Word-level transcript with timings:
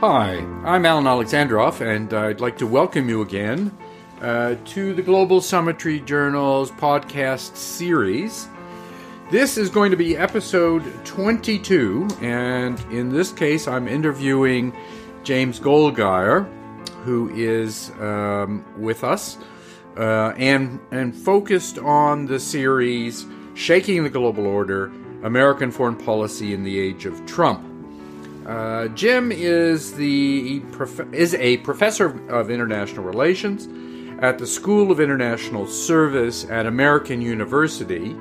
Hi, 0.00 0.34
I'm 0.62 0.84
Alan 0.84 1.04
Alexandroff, 1.06 1.80
and 1.80 2.12
I'd 2.12 2.38
like 2.38 2.58
to 2.58 2.66
welcome 2.66 3.08
you 3.08 3.22
again 3.22 3.74
uh, 4.20 4.56
to 4.66 4.92
the 4.92 5.00
Global 5.00 5.40
Summitry 5.40 6.00
Journal's 6.00 6.70
podcast 6.70 7.56
series. 7.56 8.46
This 9.30 9.56
is 9.56 9.70
going 9.70 9.90
to 9.92 9.96
be 9.96 10.14
episode 10.14 10.84
22, 11.06 12.08
and 12.20 12.78
in 12.92 13.08
this 13.08 13.32
case, 13.32 13.66
I'm 13.66 13.88
interviewing 13.88 14.76
James 15.24 15.58
Goldgeier, 15.58 16.46
who 17.04 17.30
is 17.30 17.90
um, 17.98 18.66
with 18.76 19.02
us 19.02 19.38
uh, 19.96 20.34
and 20.36 20.78
and 20.90 21.16
focused 21.16 21.78
on 21.78 22.26
the 22.26 22.38
series 22.38 23.24
"Shaking 23.54 24.04
the 24.04 24.10
Global 24.10 24.46
Order: 24.46 24.92
American 25.22 25.70
Foreign 25.70 25.96
Policy 25.96 26.52
in 26.52 26.64
the 26.64 26.78
Age 26.78 27.06
of 27.06 27.24
Trump." 27.24 27.75
Uh, 28.46 28.86
Jim 28.88 29.32
is 29.32 29.94
the 29.94 30.62
is 31.10 31.34
a 31.34 31.56
professor 31.58 32.16
of 32.28 32.48
international 32.48 33.04
relations 33.04 33.66
at 34.22 34.38
the 34.38 34.46
School 34.46 34.92
of 34.92 35.00
International 35.00 35.66
Service 35.66 36.44
at 36.44 36.64
American 36.64 37.20
University. 37.20 38.14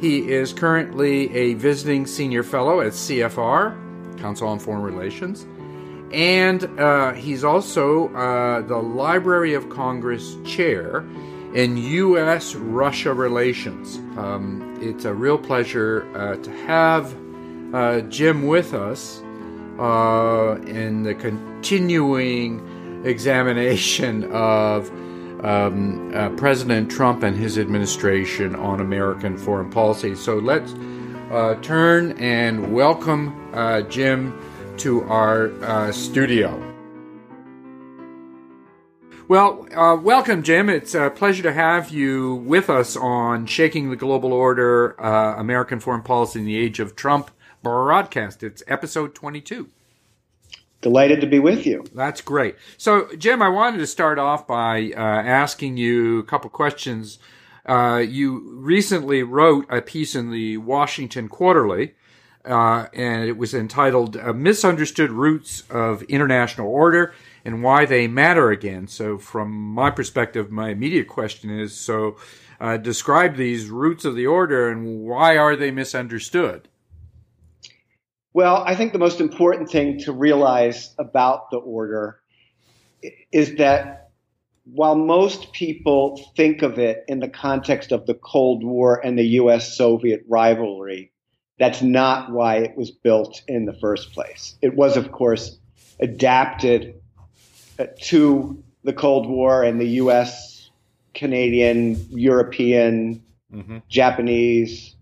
He 0.00 0.32
is 0.32 0.52
currently 0.52 1.32
a 1.32 1.54
visiting 1.54 2.06
senior 2.06 2.42
fellow 2.42 2.80
at 2.80 2.92
CFR, 2.92 4.18
Council 4.18 4.48
on 4.48 4.58
Foreign 4.58 4.82
Relations, 4.82 5.46
and 6.12 6.64
uh, 6.80 7.12
he's 7.12 7.44
also 7.44 8.12
uh, 8.14 8.62
the 8.62 8.78
Library 8.78 9.54
of 9.54 9.70
Congress 9.70 10.36
chair 10.44 11.04
in 11.54 11.76
U.S. 11.76 12.56
Russia 12.56 13.14
relations. 13.14 13.98
Um, 14.18 14.76
it's 14.80 15.04
a 15.04 15.14
real 15.14 15.38
pleasure 15.38 16.04
uh, 16.16 16.34
to 16.42 16.50
have 16.66 17.14
uh, 17.72 18.00
Jim 18.00 18.48
with 18.48 18.74
us 18.74 19.22
uh, 19.80 20.60
in 20.66 21.02
the 21.02 21.14
continuing 21.14 23.02
examination 23.04 24.24
of 24.32 24.90
um, 25.44 26.14
uh, 26.14 26.30
President 26.30 26.90
Trump 26.90 27.22
and 27.22 27.36
his 27.36 27.58
administration 27.58 28.54
on 28.54 28.80
American 28.80 29.36
foreign 29.36 29.70
policy. 29.70 30.14
So 30.14 30.38
let's 30.38 30.72
uh, 31.30 31.56
turn 31.62 32.12
and 32.18 32.72
welcome 32.72 33.50
uh, 33.54 33.82
Jim 33.82 34.38
to 34.78 35.02
our 35.04 35.50
uh, 35.64 35.92
studio. 35.92 36.68
Well, 39.28 39.66
uh, 39.74 39.96
welcome, 39.96 40.42
Jim. 40.42 40.68
It's 40.68 40.94
a 40.94 41.08
pleasure 41.08 41.42
to 41.44 41.52
have 41.52 41.90
you 41.90 42.34
with 42.34 42.68
us 42.68 42.96
on 42.96 43.46
Shaking 43.46 43.88
the 43.88 43.96
Global 43.96 44.32
Order 44.32 45.00
uh, 45.02 45.36
American 45.38 45.80
Foreign 45.80 46.02
Policy 46.02 46.40
in 46.40 46.44
the 46.44 46.56
Age 46.56 46.80
of 46.80 46.96
Trump 46.96 47.30
broadcast. 47.62 48.42
It's 48.42 48.62
episode 48.66 49.14
22. 49.14 49.68
Delighted 50.80 51.20
to 51.20 51.28
be 51.28 51.38
with 51.38 51.64
you. 51.64 51.84
That's 51.94 52.20
great. 52.20 52.56
So, 52.76 53.08
Jim, 53.16 53.40
I 53.40 53.48
wanted 53.48 53.78
to 53.78 53.86
start 53.86 54.18
off 54.18 54.48
by 54.48 54.90
uh, 54.96 54.98
asking 54.98 55.76
you 55.76 56.18
a 56.18 56.24
couple 56.24 56.50
questions. 56.50 57.20
Uh, 57.64 58.02
you 58.06 58.56
recently 58.56 59.22
wrote 59.22 59.64
a 59.70 59.80
piece 59.80 60.16
in 60.16 60.32
the 60.32 60.56
Washington 60.56 61.28
Quarterly, 61.28 61.94
uh, 62.44 62.86
and 62.92 63.24
it 63.24 63.36
was 63.36 63.54
entitled 63.54 64.16
uh, 64.16 64.32
Misunderstood 64.32 65.12
Roots 65.12 65.62
of 65.70 66.02
International 66.04 66.66
Order 66.66 67.14
and 67.44 67.62
Why 67.62 67.84
They 67.84 68.08
Matter 68.08 68.50
Again. 68.50 68.88
So, 68.88 69.18
from 69.18 69.52
my 69.52 69.90
perspective, 69.90 70.50
my 70.50 70.70
immediate 70.70 71.06
question 71.06 71.56
is 71.56 71.72
so, 71.72 72.16
uh, 72.60 72.76
describe 72.76 73.36
these 73.36 73.70
roots 73.70 74.04
of 74.04 74.16
the 74.16 74.26
order 74.26 74.68
and 74.68 75.04
why 75.04 75.36
are 75.36 75.54
they 75.54 75.70
misunderstood? 75.70 76.68
Well, 78.34 78.62
I 78.66 78.74
think 78.74 78.92
the 78.92 78.98
most 78.98 79.20
important 79.20 79.70
thing 79.70 79.98
to 80.00 80.12
realize 80.12 80.94
about 80.98 81.50
the 81.50 81.58
order 81.58 82.20
is 83.30 83.56
that 83.56 84.10
while 84.64 84.94
most 84.94 85.52
people 85.52 86.30
think 86.36 86.62
of 86.62 86.78
it 86.78 87.04
in 87.08 87.20
the 87.20 87.28
context 87.28 87.92
of 87.92 88.06
the 88.06 88.14
Cold 88.14 88.64
War 88.64 89.04
and 89.04 89.18
the 89.18 89.26
US 89.40 89.76
Soviet 89.76 90.24
rivalry, 90.28 91.12
that's 91.58 91.82
not 91.82 92.30
why 92.32 92.56
it 92.56 92.76
was 92.76 92.90
built 92.90 93.42
in 93.48 93.66
the 93.66 93.74
first 93.74 94.12
place. 94.12 94.56
It 94.62 94.74
was, 94.74 94.96
of 94.96 95.12
course, 95.12 95.58
adapted 96.00 97.00
uh, 97.78 97.86
to 98.02 98.62
the 98.84 98.92
Cold 98.92 99.28
War 99.28 99.62
and 99.62 99.80
the 99.80 99.88
US, 100.00 100.70
Canadian, 101.14 102.06
European, 102.10 103.22
mm-hmm. 103.52 103.78
Japanese, 103.88 104.96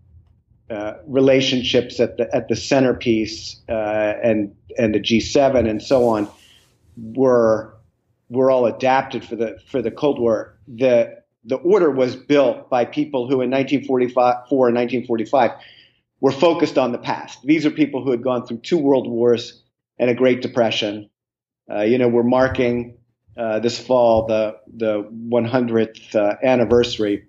uh, 0.71 0.95
relationships 1.07 1.99
at 1.99 2.17
the 2.17 2.33
at 2.35 2.47
the 2.47 2.55
centerpiece 2.55 3.61
uh, 3.69 4.15
and 4.23 4.55
and 4.79 4.95
the 4.95 5.01
G7 5.01 5.69
and 5.69 5.83
so 5.83 6.09
on 6.09 6.29
were 6.97 7.75
were 8.29 8.51
all 8.53 8.67
adapted 8.67 9.25
for 9.25 9.35
the 9.37 9.59
for 9.67 9.83
the 9.83 9.91
Cold 9.91 10.21
War. 10.21 10.57
The 10.69 11.23
the 11.45 11.57
order 11.57 11.91
was 11.91 12.15
built 12.15 12.71
by 12.71 12.85
people 12.85 13.27
who 13.27 13.41
in 13.41 13.51
1944 13.51 14.69
and 14.69 14.77
1945 14.77 15.51
were 16.21 16.31
focused 16.31 16.79
on 16.79 16.93
the 16.93 16.99
past. 16.99 17.43
These 17.43 17.67
are 17.67 17.71
people 17.71 18.05
who 18.05 18.13
had 18.13 18.23
gone 18.23 18.47
through 18.47 18.59
two 18.59 18.79
world 18.79 19.09
wars 19.09 19.63
and 19.99 20.09
a 20.09 20.15
Great 20.15 20.43
Depression. 20.43 21.11
Uh, 21.69 21.81
you 21.81 21.99
know, 21.99 22.09
we're 22.09 22.23
marking 22.23 22.97
uh, 23.37 23.59
this 23.59 23.79
fall 23.79 24.27
the 24.27 24.57
the 24.73 25.03
100th 25.03 26.15
uh, 26.15 26.37
anniversary 26.45 27.27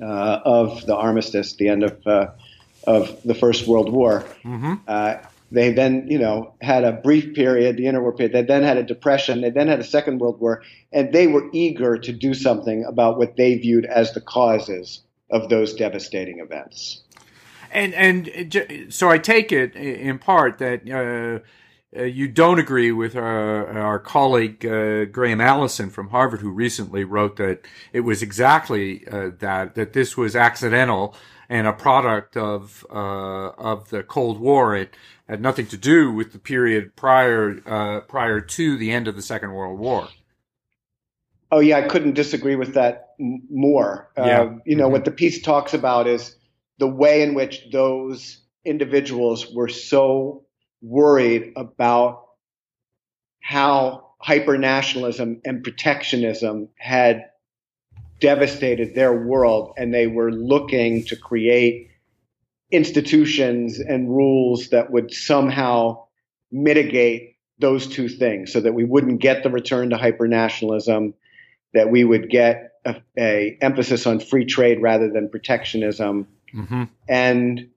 of 0.00 0.86
the 0.86 0.96
armistice, 0.96 1.56
the 1.56 1.68
end 1.68 1.82
of 1.82 2.02
of 2.86 3.22
the 3.24 3.34
First 3.34 3.66
World 3.66 3.92
War. 3.92 4.24
Mm-hmm. 4.44 4.74
Uh, 4.86 5.16
they 5.50 5.72
then, 5.72 6.06
you 6.08 6.18
know, 6.18 6.54
had 6.60 6.84
a 6.84 6.92
brief 6.92 7.34
period, 7.34 7.76
the 7.76 7.84
interwar 7.84 8.16
period. 8.16 8.32
They 8.32 8.42
then 8.42 8.62
had 8.62 8.78
a 8.78 8.82
depression. 8.82 9.42
They 9.42 9.50
then 9.50 9.68
had 9.68 9.78
a 9.78 9.84
Second 9.84 10.18
World 10.18 10.40
War, 10.40 10.62
and 10.92 11.12
they 11.12 11.28
were 11.28 11.48
eager 11.52 11.98
to 11.98 12.12
do 12.12 12.34
something 12.34 12.84
about 12.84 13.18
what 13.18 13.36
they 13.36 13.56
viewed 13.56 13.84
as 13.84 14.12
the 14.12 14.20
causes 14.20 15.02
of 15.30 15.48
those 15.48 15.74
devastating 15.74 16.40
events. 16.40 17.02
And 17.70 17.94
and 17.94 18.86
so 18.92 19.08
I 19.08 19.18
take 19.18 19.52
it 19.52 19.74
in 19.76 20.18
part 20.18 20.58
that. 20.58 20.88
Uh, 20.90 21.46
uh, 21.96 22.02
you 22.02 22.28
don't 22.28 22.58
agree 22.58 22.92
with 22.92 23.16
our, 23.16 23.68
our 23.78 23.98
colleague 23.98 24.66
uh, 24.66 25.06
Graham 25.06 25.40
Allison 25.40 25.88
from 25.88 26.10
Harvard, 26.10 26.40
who 26.40 26.50
recently 26.50 27.04
wrote 27.04 27.36
that 27.36 27.60
it 27.92 28.00
was 28.00 28.22
exactly 28.22 29.06
uh, 29.08 29.30
that 29.38 29.76
that 29.76 29.92
this 29.94 30.16
was 30.16 30.36
accidental 30.36 31.14
and 31.48 31.66
a 31.66 31.72
product 31.72 32.36
of 32.36 32.84
uh, 32.90 33.50
of 33.50 33.90
the 33.90 34.02
Cold 34.02 34.40
War. 34.40 34.76
It 34.76 34.96
had 35.28 35.40
nothing 35.40 35.66
to 35.68 35.76
do 35.76 36.12
with 36.12 36.32
the 36.32 36.38
period 36.38 36.96
prior 36.96 37.60
uh, 37.66 38.00
prior 38.00 38.40
to 38.40 38.76
the 38.76 38.90
end 38.90 39.08
of 39.08 39.16
the 39.16 39.22
Second 39.22 39.52
World 39.52 39.78
War. 39.78 40.08
Oh 41.50 41.60
yeah, 41.60 41.78
I 41.78 41.82
couldn't 41.82 42.14
disagree 42.14 42.56
with 42.56 42.74
that 42.74 43.14
m- 43.20 43.42
more. 43.50 44.10
Uh, 44.18 44.24
yeah. 44.24 44.40
Uh, 44.40 44.58
you 44.64 44.76
know 44.76 44.84
mm-hmm. 44.84 44.92
what 44.92 45.04
the 45.04 45.10
piece 45.10 45.42
talks 45.42 45.74
about 45.74 46.06
is 46.06 46.36
the 46.78 46.88
way 46.88 47.22
in 47.22 47.34
which 47.34 47.62
those 47.72 48.40
individuals 48.64 49.52
were 49.52 49.68
so 49.68 50.44
worried 50.82 51.52
about 51.56 52.26
how 53.40 54.10
hypernationalism 54.22 55.40
and 55.44 55.62
protectionism 55.62 56.68
had 56.76 57.30
devastated 58.20 58.94
their 58.94 59.12
world 59.12 59.74
and 59.76 59.92
they 59.92 60.06
were 60.06 60.32
looking 60.32 61.04
to 61.04 61.16
create 61.16 61.90
institutions 62.70 63.78
and 63.78 64.08
rules 64.08 64.70
that 64.70 64.90
would 64.90 65.12
somehow 65.12 66.04
mitigate 66.50 67.36
those 67.58 67.86
two 67.86 68.08
things 68.08 68.52
so 68.52 68.60
that 68.60 68.74
we 68.74 68.84
wouldn't 68.84 69.20
get 69.20 69.42
the 69.42 69.50
return 69.50 69.90
to 69.90 69.96
hypernationalism 69.96 71.12
that 71.74 71.90
we 71.90 72.04
would 72.04 72.30
get 72.30 72.72
a, 72.84 72.96
a 73.18 73.58
emphasis 73.60 74.06
on 74.06 74.20
free 74.20 74.44
trade 74.44 74.80
rather 74.80 75.10
than 75.10 75.28
protectionism 75.28 76.26
mm-hmm. 76.54 76.84
and 77.08 77.68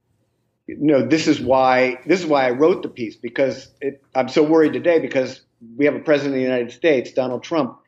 you 0.68 0.78
know 0.80 1.06
this 1.06 1.28
is 1.28 1.40
why 1.40 2.00
this 2.06 2.20
is 2.20 2.26
why 2.26 2.48
I 2.48 2.52
wrote 2.52 2.84
the 2.84 2.90
piece 2.90 3.16
because 3.16 3.70
it, 3.82 4.02
I'm 4.16 4.30
so 4.30 4.44
worried 4.44 4.74
today 4.74 5.00
because 5.00 5.42
we 5.76 5.86
have 5.86 5.96
a 5.96 6.00
president 6.00 6.36
of 6.36 6.40
the 6.40 6.44
United 6.44 6.72
States 6.72 7.12
Donald 7.14 7.44
Trump 7.44 7.79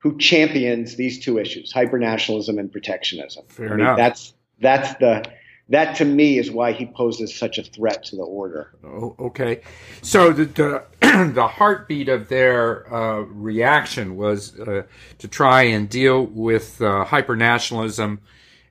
who 0.00 0.16
champions 0.18 0.96
these 0.96 1.18
two 1.18 1.38
issues, 1.38 1.72
hypernationalism 1.72 2.58
and 2.58 2.72
protectionism. 2.72 3.44
Fair 3.48 3.66
I 3.66 3.70
mean, 3.70 3.80
enough. 3.80 3.96
That's 3.96 4.34
that's 4.60 4.94
the 4.94 5.24
that 5.68 5.94
to 5.96 6.04
me 6.04 6.38
is 6.38 6.50
why 6.50 6.72
he 6.72 6.86
poses 6.86 7.34
such 7.34 7.56
a 7.56 7.62
threat 7.62 8.02
to 8.04 8.16
the 8.16 8.22
order. 8.22 8.72
Oh, 8.82 9.14
okay, 9.18 9.60
so 10.02 10.32
the 10.32 10.46
the, 10.46 10.84
the 11.34 11.46
heartbeat 11.46 12.08
of 12.08 12.28
their 12.28 12.92
uh, 12.92 13.20
reaction 13.20 14.16
was 14.16 14.58
uh, 14.58 14.82
to 15.18 15.28
try 15.28 15.62
and 15.62 15.88
deal 15.88 16.24
with 16.26 16.80
uh, 16.80 17.04
hypernationalism 17.06 18.18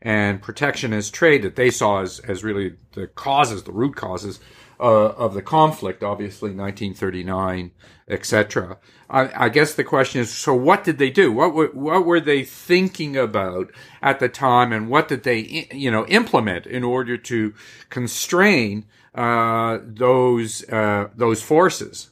and 0.01 0.41
protectionist 0.41 1.13
trade 1.13 1.43
that 1.43 1.55
they 1.55 1.69
saw 1.69 2.01
as 2.01 2.19
as 2.19 2.43
really 2.43 2.75
the 2.93 3.07
causes, 3.07 3.63
the 3.63 3.71
root 3.71 3.95
causes 3.95 4.39
uh, 4.79 5.09
of 5.09 5.33
the 5.33 5.41
conflict, 5.41 6.03
obviously 6.03 6.49
1939, 6.49 7.71
etc. 8.07 8.77
I, 9.09 9.45
I, 9.45 9.49
guess 9.49 9.73
the 9.73 9.83
question 9.83 10.21
is, 10.21 10.31
so 10.31 10.53
what 10.53 10.83
did 10.83 10.99
they 10.99 11.09
do? 11.09 11.31
What 11.31 11.53
were, 11.53 11.67
what 11.67 12.05
were 12.05 12.19
they 12.19 12.43
thinking 12.43 13.17
about 13.17 13.71
at 14.01 14.19
the 14.19 14.29
time, 14.29 14.71
and 14.71 14.89
what 14.89 15.07
did 15.07 15.23
they, 15.23 15.67
you 15.73 15.89
know, 15.89 16.05
implement 16.07 16.67
in 16.67 16.83
order 16.83 17.17
to 17.17 17.53
constrain 17.89 18.85
uh, 19.15 19.79
those 19.83 20.67
uh, 20.69 21.09
those 21.15 21.41
forces? 21.41 22.11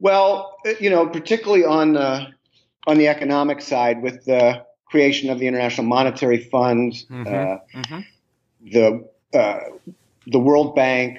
Well, 0.00 0.56
you 0.80 0.90
know, 0.90 1.06
particularly 1.06 1.64
on 1.64 1.92
the 1.92 2.26
on 2.86 2.98
the 2.98 3.08
economic 3.08 3.60
side, 3.60 4.02
with 4.02 4.24
the 4.24 4.64
creation 4.86 5.30
of 5.30 5.38
the 5.38 5.46
International 5.46 5.86
Monetary 5.86 6.38
Fund, 6.38 6.92
mm-hmm. 6.92 7.26
Uh, 7.26 7.80
mm-hmm. 7.80 8.00
the 8.70 9.08
uh, 9.38 9.60
the 10.26 10.38
World 10.38 10.74
Bank, 10.74 11.18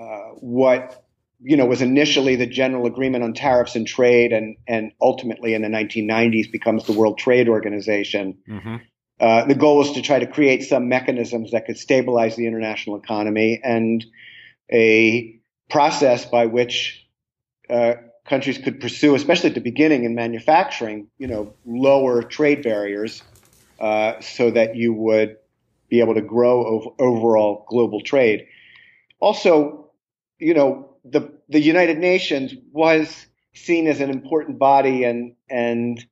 uh, 0.00 0.30
what 0.40 1.03
you 1.44 1.58
know 1.58 1.66
was 1.66 1.82
initially 1.82 2.36
the 2.36 2.46
General 2.46 2.86
Agreement 2.86 3.22
on 3.22 3.34
Tariffs 3.34 3.76
and 3.76 3.86
Trade, 3.86 4.32
and 4.32 4.56
and 4.66 4.92
ultimately 5.00 5.54
in 5.54 5.62
the 5.62 5.68
1990s 5.68 6.50
becomes 6.50 6.86
the 6.86 6.92
World 6.92 7.18
Trade 7.18 7.48
Organization. 7.48 8.38
Mm-hmm. 8.48 8.76
Uh, 9.20 9.44
the 9.44 9.54
goal 9.54 9.76
was 9.78 9.92
to 9.92 10.02
try 10.02 10.18
to 10.18 10.26
create 10.26 10.64
some 10.64 10.88
mechanisms 10.88 11.52
that 11.52 11.66
could 11.66 11.78
stabilize 11.78 12.34
the 12.34 12.46
international 12.46 12.96
economy 12.96 13.60
and 13.62 14.04
a 14.72 15.38
process 15.70 16.24
by 16.24 16.46
which 16.46 17.06
uh, 17.70 17.94
countries 18.24 18.58
could 18.58 18.80
pursue, 18.80 19.14
especially 19.14 19.50
at 19.50 19.54
the 19.54 19.60
beginning 19.60 20.04
in 20.04 20.14
manufacturing, 20.14 21.08
you 21.18 21.26
know, 21.26 21.52
lower 21.64 22.22
trade 22.22 22.62
barriers 22.62 23.22
uh, 23.78 24.20
so 24.20 24.50
that 24.50 24.76
you 24.76 24.92
would 24.92 25.36
be 25.88 26.00
able 26.00 26.14
to 26.14 26.22
grow 26.22 26.78
ov- 26.78 26.94
overall 26.98 27.66
global 27.68 28.00
trade. 28.00 28.46
Also, 29.20 29.90
you 30.38 30.54
know, 30.54 30.93
the 31.04 31.32
the 31.48 31.60
United 31.60 31.98
Nations 31.98 32.54
was 32.72 33.26
seen 33.54 33.86
as 33.86 34.00
an 34.00 34.10
important 34.10 34.58
body, 34.58 35.04
and 35.04 35.34
and 35.48 36.04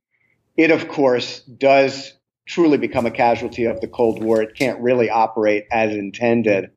it, 0.55 0.71
of 0.71 0.87
course, 0.87 1.39
does 1.41 2.13
truly 2.45 2.77
become 2.77 3.05
a 3.05 3.11
casualty 3.11 3.65
of 3.65 3.81
the 3.81 3.87
Cold 3.87 4.21
War. 4.23 4.41
It 4.41 4.55
can't 4.55 4.79
really 4.81 5.09
operate 5.09 5.65
as 5.71 5.95
intended. 5.95 6.71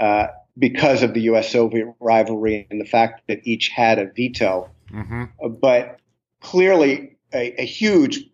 Uh, 0.00 0.26
because 0.58 1.02
of 1.02 1.14
the 1.14 1.22
U.S. 1.22 1.50
Soviet 1.50 1.86
rivalry 2.00 2.66
and 2.70 2.80
the 2.80 2.84
fact 2.84 3.22
that 3.28 3.40
each 3.44 3.68
had 3.68 3.98
a 3.98 4.06
veto. 4.06 4.70
Mm-hmm. 4.92 5.24
Uh, 5.42 5.48
but 5.48 5.98
clearly, 6.40 7.16
a, 7.32 7.62
a, 7.62 7.64
huge 7.64 8.24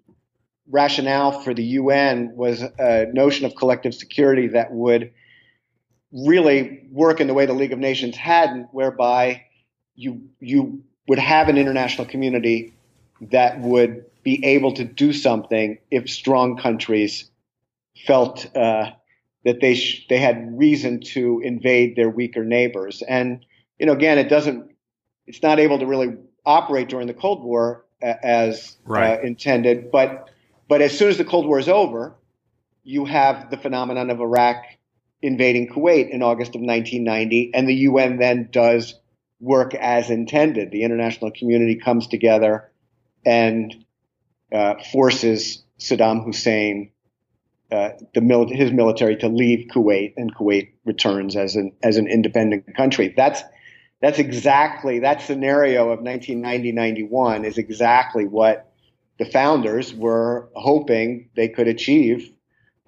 rationale 0.69 1.41
for 1.41 1.55
the 1.55 1.63
UN 1.63 2.33
was 2.35 2.63
a 2.63 3.07
notion 3.13 3.47
of 3.47 3.55
collective 3.55 3.95
security 3.95 4.49
that 4.49 4.73
would 4.73 5.13
really 6.13 6.87
work 6.91 7.21
in 7.21 7.27
the 7.27 7.35
way 7.35 7.47
the 7.47 7.53
League 7.53 7.73
of 7.73 7.79
Nations 7.79 8.17
hadn't, 8.17 8.69
whereby 8.73 9.45
you 9.95 10.23
you 10.41 10.83
would 11.07 11.19
have 11.19 11.49
an 11.49 11.57
international 11.57 12.07
community 12.07 12.73
that 13.21 13.61
would 13.61 14.05
be 14.23 14.45
able 14.45 14.73
to 14.75 14.85
do 14.85 15.13
something 15.13 15.79
if 15.91 16.09
strong 16.09 16.57
countries 16.57 17.31
felt 18.07 18.55
uh, 18.57 18.91
that 19.45 19.61
they 19.61 19.75
sh- 19.75 20.07
they 20.09 20.19
had 20.19 20.59
reason 20.59 21.01
to 21.01 21.41
invade 21.45 21.97
their 21.97 22.11
weaker 22.11 22.45
neighbors. 22.45 23.03
And 23.03 23.45
you 23.79 23.87
know, 23.87 23.93
again, 23.93 24.19
it 24.19 24.29
doesn't, 24.29 24.71
it's 25.27 25.43
not 25.43 25.59
able 25.59 25.79
to 25.79 25.87
really 25.87 26.17
operate 26.45 26.89
during 26.89 27.07
the 27.07 27.15
Cold 27.15 27.45
War 27.45 27.85
as 28.01 28.77
uh, 28.87 28.93
right. 28.93 29.19
uh, 29.19 29.23
intended. 29.23 29.91
But 29.91 30.31
but 30.69 30.83
as 30.83 30.97
soon 30.97 31.09
as 31.09 31.19
the 31.19 31.25
Cold 31.25 31.47
War 31.47 31.59
is 31.59 31.69
over, 31.69 32.15
you 32.85 33.05
have 33.05 33.51
the 33.51 33.57
phenomenon 33.57 34.11
of 34.11 34.21
Iraq 34.21 34.65
invading 35.23 35.69
Kuwait 35.69 36.11
in 36.11 36.23
August 36.23 36.55
of 36.55 36.61
1990, 36.61 37.53
and 37.55 37.69
the 37.69 37.75
UN 37.75 38.19
then 38.19 38.49
does 38.51 38.95
work 39.41 39.75
as 39.75 40.11
intended. 40.11 40.71
The 40.71 40.83
international 40.83 41.31
community 41.31 41.77
comes 41.77 42.07
together 42.07 42.71
and 43.25 43.75
uh, 44.53 44.75
forces 44.93 45.65
Saddam 45.79 46.25
Hussein 46.25 46.91
uh, 47.71 47.91
the 48.15 48.23
mil- 48.23 48.49
his 48.49 48.73
military 48.73 49.17
to 49.17 49.29
leave 49.29 49.69
Kuwait, 49.69 50.15
and 50.17 50.35
Kuwait 50.35 50.71
returns 50.87 51.37
as 51.37 51.55
an 51.55 51.73
as 51.83 51.99
an 51.99 52.07
independent 52.07 52.75
country. 52.75 53.13
That's 53.15 53.43
that's 54.01 54.19
exactly 54.19 55.01
that 55.01 55.21
scenario 55.21 55.91
of 55.91 56.01
1990-91 56.01 57.45
is 57.45 57.59
exactly 57.59 58.25
what 58.25 58.73
the 59.19 59.25
founders 59.27 59.93
were 59.93 60.49
hoping 60.55 61.29
they 61.35 61.49
could 61.49 61.67
achieve 61.67 62.33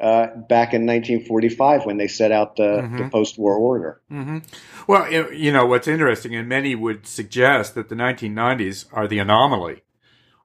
uh, 0.01 0.27
back 0.37 0.73
in 0.73 0.87
1945 0.87 1.87
when 1.87 1.97
they 1.97 2.09
set 2.09 2.33
out 2.33 2.57
the, 2.57 2.63
mm-hmm. 2.63 2.99
the 2.99 3.09
post-war 3.11 3.55
order. 3.55 4.01
Mm-hmm. 4.11 4.39
Well, 4.87 5.13
you 5.33 5.53
know 5.53 5.67
what's 5.67 5.89
interesting, 5.89 6.35
and 6.35 6.49
many 6.49 6.75
would 6.75 7.07
suggest 7.07 7.75
that 7.75 7.89
the 7.89 7.95
1990s 7.95 8.87
are 8.93 9.07
the 9.07 9.19
anomaly 9.19 9.83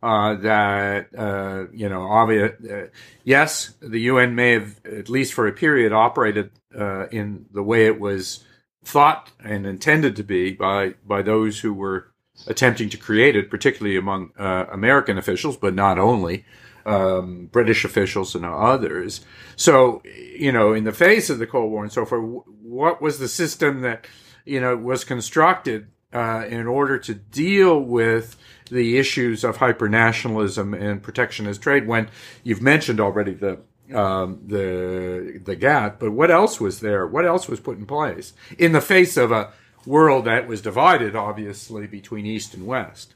uh, 0.06 0.36
that 0.36 1.08
uh, 1.18 1.66
you 1.74 1.90
know, 1.90 2.04
obvious. 2.04 2.52
Uh, 2.64 2.88
yes, 3.24 3.74
the 3.82 4.02
UN 4.02 4.36
may 4.36 4.52
have, 4.52 4.80
at 4.86 5.10
least 5.10 5.34
for 5.34 5.48
a 5.48 5.52
period, 5.52 5.92
operated 5.92 6.52
uh, 6.78 7.08
in 7.08 7.48
the 7.52 7.64
way 7.64 7.88
it 7.88 8.00
was 8.00 8.44
thought 8.84 9.32
and 9.44 9.66
intended 9.66 10.16
to 10.18 10.24
be 10.24 10.52
by 10.52 10.94
by 11.08 11.24
those 11.24 11.60
who 11.62 11.74
were 11.74 12.12
attempting 12.46 12.90
to 12.90 12.98
create 12.98 13.36
it, 13.36 13.50
particularly 13.50 13.98
among 13.98 14.32
uh, 14.38 14.66
American 14.72 15.18
officials, 15.18 15.58
but 15.58 15.74
not 15.74 15.98
only. 15.98 16.46
Um, 16.86 17.48
British 17.52 17.84
officials 17.84 18.36
and 18.36 18.46
others. 18.46 19.22
So, 19.56 20.04
you 20.06 20.52
know, 20.52 20.74
in 20.74 20.84
the 20.84 20.92
face 20.92 21.32
of 21.32 21.40
the 21.40 21.48
Cold 21.48 21.72
War 21.72 21.84
and 21.84 21.92
so 21.92 22.06
forth, 22.06 22.46
what 22.62 23.02
was 23.02 23.18
the 23.18 23.28
system 23.28 23.82
that, 23.82 24.06
you 24.46 24.62
know, 24.62 24.78
was 24.78 25.04
constructed 25.04 25.88
uh, 26.14 26.46
in 26.48 26.68
order 26.68 27.00
to 27.00 27.16
deal 27.16 27.80
with 27.80 28.38
the 28.70 28.98
issues 29.00 29.44
of 29.44 29.58
hypernationalism 29.58 30.80
and 30.80 31.02
protectionist 31.02 31.62
trade 31.62 31.88
when 31.88 32.08
you've 32.44 32.62
mentioned 32.62 33.00
already 33.00 33.34
the 33.34 33.60
um, 33.94 34.42
the 34.46 35.42
the 35.44 35.56
GATT, 35.56 36.00
but 36.00 36.12
what 36.12 36.30
else 36.30 36.60
was 36.60 36.82
there? 36.82 37.08
What 37.08 37.26
else 37.26 37.48
was 37.48 37.60
put 37.60 37.78
in 37.78 37.86
place 37.86 38.34
in 38.58 38.72
the 38.72 38.82
face 38.82 39.18
of 39.18 39.32
a 39.32 39.52
world 39.86 40.26
that 40.26 40.48
was 40.48 40.62
divided, 40.62 41.16
obviously, 41.16 41.88
between 41.88 42.26
East 42.26 42.54
and 42.54 42.68
West? 42.68 43.15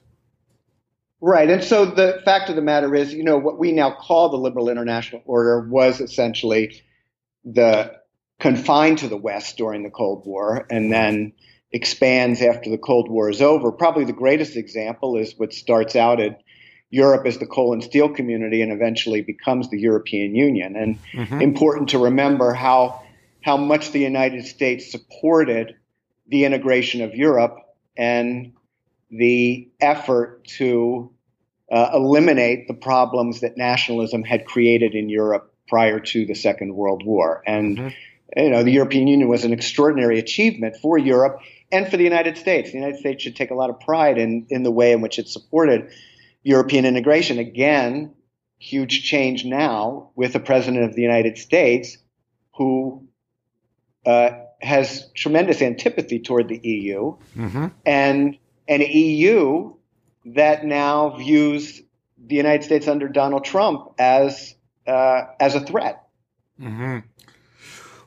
Right, 1.22 1.50
and 1.50 1.64
so 1.64 1.86
the 1.86 2.22
fact 2.24 2.50
of 2.50 2.56
the 2.56 2.62
matter 2.62 2.96
is, 2.96 3.14
you 3.14 3.24
know, 3.24 3.38
what 3.38 3.60
we 3.60 3.74
now 3.74 3.92
call 3.92 4.30
the 4.30 4.38
liberal 4.38 4.70
international 4.70 5.22
order 5.26 5.68
was 5.68 6.00
essentially 6.00 6.82
the 7.44 7.94
confined 8.40 9.00
to 9.00 9.10
the 9.10 9.18
West 9.18 9.58
during 9.58 9.84
the 9.84 9.90
Cold 9.90 10.26
War, 10.26 10.66
and 10.70 10.92
then 10.92 11.34
expands 11.72 12.42
after 12.42 12.70
the 12.70 12.78
Cold 12.78 13.10
War 13.10 13.30
is 13.30 13.42
over. 13.42 13.72
Probably 13.72 14.06
the 14.06 14.14
greatest 14.14 14.56
example 14.56 15.18
is 15.18 15.34
what 15.38 15.54
starts 15.54 15.96
out 15.96 16.22
at 16.22 16.42
Europe 16.90 17.28
as 17.28 17.38
the 17.38 17.46
coal 17.46 17.74
and 17.74 17.84
steel 17.84 18.10
community 18.10 18.62
and 18.62 18.72
eventually 18.72 19.22
becomes 19.22 19.70
the 19.70 19.80
European 19.80 20.36
Union. 20.36 20.76
And 20.76 21.00
mm-hmm. 21.14 21.42
important 21.42 21.90
to 21.90 22.00
remember 22.00 22.54
how 22.54 23.04
how 23.42 23.58
much 23.58 23.92
the 23.92 24.00
United 24.00 24.46
States 24.46 24.92
supported 24.92 25.76
the 26.28 26.46
integration 26.46 27.02
of 27.02 27.16
Europe 27.16 27.58
and 27.96 28.54
the 29.10 29.70
effort 29.80 30.46
to 30.46 31.12
uh, 31.72 31.92
eliminate 31.94 32.68
the 32.68 32.74
problems 32.74 33.42
that 33.42 33.58
nationalism 33.58 34.24
had 34.24 34.46
created 34.46 34.96
in 34.96 35.10
Europe 35.10 35.54
prior 35.68 36.00
to 36.00 36.26
the 36.26 36.34
Second 36.34 36.74
World 36.74 37.04
War. 37.06 37.44
And 37.46 37.78
mm-hmm. 37.78 38.40
you 38.40 38.50
know, 38.50 38.64
the 38.64 38.72
European 38.72 39.08
Union 39.08 39.30
was 39.30 39.46
an 39.46 39.54
extraordinary 39.54 40.20
achievement 40.20 40.76
for 40.78 40.98
Europe 40.98 41.42
and 41.72 41.88
for 41.88 41.98
the 41.98 42.04
United 42.04 42.38
States. 42.38 42.72
The 42.72 42.78
United 42.78 43.00
States 43.00 43.24
should 43.24 43.36
take 43.36 43.52
a 43.52 43.56
lot 43.56 43.70
of 43.70 43.80
pride 43.80 44.18
in, 44.18 44.48
in 44.50 44.64
the 44.64 44.72
way 44.72 44.92
in 44.92 45.02
which 45.02 45.20
it 45.20 45.28
supported 45.28 45.92
European 46.44 46.86
integration. 46.86 47.38
Again, 47.38 48.14
huge 48.58 49.04
change 49.04 49.46
now 49.46 50.10
with 50.16 50.34
the 50.34 50.40
President 50.40 50.84
of 50.84 50.96
the 50.96 51.02
United 51.02 51.38
States 51.38 51.98
who 52.56 53.08
uh, 54.06 54.32
has 54.62 55.10
tremendous 55.16 55.62
antipathy 55.62 56.20
toward 56.20 56.50
the 56.50 56.60
EU 56.64 57.16
mm-hmm. 57.38 57.68
and 57.86 58.38
an 58.70 58.82
EU 58.82 59.74
that 60.26 60.64
now 60.64 61.10
views 61.18 61.82
the 62.28 62.36
United 62.36 62.64
States 62.64 62.88
under 62.88 63.10
Donald 63.10 63.44
Trump 63.44 63.94
as 63.98 64.56
uh, 64.88 65.26
as 65.40 65.56
a 65.56 65.60
threat. 65.60 66.08
Mm-hmm. 66.62 67.00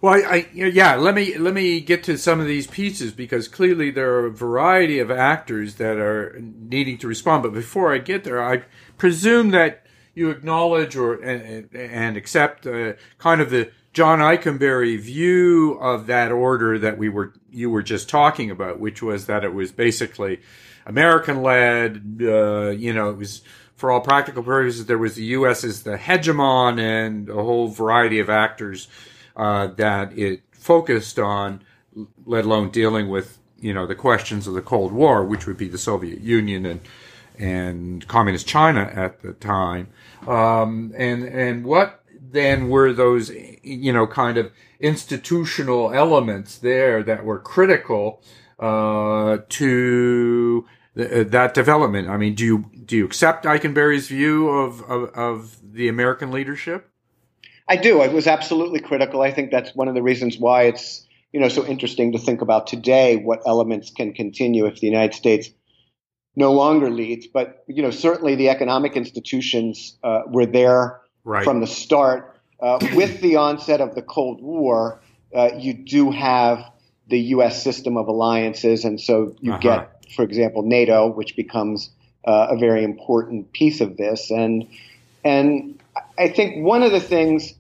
Well, 0.01 0.15
I, 0.15 0.37
I, 0.37 0.49
yeah, 0.53 0.97
let 0.97 1.15
me 1.15 1.37
let 1.37 1.55
me 1.55 1.81
get 1.81 2.03
to 2.05 2.17
some 2.17 2.41
of 2.41 2.47
these 2.47 2.67
pieces 2.67 3.13
because 3.13 3.49
clearly 3.49 3.91
there 3.91 4.15
are 4.15 4.27
a 4.27 4.31
variety 4.31 4.99
of 4.99 5.11
actors 5.11 5.77
that 5.77 5.97
are 5.97 6.41
needing 6.41 6.99
to 6.99 7.09
respond. 7.09 7.43
But 7.43 7.53
before 7.53 7.93
I 7.93 7.99
get 7.99 8.25
there, 8.25 8.43
I 8.43 8.65
presume 8.99 9.51
that 9.51 9.87
you 10.15 10.31
acknowledge 10.31 10.97
or 10.97 11.15
and, 11.15 11.69
and 11.75 12.17
accept 12.17 12.67
uh, 12.67 12.95
kind 13.19 13.41
of 13.41 13.51
the 13.51 13.71
John 13.93 14.21
Ikenberry 14.21 14.99
view 14.99 15.75
of 15.81 16.07
that 16.07 16.33
order 16.33 16.79
that 16.79 16.97
we 16.97 17.09
were 17.09 17.35
you 17.51 17.71
were 17.71 17.83
just 17.83 18.09
talking 18.09 18.51
about, 18.51 18.81
which 18.81 19.03
was 19.03 19.27
that 19.27 19.45
it 19.45 19.53
was 19.53 19.71
basically 19.71 20.41
American 20.87 21.43
led. 21.43 22.21
Uh, 22.21 22.71
you 22.71 22.93
know, 22.93 23.11
it 23.11 23.17
was 23.19 23.43
for 23.77 23.91
all 23.91 24.01
practical 24.01 24.43
purposes 24.43 24.87
there 24.87 24.97
was 24.97 25.17
the 25.17 25.25
U.S. 25.25 25.65
as 25.65 25.83
the 25.83 25.97
hegemon 25.97 26.81
and 26.81 27.29
a 27.29 27.35
whole 27.35 27.69
variety 27.69 28.19
of 28.19 28.31
actors 28.31 28.89
uh, 29.37 29.67
that 29.67 30.17
it 30.17 30.43
focused 30.53 31.19
on, 31.19 31.63
let 32.25 32.45
alone 32.45 32.71
dealing 32.71 33.09
with 33.09 33.39
you 33.59 33.75
know 33.75 33.87
the 33.87 33.95
questions 33.95 34.47
of 34.47 34.55
the 34.55 34.63
Cold 34.63 34.93
War, 34.93 35.25
which 35.25 35.47
would 35.47 35.57
be 35.57 35.69
the 35.69 35.79
Soviet 35.79 36.21
Union 36.21 36.65
and 36.65 36.81
and 37.39 38.07
communist 38.09 38.47
China 38.47 38.91
at 38.95 39.21
the 39.21 39.33
time, 39.35 39.89
um, 40.27 40.93
and 40.97 41.25
and 41.25 41.65
what 41.65 42.02
then 42.33 42.69
were 42.69 42.93
those 42.93 43.31
you 43.63 43.93
know 43.93 44.07
kind 44.07 44.39
of 44.39 44.51
institutional 44.81 45.93
elements 45.93 46.59
there 46.59 47.03
that 47.03 47.25
were 47.25 47.39
critical 47.39 48.23
uh, 48.59 49.39
to 49.49 50.67
th- 50.97 51.29
that 51.29 51.55
development. 51.55 52.09
I 52.09 52.17
mean, 52.17 52.35
do 52.35 52.45
you 52.45 52.71
do 52.85 52.97
you 52.97 53.05
accept 53.05 53.45
Ikenberry's 53.45 54.09
view 54.09 54.49
of, 54.49 54.83
of, 54.83 55.11
of 55.15 55.57
the 55.73 55.89
American 55.89 56.31
leadership? 56.31 56.89
I 57.69 57.77
do. 57.77 58.03
It 58.03 58.13
was 58.13 58.27
absolutely 58.27 58.81
critical. 58.81 59.23
I 59.23 59.31
think 59.31 59.51
that's 59.51 59.75
one 59.75 59.89
of 59.89 59.95
the 59.95 60.03
reasons 60.03 60.39
why 60.39 60.65
it's 60.65 61.07
you 61.33 61.41
know 61.41 61.49
so 61.49 61.65
interesting 61.65 62.13
to 62.13 62.19
think 62.19 62.41
about 62.41 62.67
today 62.67 63.17
what 63.17 63.41
elements 63.47 63.91
can 63.91 64.13
continue 64.13 64.67
if 64.67 64.81
the 64.81 64.87
United 64.87 65.15
States 65.15 65.51
no 66.35 66.53
longer 66.53 66.91
leads. 66.91 67.27
But 67.27 67.65
you 67.69 67.83
know 67.83 67.91
certainly 67.91 68.35
the 68.35 68.49
economic 68.49 68.97
institutions 68.97 69.97
uh, 70.03 70.23
were 70.27 70.47
there 70.47 71.02
right. 71.25 71.45
from 71.45 71.61
the 71.61 71.67
start. 71.67 72.41
Uh, 72.61 72.79
with 72.95 73.21
the 73.21 73.37
onset 73.37 73.81
of 73.81 73.95
the 73.95 74.03
Cold 74.03 74.41
War, 74.41 75.01
uh, 75.35 75.51
you 75.57 75.75
do 75.75 76.11
have 76.11 76.65
the 77.09 77.19
U.S. 77.19 77.63
system 77.63 77.97
of 77.97 78.09
alliances, 78.09 78.85
and 78.85 79.01
so 79.01 79.35
you 79.41 79.53
uh-huh. 79.53 79.61
get, 79.61 80.13
for 80.15 80.23
example, 80.23 80.63
NATO, 80.63 81.09
which 81.09 81.37
becomes 81.37 81.91
uh, 82.25 82.49
a 82.51 82.57
very 82.57 82.85
important 82.85 83.53
piece 83.53 83.81
of 83.81 83.97
this. 83.97 84.31
And 84.31 84.69
and 85.25 85.79
I 86.19 86.29
think 86.29 86.65
one 86.65 86.83
of 86.83 86.93
the 86.93 87.01
things 87.01 87.55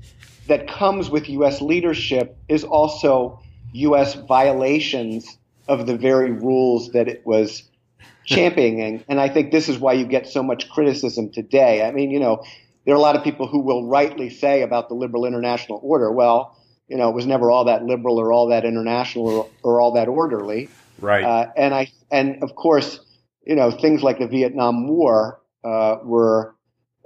that 0.49 0.69
comes 0.69 1.11
with 1.11 1.29
U.S. 1.29 1.61
leadership 1.61 2.37
is 2.49 2.65
also 2.65 3.41
U.S. 3.73 4.15
violations 4.15 5.39
of 5.69 5.87
the 5.87 5.97
very 5.97 6.33
rules 6.33 6.91
that 6.93 7.09
it 7.09 7.25
was 7.25 7.63
championing. 8.25 9.05
and 9.09 9.21
I 9.21 9.29
think 9.29 9.51
this 9.51 9.69
is 9.69 9.79
why 9.79 9.95
you 9.95 10.07
get 10.07 10.27
so 10.29 10.43
much 10.43 10.69
criticism 10.69 11.31
today. 11.31 11.85
I 11.85 11.91
mean, 11.91 12.11
you 12.11 12.21
know, 12.21 12.45
there 12.85 12.95
are 12.95 12.99
a 12.99 13.01
lot 13.01 13.17
of 13.17 13.23
people 13.23 13.47
who 13.47 13.61
will 13.61 13.87
rightly 13.87 14.31
say 14.31 14.63
about 14.63 14.89
the 14.89 14.95
liberal 14.95 15.25
international 15.25 15.81
order, 15.83 16.11
well, 16.11 16.59
you 16.89 16.97
know, 16.97 17.09
it 17.09 17.15
was 17.15 17.27
never 17.27 17.51
all 17.51 17.65
that 17.67 17.85
liberal 17.85 18.19
or 18.19 18.33
all 18.33 18.49
that 18.49 18.65
international 18.65 19.29
or, 19.29 19.51
or 19.63 19.81
all 19.81 19.93
that 19.93 20.09
orderly. 20.09 20.69
Right. 21.01 21.25
Uh, 21.25 21.47
and 21.57 21.75
I, 21.75 21.93
and 22.11 22.43
of 22.43 22.55
course, 22.55 23.01
you 23.47 23.57
know, 23.57 23.71
things 23.71 24.03
like 24.03 24.19
the 24.19 24.27
Vietnam 24.27 24.89
War 24.89 25.41
uh, 25.65 25.97
were 26.03 26.55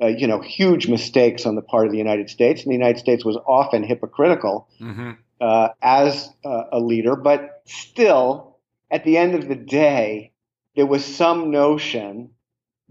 uh, 0.01 0.09
you 0.09 0.27
know, 0.27 0.41
huge 0.41 0.89
mistakes 0.89 1.47
on 1.47 1.55
the 1.55 1.63
part 1.63 1.87
of 1.87 1.93
the 1.93 1.99
United 1.99 2.29
States, 2.29 2.63
and 2.63 2.71
the 2.71 2.77
United 2.77 2.99
States 2.99 3.25
was 3.25 3.37
often 3.47 3.83
hypocritical 3.83 4.69
mm-hmm. 4.81 5.13
uh, 5.41 5.69
as 5.81 6.29
uh, 6.45 6.65
a 6.73 6.81
leader. 6.81 7.17
But 7.17 7.63
still, 7.65 8.59
at 8.91 9.05
the 9.05 9.17
end 9.17 9.35
of 9.35 9.49
the 9.49 9.55
day, 9.55 10.33
there 10.75 10.87
was 10.87 11.05
some 11.05 11.51
notion 11.51 12.31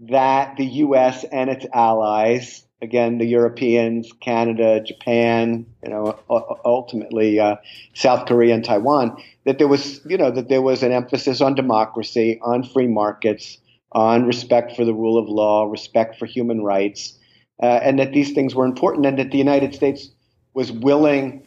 that 0.00 0.56
the 0.56 0.66
U.S. 0.66 1.24
and 1.24 1.48
its 1.48 1.64
allies, 1.72 2.65
again, 2.86 3.18
the 3.18 3.26
Europeans, 3.26 4.12
Canada, 4.20 4.80
Japan, 4.80 5.66
you 5.82 5.90
know, 5.90 6.18
ultimately 6.64 7.40
uh, 7.40 7.56
South 7.94 8.26
Korea 8.26 8.54
and 8.54 8.64
Taiwan, 8.64 9.16
that 9.44 9.58
there 9.58 9.68
was, 9.68 10.00
you 10.06 10.16
know, 10.16 10.30
that 10.30 10.48
there 10.48 10.62
was 10.62 10.82
an 10.82 10.92
emphasis 10.92 11.40
on 11.40 11.54
democracy, 11.54 12.38
on 12.42 12.62
free 12.62 12.86
markets 12.86 13.58
on 13.92 14.26
respect 14.26 14.76
for 14.76 14.84
the 14.84 14.94
rule 14.94 15.18
of 15.18 15.28
law, 15.28 15.64
respect 15.70 16.18
for 16.18 16.26
human 16.26 16.62
rights, 16.62 17.18
uh, 17.62 17.80
and 17.82 17.98
that 17.98 18.12
these 18.12 18.32
things 18.32 18.54
were 18.54 18.66
important, 18.66 19.06
and 19.06 19.18
that 19.18 19.30
the 19.30 19.38
United 19.38 19.74
States 19.74 20.10
was 20.54 20.70
willing 20.70 21.44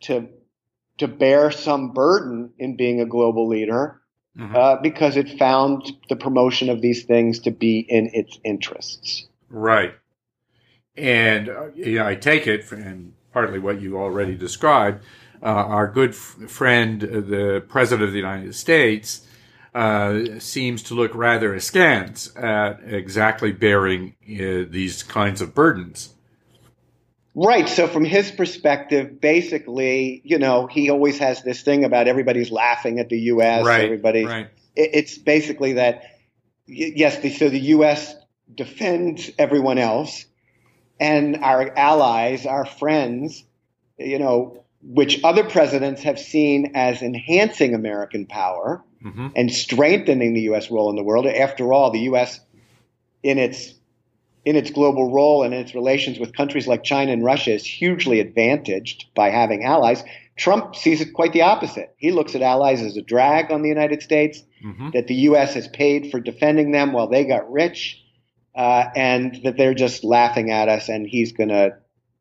to 0.00 0.28
to 0.98 1.08
bear 1.08 1.50
some 1.50 1.92
burden 1.92 2.52
in 2.58 2.76
being 2.76 3.00
a 3.00 3.06
global 3.06 3.48
leader 3.48 4.00
mm-hmm. 4.38 4.54
uh, 4.54 4.76
because 4.76 5.16
it 5.16 5.38
found 5.38 5.90
the 6.08 6.16
promotion 6.16 6.68
of 6.68 6.80
these 6.80 7.04
things 7.04 7.40
to 7.40 7.50
be 7.50 7.80
in 7.80 8.10
its 8.12 8.38
interests. 8.44 9.26
Right, 9.50 9.94
and 10.96 11.48
uh, 11.48 11.66
you 11.74 11.98
know, 11.98 12.06
I 12.06 12.14
take 12.14 12.46
it, 12.46 12.70
and 12.72 13.12
partly 13.32 13.58
what 13.58 13.80
you 13.80 13.98
already 13.98 14.36
described. 14.36 15.04
Uh, 15.42 15.46
our 15.46 15.88
good 15.88 16.10
f- 16.10 16.36
friend, 16.48 17.02
uh, 17.02 17.20
the 17.20 17.64
President 17.68 18.06
of 18.06 18.12
the 18.12 18.18
United 18.18 18.54
States, 18.54 19.26
uh, 19.74 20.38
seems 20.38 20.82
to 20.84 20.94
look 20.94 21.14
rather 21.14 21.54
askance 21.54 22.34
at 22.36 22.80
exactly 22.84 23.50
bearing 23.50 24.14
uh, 24.24 24.68
these 24.70 25.02
kinds 25.02 25.40
of 25.40 25.54
burdens. 25.54 26.14
Right. 27.34 27.68
So, 27.68 27.88
from 27.88 28.04
his 28.04 28.30
perspective, 28.30 29.20
basically, 29.20 30.20
you 30.24 30.38
know, 30.38 30.66
he 30.66 30.90
always 30.90 31.18
has 31.18 31.42
this 31.42 31.62
thing 31.62 31.84
about 31.84 32.06
everybody's 32.06 32.50
laughing 32.50 32.98
at 32.98 33.08
the 33.08 33.18
U.S. 33.20 33.64
Right. 33.64 33.84
Everybody. 33.84 34.26
Right. 34.26 34.48
it's 34.76 35.16
basically 35.16 35.74
that. 35.74 36.02
Yes. 36.66 37.18
The, 37.20 37.30
so 37.30 37.48
the 37.48 37.60
U.S. 37.60 38.14
defends 38.54 39.30
everyone 39.38 39.78
else, 39.78 40.26
and 41.02 41.36
our 41.42 41.76
allies, 41.76 42.46
our 42.46 42.64
friends, 42.64 43.42
you 43.98 44.20
know, 44.20 44.64
which 44.84 45.22
other 45.24 45.42
presidents 45.42 46.02
have 46.02 46.16
seen 46.16 46.72
as 46.76 47.02
enhancing 47.02 47.74
American 47.74 48.26
power 48.26 48.84
mm-hmm. 49.04 49.28
and 49.34 49.52
strengthening 49.52 50.32
the 50.32 50.42
U.S. 50.42 50.70
role 50.70 50.90
in 50.90 50.96
the 50.96 51.02
world. 51.02 51.26
After 51.26 51.72
all, 51.72 51.90
the 51.90 52.02
U.S. 52.10 52.38
in 53.24 53.38
its 53.38 53.74
in 54.44 54.54
its 54.54 54.70
global 54.70 55.12
role 55.12 55.42
and 55.42 55.52
in 55.52 55.60
its 55.60 55.74
relations 55.74 56.20
with 56.20 56.36
countries 56.36 56.68
like 56.68 56.84
China 56.84 57.12
and 57.12 57.24
Russia 57.24 57.52
is 57.52 57.64
hugely 57.64 58.20
advantaged 58.20 59.06
by 59.14 59.30
having 59.30 59.64
allies. 59.64 60.04
Trump 60.36 60.74
sees 60.76 61.00
it 61.00 61.12
quite 61.12 61.32
the 61.32 61.42
opposite. 61.42 61.94
He 61.96 62.10
looks 62.12 62.34
at 62.34 62.42
allies 62.42 62.80
as 62.82 62.96
a 62.96 63.02
drag 63.02 63.50
on 63.52 63.62
the 63.62 63.68
United 63.68 64.02
States, 64.02 64.42
mm-hmm. 64.64 64.90
that 64.94 65.08
the 65.08 65.14
U.S. 65.30 65.54
has 65.54 65.68
paid 65.68 66.10
for 66.10 66.20
defending 66.20 66.72
them 66.72 66.92
while 66.92 67.08
they 67.08 67.24
got 67.24 67.52
rich, 67.52 68.01
uh, 68.54 68.84
and 68.94 69.40
that 69.44 69.56
they're 69.56 69.74
just 69.74 70.04
laughing 70.04 70.50
at 70.50 70.68
us, 70.68 70.88
and 70.88 71.06
he's 71.06 71.32
going 71.32 71.48
to 71.48 71.76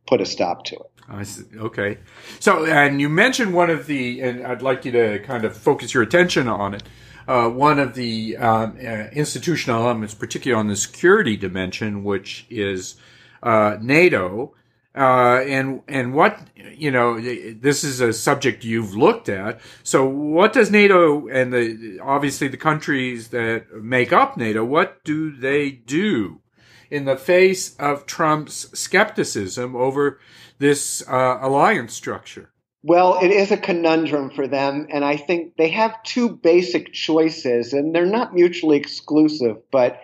put 0.07 0.21
a 0.21 0.25
stop 0.25 0.65
to 0.65 0.75
it. 0.75 0.91
I 1.07 1.23
see. 1.23 1.43
Okay. 1.57 1.97
So, 2.39 2.65
and 2.65 3.01
you 3.01 3.09
mentioned 3.09 3.53
one 3.53 3.69
of 3.69 3.85
the, 3.87 4.21
and 4.21 4.45
I'd 4.45 4.61
like 4.61 4.85
you 4.85 4.91
to 4.93 5.19
kind 5.19 5.43
of 5.43 5.55
focus 5.55 5.93
your 5.93 6.03
attention 6.03 6.47
on 6.47 6.73
it. 6.73 6.83
Uh, 7.27 7.49
one 7.49 7.79
of 7.79 7.93
the 7.95 8.37
um, 8.37 8.77
uh, 8.79 9.07
institutional 9.11 9.83
elements, 9.83 10.13
particularly 10.13 10.59
on 10.59 10.67
the 10.67 10.75
security 10.75 11.37
dimension, 11.37 12.03
which 12.03 12.45
is 12.49 12.95
uh, 13.43 13.77
NATO. 13.81 14.53
Uh, 14.93 15.41
and 15.47 15.81
and 15.87 16.13
what 16.13 16.37
you 16.55 16.91
know, 16.91 17.19
this 17.19 17.83
is 17.83 18.01
a 18.01 18.11
subject 18.11 18.65
you've 18.65 18.95
looked 18.95 19.29
at. 19.29 19.61
So, 19.83 20.05
what 20.05 20.51
does 20.51 20.71
NATO 20.71 21.27
and 21.27 21.53
the 21.53 21.99
obviously 22.03 22.47
the 22.47 22.57
countries 22.57 23.29
that 23.29 23.71
make 23.71 24.11
up 24.11 24.35
NATO? 24.35 24.65
What 24.65 25.03
do 25.03 25.31
they 25.31 25.71
do 25.71 26.41
in 26.89 27.05
the 27.05 27.15
face 27.15 27.75
of 27.77 28.05
Trump's 28.05 28.77
skepticism 28.77 29.75
over 29.75 30.19
this 30.59 31.07
uh, 31.07 31.37
alliance 31.41 31.93
structure? 31.93 32.51
Well, 32.83 33.19
it 33.21 33.29
is 33.29 33.51
a 33.51 33.57
conundrum 33.57 34.31
for 34.31 34.47
them, 34.47 34.87
and 34.91 35.05
I 35.05 35.15
think 35.15 35.55
they 35.55 35.69
have 35.69 36.01
two 36.03 36.29
basic 36.29 36.93
choices, 36.93 37.73
and 37.73 37.93
they're 37.93 38.07
not 38.07 38.33
mutually 38.33 38.77
exclusive. 38.77 39.57
But, 39.71 40.01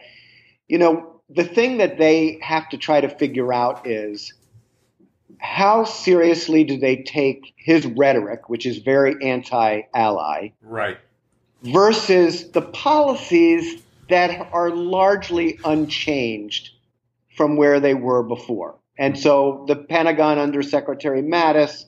you 0.67 0.77
know, 0.77 1.21
the 1.27 1.43
thing 1.43 1.79
that 1.79 1.97
they 1.97 2.37
have 2.41 2.69
to 2.69 2.77
try 2.77 3.01
to 3.01 3.09
figure 3.09 3.51
out 3.51 3.87
is 3.87 4.31
how 5.39 5.83
seriously 5.83 6.63
do 6.63 6.77
they 6.77 6.97
take 7.03 7.53
his 7.57 7.85
rhetoric, 7.85 8.49
which 8.49 8.65
is 8.65 8.77
very 8.79 9.15
anti 9.21 9.81
ally, 9.93 10.49
right, 10.61 10.97
versus 11.63 12.51
the 12.51 12.61
policies 12.61 13.81
that 14.09 14.49
are 14.53 14.69
largely 14.69 15.59
unchanged 15.65 16.71
from 17.35 17.57
where 17.57 17.79
they 17.79 17.93
were 17.93 18.23
before. 18.23 18.77
And 18.97 19.17
so 19.17 19.65
the 19.67 19.75
Pentagon 19.75 20.39
under 20.39 20.63
Secretary 20.63 21.21
Mattis, 21.21 21.83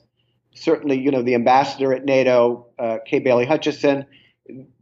certainly, 0.54 0.98
you 0.98 1.10
know, 1.10 1.22
the 1.22 1.34
ambassador 1.34 1.92
at 1.92 2.04
NATO, 2.04 2.66
uh, 2.78 2.98
Kay 3.04 3.18
Bailey 3.18 3.46
Hutchison, 3.46 4.06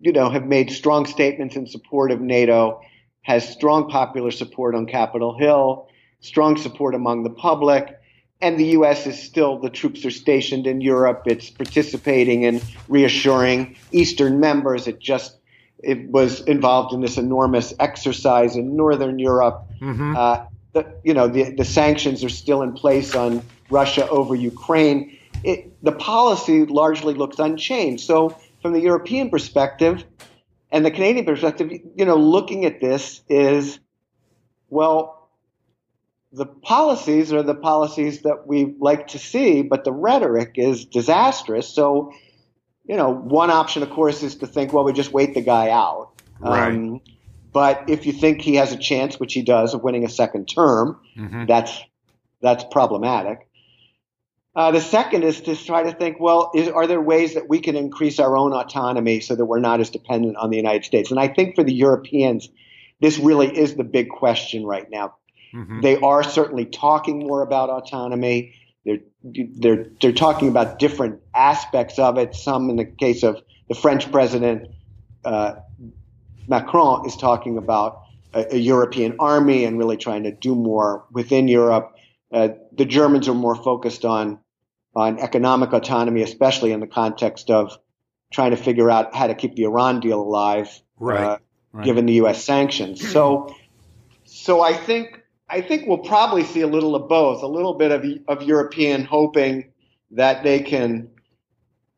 you 0.01 0.13
know, 0.13 0.31
have 0.31 0.45
made 0.45 0.71
strong 0.71 1.07
statements 1.07 1.57
in 1.57 1.67
support 1.67 2.11
of 2.11 2.21
NATO, 2.21 2.81
has 3.23 3.49
strong 3.49 3.89
popular 3.89 4.31
support 4.31 4.75
on 4.75 4.87
Capitol 4.87 5.39
Hill, 5.39 5.89
strong 6.21 6.57
support 6.57 6.95
among 6.95 7.23
the 7.23 7.31
public. 7.31 7.95
And 8.41 8.59
the 8.59 8.67
U.S. 8.67 9.07
is 9.07 9.21
still, 9.21 9.59
the 9.59 9.71
troops 9.71 10.05
are 10.05 10.13
stationed 10.13 10.67
in 10.67 10.81
Europe. 10.81 11.23
It's 11.27 11.51
participating 11.51 12.45
and 12.45 12.63
reassuring 12.89 13.77
Eastern 13.91 14.39
members. 14.39 14.87
It 14.87 15.01
just, 15.01 15.39
it 15.83 16.09
was 16.11 16.43
involved 16.43 16.95
in 16.95 17.01
this 17.01 17.19
enormous 17.19 17.75
exercise 17.81 18.55
in 18.55 18.77
Northern 18.77 19.19
Europe. 19.19 19.67
Mm-hmm. 19.81 20.17
Uh, 20.17 20.45
the, 20.73 20.87
you 21.03 21.15
know, 21.15 21.27
the, 21.27 21.51
the 21.51 21.65
sanctions 21.65 22.23
are 22.23 22.29
still 22.29 22.63
in 22.63 22.73
place 22.73 23.17
on 23.17 23.43
Russia 23.71 24.09
over 24.09 24.37
Ukraine. 24.37 25.19
It, 25.43 25.73
the 25.83 25.93
policy 25.93 26.65
largely 26.65 27.15
looks 27.15 27.39
unchanged. 27.39 28.05
So, 28.05 28.37
from 28.63 28.73
the 28.73 28.81
European 28.81 29.31
perspective 29.31 30.05
and 30.71 30.85
the 30.85 30.91
Canadian 30.91 31.25
perspective, 31.25 31.73
you 31.97 32.05
know, 32.05 32.17
looking 32.17 32.65
at 32.65 32.81
this 32.81 33.23
is, 33.29 33.79
well, 34.69 35.18
the 36.33 36.47
policies 36.47 37.33
are 37.33 37.43
the 37.43 37.55
policies 37.55 38.23
that 38.23 38.47
we 38.47 38.75
like 38.79 39.09
to 39.09 39.19
see, 39.19 39.63
but 39.63 39.85
the 39.85 39.93
rhetoric 39.93 40.53
is 40.57 40.85
disastrous. 40.85 41.69
So, 41.69 42.13
you 42.85 42.97
know, 42.97 43.13
one 43.13 43.51
option, 43.51 43.83
of 43.83 43.91
course, 43.91 44.23
is 44.23 44.37
to 44.37 44.47
think, 44.47 44.73
well, 44.73 44.85
we 44.85 44.93
just 44.93 45.13
wait 45.13 45.35
the 45.35 45.41
guy 45.41 45.71
out. 45.71 46.11
Right. 46.41 46.75
Um, 46.75 47.01
but 47.53 47.89
if 47.89 48.07
you 48.07 48.13
think 48.13 48.43
he 48.43 48.57
has 48.57 48.73
a 48.73 48.77
chance, 48.77 49.19
which 49.19 49.33
he 49.33 49.43
does, 49.43 49.75
of 49.75 49.83
winning 49.83 50.05
a 50.05 50.09
second 50.09 50.47
term, 50.47 51.01
mm-hmm. 51.17 51.47
that's 51.47 51.81
that's 52.41 52.65
problematic. 52.71 53.49
Uh, 54.55 54.71
the 54.71 54.81
second 54.81 55.23
is 55.23 55.41
to 55.43 55.57
try 55.57 55.83
to 55.85 55.93
think, 55.93 56.19
well, 56.19 56.51
is, 56.55 56.69
are 56.69 56.87
there 56.87 57.01
ways 57.01 57.35
that 57.35 57.49
we 57.49 57.61
can 57.61 57.77
increase 57.77 58.19
our 58.19 58.37
own 58.37 58.53
autonomy 58.53 59.21
so 59.21 59.35
that 59.37 59.45
we're 59.45 59.61
not 59.61 59.81
as 59.81 59.91
dependent 59.91 60.37
on 60.37 60.51
the 60.51 60.57
United 60.57 60.85
States? 60.85 61.11
And 61.11 61.21
I 61.21 61.29
think 61.29 61.55
for 61.55 61.63
the 61.63 61.73
Europeans, 61.73 62.49
this 63.01 63.19
really 63.19 63.57
is 63.57 63.77
the 63.77 63.85
big 63.85 64.09
question 64.09 64.67
right 64.67 64.89
now. 64.91 65.15
Mm-hmm. 65.55 65.81
They 65.81 65.97
are 65.97 66.23
certainly 66.23 66.67
talking 66.67 67.21
more 67.21 67.43
about 67.43 67.71
autonomy. 67.71 68.55
They're, 68.85 68.99
they're, 69.23 69.87
they're 70.01 70.13
talking 70.13 70.49
about 70.49 70.79
different 70.79 71.21
aspects 71.35 71.99
of 71.99 72.19
it. 72.19 72.35
Some, 72.35 72.71
in 72.71 72.77
the 72.77 72.85
case 72.85 73.23
of 73.23 73.43
the 73.69 73.75
French 73.75 74.11
president, 74.11 74.69
uh, 75.25 75.57
Macron, 76.47 77.07
is 77.07 77.17
talking 77.17 77.59
about 77.59 78.03
a, 78.33 78.55
a, 78.55 78.57
European 78.57 79.17
army 79.19 79.65
and 79.65 79.79
really 79.79 79.97
trying 79.97 80.23
to 80.25 80.33
do 80.33 80.55
more 80.55 81.05
within 81.13 81.49
Europe. 81.49 81.95
Uh, 82.33 82.49
the 82.73 82.85
Germans 82.85 83.29
are 83.29 83.35
more 83.35 83.55
focused 83.55 84.05
on 84.05 84.39
on 84.95 85.19
economic 85.19 85.73
autonomy, 85.73 86.23
especially 86.23 86.73
in 86.73 86.81
the 86.81 86.87
context 86.87 87.51
of 87.51 87.79
trying 88.33 88.51
to 88.51 88.57
figure 88.57 88.91
out 88.91 89.15
how 89.15 89.27
to 89.27 89.35
keep 89.35 89.55
the 89.55 89.65
Iran 89.65 90.01
deal 90.01 90.21
alive, 90.21 90.69
right, 90.99 91.21
uh, 91.21 91.39
right. 91.73 91.85
given 91.85 92.07
the 92.07 92.15
U.S. 92.15 92.43
sanctions. 92.43 93.09
So, 93.09 93.55
so 94.25 94.61
I 94.61 94.73
think 94.73 95.23
I 95.51 95.61
think 95.63 95.87
we'll 95.87 95.99
probably 95.99 96.45
see 96.45 96.61
a 96.61 96.67
little 96.67 96.95
of 96.95 97.09
both, 97.09 97.43
a 97.43 97.47
little 97.47 97.75
bit 97.75 97.91
of 97.91 98.05
of 98.29 98.47
European 98.47 99.05
hoping 99.05 99.73
that 100.11 100.43
they 100.43 100.61
can 100.61 101.11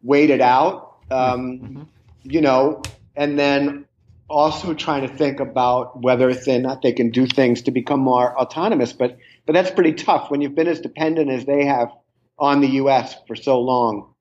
wait 0.02 0.30
it 0.30 0.40
out, 0.40 0.96
um, 1.10 1.58
mm-hmm. 1.58 1.82
you 2.22 2.40
know, 2.40 2.82
and 3.16 3.38
then 3.38 3.86
also 4.28 4.72
trying 4.74 5.06
to 5.06 5.14
think 5.16 5.40
about 5.40 6.00
whether 6.00 6.32
they 6.32 6.58
not 6.58 6.82
they 6.82 6.92
can 6.92 7.10
do 7.10 7.26
things 7.26 7.62
to 7.62 7.70
become 7.70 8.00
more 8.00 8.38
autonomous. 8.38 8.92
But 8.92 9.18
but 9.46 9.52
that's 9.52 9.70
pretty 9.70 9.94
tough 9.94 10.30
when 10.30 10.40
you've 10.40 10.54
been 10.54 10.68
as 10.68 10.80
dependent 10.80 11.30
as 11.30 11.44
they 11.44 11.64
have 11.64 11.90
on 12.38 12.60
the 12.60 12.68
U.S. 12.68 13.16
for 13.26 13.36
so 13.36 13.60
long. 13.60 14.14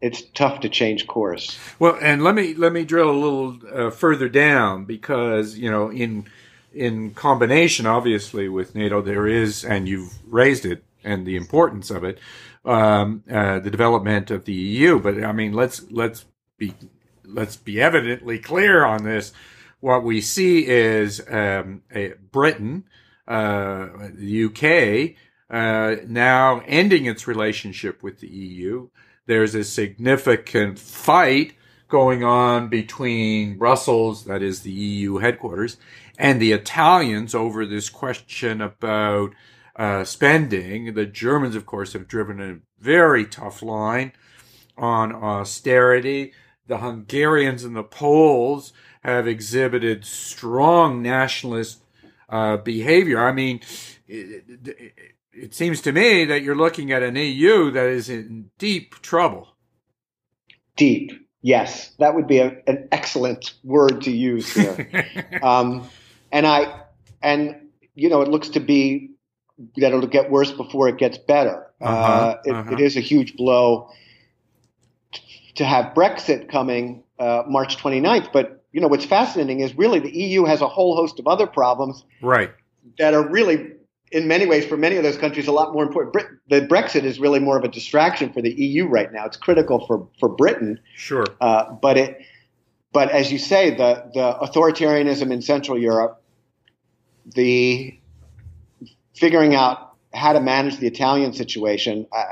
It's 0.00 0.22
tough 0.22 0.60
to 0.60 0.70
change 0.70 1.06
course. 1.06 1.58
Well, 1.78 1.98
and 2.00 2.24
let 2.24 2.34
me 2.34 2.54
let 2.54 2.72
me 2.72 2.84
drill 2.84 3.10
a 3.10 3.12
little 3.12 3.58
uh, 3.70 3.90
further 3.90 4.30
down 4.30 4.86
because 4.86 5.58
you 5.58 5.70
know 5.70 5.90
in 5.90 6.26
in 6.72 7.12
combination, 7.12 7.86
obviously, 7.86 8.48
with 8.48 8.74
NATO, 8.74 9.02
there 9.02 9.26
is, 9.26 9.64
and 9.64 9.88
you've 9.88 10.12
raised 10.26 10.64
it 10.64 10.84
and 11.02 11.26
the 11.26 11.36
importance 11.36 11.90
of 11.90 12.04
it, 12.04 12.18
um, 12.64 13.24
uh, 13.30 13.58
the 13.60 13.70
development 13.70 14.30
of 14.30 14.44
the 14.44 14.52
EU. 14.52 14.98
But 15.00 15.22
I 15.24 15.32
mean, 15.32 15.52
let's 15.52 15.90
let's 15.90 16.26
be 16.58 16.74
let's 17.24 17.56
be 17.56 17.80
evidently 17.80 18.38
clear 18.38 18.84
on 18.84 19.04
this. 19.04 19.32
What 19.80 20.04
we 20.04 20.20
see 20.20 20.66
is 20.66 21.22
um, 21.30 21.82
Britain, 22.30 22.84
uh, 23.26 23.88
the 24.12 24.44
UK, 24.44 25.16
uh, 25.50 26.02
now 26.06 26.62
ending 26.66 27.06
its 27.06 27.26
relationship 27.26 28.02
with 28.02 28.20
the 28.20 28.28
EU. 28.28 28.88
There's 29.26 29.54
a 29.54 29.64
significant 29.64 30.78
fight 30.78 31.54
going 31.88 32.24
on 32.24 32.68
between 32.68 33.58
Brussels, 33.58 34.24
that 34.24 34.42
is 34.42 34.60
the 34.60 34.70
EU 34.70 35.18
headquarters, 35.18 35.76
and 36.20 36.40
the 36.40 36.52
Italians 36.52 37.34
over 37.34 37.64
this 37.64 37.88
question 37.88 38.60
about 38.60 39.30
uh, 39.74 40.04
spending. 40.04 40.92
The 40.92 41.06
Germans, 41.06 41.56
of 41.56 41.64
course, 41.64 41.94
have 41.94 42.06
driven 42.06 42.42
a 42.42 42.58
very 42.78 43.24
tough 43.24 43.62
line 43.62 44.12
on 44.76 45.14
austerity. 45.14 46.34
The 46.66 46.78
Hungarians 46.78 47.64
and 47.64 47.74
the 47.74 47.82
Poles 47.82 48.74
have 49.02 49.26
exhibited 49.26 50.04
strong 50.04 51.00
nationalist 51.00 51.82
uh, 52.28 52.58
behavior. 52.58 53.18
I 53.18 53.32
mean, 53.32 53.60
it, 54.06 54.44
it, 54.66 54.92
it 55.32 55.54
seems 55.54 55.80
to 55.80 55.92
me 55.92 56.26
that 56.26 56.42
you're 56.42 56.54
looking 56.54 56.92
at 56.92 57.02
an 57.02 57.16
EU 57.16 57.70
that 57.70 57.88
is 57.88 58.10
in 58.10 58.50
deep 58.58 59.00
trouble. 59.00 59.48
Deep, 60.76 61.12
yes, 61.40 61.92
that 61.98 62.14
would 62.14 62.26
be 62.26 62.40
a, 62.40 62.58
an 62.66 62.88
excellent 62.92 63.54
word 63.64 64.02
to 64.02 64.10
use 64.10 64.52
here. 64.52 65.40
um, 65.42 65.88
and 66.32 66.46
I, 66.46 66.82
and 67.22 67.68
you 67.94 68.08
know, 68.08 68.22
it 68.22 68.28
looks 68.28 68.50
to 68.50 68.60
be 68.60 69.10
that 69.76 69.92
it'll 69.92 70.06
get 70.06 70.30
worse 70.30 70.52
before 70.52 70.88
it 70.88 70.98
gets 70.98 71.18
better. 71.18 71.66
Uh-huh, 71.80 71.94
uh, 71.94 72.42
it, 72.44 72.52
uh-huh. 72.52 72.72
it 72.72 72.80
is 72.80 72.96
a 72.96 73.00
huge 73.00 73.36
blow 73.36 73.90
to 75.54 75.64
have 75.64 75.94
Brexit 75.94 76.50
coming 76.50 77.02
uh, 77.18 77.42
March 77.46 77.76
29th. 77.76 78.32
But 78.32 78.64
you 78.72 78.80
know 78.80 78.88
what's 78.88 79.04
fascinating 79.04 79.60
is 79.60 79.76
really 79.76 79.98
the 79.98 80.10
EU 80.10 80.44
has 80.44 80.60
a 80.60 80.68
whole 80.68 80.96
host 80.96 81.18
of 81.18 81.26
other 81.26 81.46
problems, 81.46 82.04
right, 82.22 82.50
that 82.98 83.14
are 83.14 83.26
really 83.26 83.72
in 84.12 84.26
many 84.26 84.46
ways 84.46 84.64
for 84.64 84.76
many 84.76 84.96
of 84.96 85.02
those 85.02 85.16
countries 85.16 85.46
a 85.46 85.52
lot 85.52 85.72
more 85.72 85.82
important. 85.82 86.12
Brit- 86.12 86.26
the 86.48 86.60
Brexit 86.62 87.04
is 87.04 87.20
really 87.20 87.40
more 87.40 87.56
of 87.56 87.64
a 87.64 87.68
distraction 87.68 88.32
for 88.32 88.42
the 88.42 88.52
EU 88.52 88.86
right 88.86 89.12
now. 89.12 89.26
It's 89.26 89.36
critical 89.36 89.86
for 89.86 90.08
for 90.18 90.28
Britain, 90.28 90.80
sure, 90.96 91.26
uh, 91.40 91.72
but 91.72 91.96
it. 91.96 92.20
But 92.92 93.10
as 93.10 93.30
you 93.30 93.38
say, 93.38 93.70
the 93.70 94.10
the 94.14 94.46
authoritarianism 94.46 95.30
in 95.32 95.42
Central 95.42 95.78
Europe, 95.78 96.19
the 97.26 97.98
figuring 99.14 99.54
out 99.54 99.94
how 100.12 100.32
to 100.32 100.40
manage 100.40 100.78
the 100.78 100.86
Italian 100.86 101.32
situation. 101.32 102.06
Uh, 102.12 102.24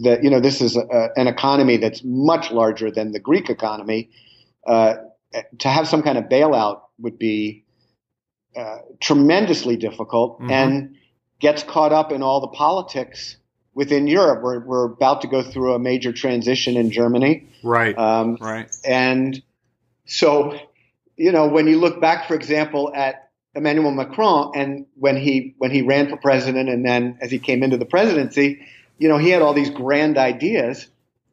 that 0.00 0.22
you 0.22 0.30
know, 0.30 0.40
this 0.40 0.60
is 0.60 0.76
a, 0.76 1.10
an 1.16 1.26
economy 1.26 1.76
that's 1.76 2.02
much 2.04 2.50
larger 2.52 2.90
than 2.90 3.12
the 3.12 3.20
Greek 3.20 3.50
economy. 3.50 4.10
Uh, 4.66 4.94
to 5.58 5.68
have 5.68 5.88
some 5.88 6.02
kind 6.02 6.18
of 6.18 6.24
bailout 6.24 6.82
would 6.98 7.18
be 7.18 7.64
uh, 8.56 8.78
tremendously 9.00 9.76
difficult 9.76 10.40
mm-hmm. 10.40 10.50
and 10.50 10.96
gets 11.40 11.62
caught 11.62 11.92
up 11.92 12.12
in 12.12 12.22
all 12.22 12.40
the 12.40 12.48
politics 12.48 13.36
within 13.74 14.06
Europe. 14.06 14.42
We're, 14.42 14.60
we're 14.60 14.84
about 14.84 15.22
to 15.22 15.28
go 15.28 15.42
through 15.42 15.74
a 15.74 15.78
major 15.78 16.12
transition 16.12 16.76
in 16.76 16.90
Germany. 16.90 17.48
Right. 17.64 17.96
Um, 17.96 18.36
right. 18.40 18.70
And 18.84 19.42
so, 20.04 20.58
you 21.16 21.32
know, 21.32 21.48
when 21.48 21.66
you 21.66 21.78
look 21.78 22.00
back, 22.00 22.28
for 22.28 22.34
example, 22.34 22.92
at 22.94 23.21
Emmanuel 23.54 23.90
Macron 23.90 24.52
and 24.54 24.86
when 24.94 25.16
he 25.16 25.54
when 25.58 25.70
he 25.70 25.82
ran 25.82 26.08
for 26.08 26.16
president 26.16 26.68
and 26.68 26.84
then 26.84 27.18
as 27.20 27.30
he 27.30 27.38
came 27.38 27.62
into 27.62 27.76
the 27.76 27.84
presidency, 27.84 28.66
you 28.98 29.08
know, 29.08 29.18
he 29.18 29.28
had 29.28 29.42
all 29.42 29.52
these 29.52 29.70
grand 29.70 30.16
ideas 30.16 30.86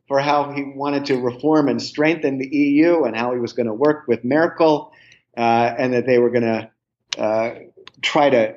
for 0.07 0.19
how 0.19 0.51
he 0.51 0.63
wanted 0.63 1.05
to 1.05 1.21
reform 1.21 1.69
and 1.69 1.81
strengthen 1.81 2.37
the 2.39 2.47
EU 2.47 3.03
and 3.03 3.15
how 3.15 3.33
he 3.33 3.39
was 3.39 3.53
going 3.53 3.67
to 3.67 3.73
work 3.73 4.07
with 4.07 4.25
Merkel 4.25 4.91
uh, 5.37 5.73
and 5.77 5.93
that 5.93 6.05
they 6.05 6.17
were 6.17 6.31
going 6.31 6.43
to 6.43 7.21
uh, 7.21 7.55
try 8.01 8.29
to 8.29 8.55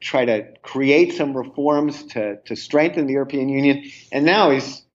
try 0.00 0.24
to 0.24 0.46
create 0.62 1.14
some 1.14 1.36
reforms 1.36 2.02
to 2.04 2.36
to 2.46 2.56
strengthen 2.56 3.06
the 3.06 3.12
European 3.12 3.48
Union. 3.48 3.90
And 4.10 4.24
now 4.24 4.50
he's 4.50 4.85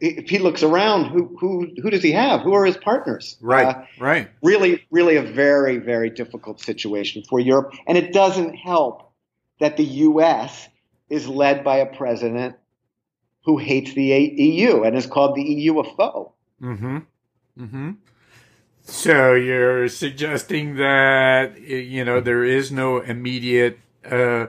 if 0.00 0.28
he 0.28 0.38
looks 0.38 0.62
around, 0.62 1.06
who 1.06 1.36
who 1.40 1.68
who 1.82 1.90
does 1.90 2.02
he 2.02 2.12
have? 2.12 2.42
Who 2.42 2.52
are 2.54 2.64
his 2.64 2.76
partners? 2.76 3.36
Right, 3.40 3.66
uh, 3.66 3.84
right. 3.98 4.30
Really, 4.42 4.84
really 4.90 5.16
a 5.16 5.22
very 5.22 5.78
very 5.78 6.10
difficult 6.10 6.60
situation 6.60 7.22
for 7.28 7.40
Europe, 7.40 7.74
and 7.86 7.96
it 7.96 8.12
doesn't 8.12 8.54
help 8.54 9.12
that 9.60 9.76
the 9.76 9.84
U.S. 9.84 10.68
is 11.08 11.26
led 11.26 11.64
by 11.64 11.78
a 11.78 11.86
president 11.86 12.56
who 13.44 13.56
hates 13.56 13.94
the 13.94 14.04
EU 14.04 14.82
and 14.82 14.94
has 14.94 15.06
called 15.06 15.34
the 15.34 15.42
EU 15.42 15.78
a 15.78 15.84
foe. 15.84 16.34
Mm-hmm. 16.62 16.98
Mm-hmm. 17.58 17.90
So 18.82 19.34
you're 19.34 19.88
suggesting 19.88 20.76
that 20.76 21.60
you 21.60 22.04
know 22.04 22.20
there 22.20 22.44
is 22.44 22.70
no 22.70 23.00
immediate 23.00 23.78
uh, 24.04 24.46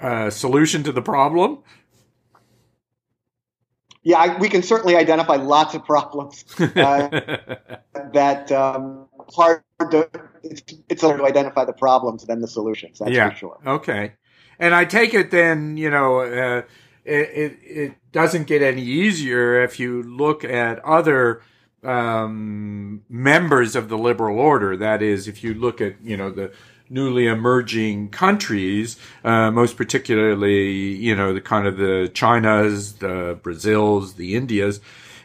uh, 0.00 0.30
solution 0.30 0.82
to 0.84 0.92
the 0.92 1.02
problem? 1.02 1.58
Yeah, 4.06 4.18
I, 4.18 4.38
we 4.38 4.48
can 4.48 4.62
certainly 4.62 4.94
identify 4.94 5.34
lots 5.34 5.74
of 5.74 5.84
problems 5.84 6.44
uh, 6.60 7.08
that 8.12 8.52
um, 8.52 9.08
hard 9.34 9.64
to, 9.90 10.08
it's, 10.44 10.62
it's 10.88 11.02
hard 11.02 11.18
to 11.18 11.24
identify 11.24 11.64
the 11.64 11.72
problems 11.72 12.24
than 12.24 12.40
the 12.40 12.46
solutions. 12.46 13.00
That's 13.00 13.10
yeah. 13.10 13.30
for 13.30 13.36
sure. 13.36 13.58
Okay, 13.66 14.12
and 14.60 14.76
I 14.76 14.84
take 14.84 15.12
it 15.12 15.32
then 15.32 15.76
you 15.76 15.90
know 15.90 16.20
uh, 16.20 16.62
it, 17.04 17.14
it, 17.14 17.58
it 17.62 17.94
doesn't 18.12 18.46
get 18.46 18.62
any 18.62 18.82
easier 18.82 19.60
if 19.64 19.80
you 19.80 20.04
look 20.04 20.44
at 20.44 20.78
other 20.84 21.42
um, 21.82 23.02
members 23.08 23.74
of 23.74 23.88
the 23.88 23.98
liberal 23.98 24.38
order. 24.38 24.76
That 24.76 25.02
is, 25.02 25.26
if 25.26 25.42
you 25.42 25.52
look 25.52 25.80
at 25.80 26.00
you 26.00 26.16
know 26.16 26.30
the 26.30 26.52
newly 26.88 27.26
emerging 27.26 28.10
countries, 28.10 28.96
uh, 29.24 29.50
most 29.50 29.76
particularly, 29.76 30.94
you 30.94 31.14
know, 31.14 31.34
the 31.34 31.40
kind 31.40 31.66
of 31.66 31.76
the 31.76 32.10
Chinas, 32.14 32.98
the 32.98 33.38
Brazils, 33.42 34.14
the 34.14 34.34
Indias. 34.34 34.80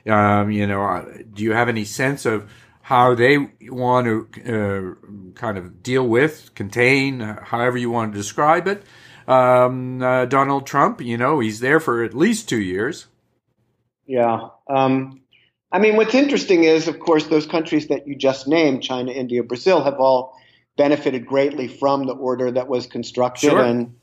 Um, 0.08 0.52
you 0.52 0.66
know, 0.66 0.84
uh, 0.84 1.06
do 1.34 1.44
you 1.44 1.54
have 1.54 1.70
any 1.70 1.86
sense 1.86 2.26
of 2.26 2.50
how 2.82 3.16
they 3.16 3.38
want 3.62 4.34
to 4.34 4.98
uh, 4.98 5.34
kind 5.36 5.58
of 5.58 5.84
deal 5.84 6.08
with, 6.08 6.54
contain, 6.56 7.20
however 7.20 7.78
you 7.78 7.92
want 7.92 8.12
to 8.14 8.18
describe 8.18 8.68
it? 8.68 8.84
Um, 9.28 10.02
uh, 10.02 10.26
Donald 10.26 10.66
Trump, 10.66 11.00
you 11.02 11.18
know, 11.18 11.40
he's 11.40 11.60
there 11.60 11.80
for 11.80 12.04
at 12.04 12.14
least 12.14 12.50
two 12.50 12.60
years. 12.60 13.08
Yeah. 14.08 14.50
Um, 14.68 15.22
I 15.72 15.80
mean, 15.80 15.96
what's 15.96 16.16
interesting 16.16 16.66
is, 16.66 16.88
of 16.88 17.00
course, 17.00 17.28
those 17.28 17.46
countries 17.46 17.88
that 17.88 18.08
you 18.08 18.16
just 18.16 18.48
named, 18.48 18.84
China, 18.84 19.12
India, 19.12 19.42
Brazil, 19.44 19.84
have 19.84 20.00
all 20.00 20.38
benefited 20.78 21.26
greatly 21.26 21.68
from 21.68 22.06
the 22.06 22.14
order 22.14 22.52
that 22.52 22.68
was 22.68 22.88
constructed, 22.88 23.52
sure. 23.52 23.62
and 23.62 23.96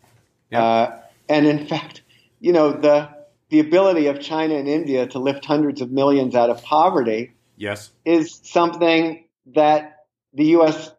uh, 0.52 0.90
and 1.28 1.46
in 1.46 1.66
fact, 1.66 2.02
you 2.40 2.52
know 2.52 2.72
the 2.72 3.09
the 3.50 3.61
ability 3.61 4.07
of 4.07 4.20
China 4.20 4.54
and 4.54 4.68
India 4.68 5.07
to 5.07 5.18
lift 5.18 5.44
hundreds 5.44 5.81
of 5.81 5.90
millions 5.90 6.35
out 6.35 6.50
of 6.50 6.62
poverty 6.62 7.33
yes. 7.57 7.90
is 8.04 8.40
something 8.44 9.24
that 9.54 10.04
the 10.35 10.44
U.S., 10.46 10.92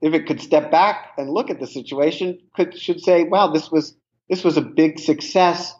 if 0.00 0.14
it 0.14 0.26
could 0.26 0.40
step 0.40 0.70
back 0.70 1.12
and 1.18 1.30
look 1.30 1.50
at 1.50 1.60
the 1.60 1.66
situation, 1.66 2.38
could 2.54 2.78
should 2.78 3.00
say, 3.00 3.24
"Wow, 3.24 3.48
this 3.48 3.70
was 3.70 3.96
this 4.28 4.44
was 4.44 4.56
a 4.56 4.62
big 4.62 4.98
success 4.98 5.74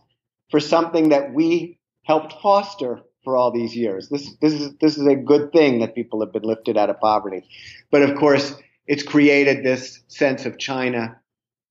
for 0.51 0.61
something 0.61 1.11
that 1.11 1.33
we 1.33 1.79
helped 2.03 2.35
foster 2.43 3.01
for 3.25 3.37
all 3.37 3.53
these 3.53 3.77
years. 3.77 4.09
This 4.09 4.35
this 4.41 4.53
is 4.53 4.75
this 4.81 4.99
is 4.99 5.07
a 5.07 5.15
good 5.15 5.53
thing 5.53 5.81
that 5.81 5.95
people 5.95 6.21
have 6.21 6.33
been 6.33 6.43
lifted 6.43 6.77
out 6.77 6.91
of 6.91 7.01
poverty." 7.01 7.45
But 7.91 8.03
of 8.03 8.17
course, 8.17 8.55
it's 8.87 9.03
created 9.03 9.65
this 9.65 10.01
sense 10.09 10.47
of 10.47 10.59
China 10.59 11.21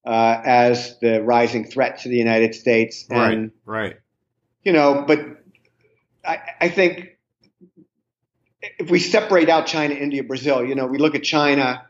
uh, 0.06 0.41
as 0.43 0.97
the 1.00 1.21
rising 1.21 1.65
threat 1.65 2.00
to 2.00 2.10
the 2.10 2.17
United 2.17 2.56
States. 2.56 3.06
And, 3.10 3.52
right, 3.65 3.91
right. 3.91 3.95
You 4.63 4.74
know, 4.74 5.04
but 5.08 5.19
I, 6.26 6.39
I 6.62 6.69
think 6.69 7.17
if 8.80 8.89
we 8.89 9.00
separate 9.00 9.50
out 9.50 9.65
China, 9.65 9.93
India, 9.93 10.24
Brazil, 10.24 10.65
you 10.65 10.76
know, 10.76 10.88
we 10.88 10.97
look 10.97 11.15
at 11.15 11.24
China, 11.24 11.86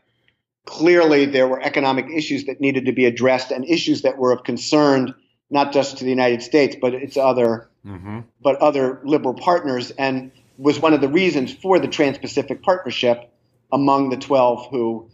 clearly 0.64 1.26
there 1.26 1.46
were 1.46 1.60
economic 1.62 2.06
issues 2.10 2.44
that 2.44 2.60
needed 2.60 2.86
to 2.86 2.92
be 2.92 3.04
addressed 3.04 3.50
and 3.50 3.64
issues 3.68 4.02
that 4.02 4.18
were 4.18 4.32
of 4.32 4.44
concern 4.44 5.14
not 5.50 5.72
just 5.72 5.98
to 5.98 6.04
the 6.04 6.10
United 6.10 6.42
States, 6.42 6.76
but 6.80 6.94
its 6.94 7.18
other, 7.18 7.68
mm-hmm. 7.84 8.20
but 8.40 8.56
other 8.56 9.00
liberal 9.04 9.34
partners, 9.34 9.90
and 9.90 10.32
was 10.56 10.80
one 10.80 10.94
of 10.94 11.02
the 11.02 11.08
reasons 11.08 11.52
for 11.52 11.78
the 11.78 11.88
Trans-Pacific 11.88 12.62
Partnership 12.62 13.30
among 13.72 14.10
the 14.10 14.16
12 14.16 14.68
who 14.70 15.10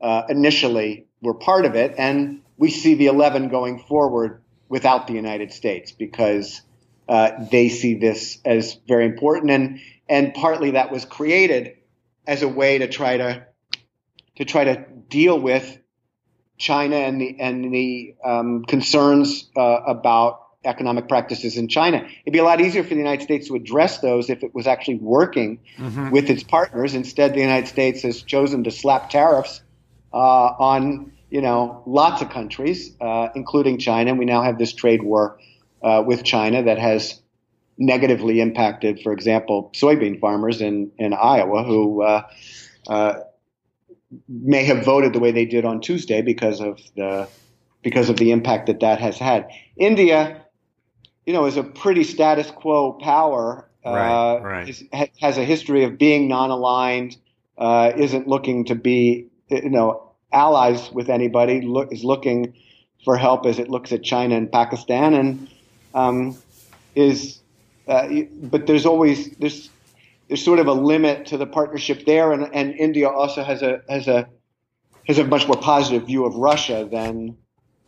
uh, 0.00 0.22
initially 0.28 1.06
were 1.20 1.34
part 1.34 1.64
of 1.64 1.74
it. 1.74 1.94
And 1.98 2.42
we 2.56 2.70
see 2.70 2.94
the 2.94 3.06
11 3.06 3.48
going 3.48 3.80
forward 3.80 4.42
without 4.68 5.06
the 5.06 5.12
United 5.12 5.52
States 5.52 5.92
because 5.92 6.62
uh, 7.08 7.32
they 7.50 7.68
see 7.68 7.94
this 7.94 8.38
as 8.44 8.78
very 8.86 9.04
important. 9.04 9.50
And, 9.50 9.80
and 10.08 10.32
partly 10.34 10.72
that 10.72 10.90
was 10.90 11.04
created 11.04 11.76
as 12.26 12.42
a 12.42 12.48
way 12.48 12.78
to 12.78 12.88
try 12.88 13.16
to, 13.16 13.46
to 14.36 14.44
try 14.44 14.64
to 14.64 14.84
deal 15.08 15.38
with 15.38 15.78
China 16.58 16.96
and 16.96 17.20
the, 17.20 17.36
and 17.38 17.72
the 17.72 18.14
um, 18.24 18.64
concerns 18.64 19.50
uh, 19.56 19.60
about 19.60 20.45
economic 20.66 21.08
practices 21.08 21.56
in 21.56 21.68
China. 21.68 21.98
It'd 21.98 22.32
be 22.32 22.38
a 22.38 22.44
lot 22.44 22.60
easier 22.60 22.82
for 22.82 22.90
the 22.90 22.96
United 22.96 23.22
States 23.22 23.48
to 23.48 23.54
address 23.54 23.98
those 24.00 24.28
if 24.28 24.42
it 24.42 24.54
was 24.54 24.66
actually 24.66 24.96
working 24.96 25.60
mm-hmm. 25.78 26.10
with 26.10 26.28
its 26.28 26.42
partners. 26.42 26.94
Instead, 26.94 27.34
the 27.34 27.40
United 27.40 27.68
States 27.68 28.02
has 28.02 28.22
chosen 28.22 28.64
to 28.64 28.70
slap 28.70 29.10
tariffs 29.10 29.62
uh, 30.12 30.16
on 30.16 31.12
you 31.30 31.40
know 31.40 31.82
lots 31.86 32.22
of 32.22 32.30
countries, 32.30 32.94
uh, 33.00 33.28
including 33.34 33.78
China. 33.78 34.14
We 34.14 34.24
now 34.24 34.42
have 34.42 34.58
this 34.58 34.72
trade 34.72 35.02
war 35.02 35.38
uh, 35.82 36.02
with 36.06 36.24
China 36.24 36.64
that 36.64 36.78
has 36.78 37.20
negatively 37.78 38.40
impacted, 38.40 39.00
for 39.02 39.12
example, 39.12 39.70
soybean 39.74 40.20
farmers 40.20 40.60
in 40.60 40.92
in 40.98 41.14
Iowa 41.14 41.64
who. 41.64 42.02
Uh, 42.02 42.22
uh, 42.88 43.20
may 44.28 44.64
have 44.64 44.84
voted 44.84 45.12
the 45.12 45.18
way 45.18 45.32
they 45.32 45.44
did 45.44 45.64
on 45.64 45.80
Tuesday 45.80 46.22
because 46.22 46.60
of 46.60 46.80
the 46.94 47.28
because 47.82 48.08
of 48.08 48.16
the 48.16 48.32
impact 48.32 48.66
that 48.66 48.80
that 48.80 49.00
has 49.00 49.18
had. 49.18 49.48
India, 49.76 50.44
you 51.26 51.32
know, 51.32 51.44
is 51.46 51.56
a 51.56 51.62
pretty 51.62 52.04
status 52.04 52.50
quo 52.50 52.92
power. 52.92 53.68
Right, 53.84 54.36
uh, 54.36 54.40
right. 54.40 54.68
Is, 54.68 54.84
has 55.20 55.38
a 55.38 55.44
history 55.44 55.84
of 55.84 55.98
being 55.98 56.28
non-aligned. 56.28 57.16
Uh, 57.58 57.92
isn't 57.96 58.28
looking 58.28 58.66
to 58.66 58.74
be, 58.74 59.28
you 59.48 59.70
know, 59.70 60.12
allies 60.32 60.90
with 60.92 61.08
anybody. 61.08 61.62
Look, 61.62 61.92
is 61.92 62.04
looking 62.04 62.54
for 63.04 63.16
help 63.16 63.46
as 63.46 63.58
it 63.58 63.68
looks 63.68 63.92
at 63.92 64.02
China 64.02 64.36
and 64.36 64.50
Pakistan, 64.50 65.14
and 65.14 65.48
um, 65.94 66.36
is. 66.94 67.40
Uh, 67.88 68.08
but 68.42 68.66
there's 68.66 68.84
always 68.84 69.30
there's 69.36 69.70
there's 70.28 70.44
sort 70.44 70.58
of 70.58 70.66
a 70.66 70.72
limit 70.72 71.26
to 71.26 71.36
the 71.36 71.46
partnership 71.46 72.04
there, 72.04 72.32
and, 72.32 72.52
and 72.52 72.74
India 72.74 73.08
also 73.08 73.42
has 73.42 73.62
a 73.62 73.80
has 73.88 74.08
a 74.08 74.28
has 75.06 75.18
a 75.18 75.24
much 75.24 75.46
more 75.46 75.56
positive 75.56 76.06
view 76.06 76.26
of 76.26 76.34
Russia 76.34 76.88
than 76.90 77.36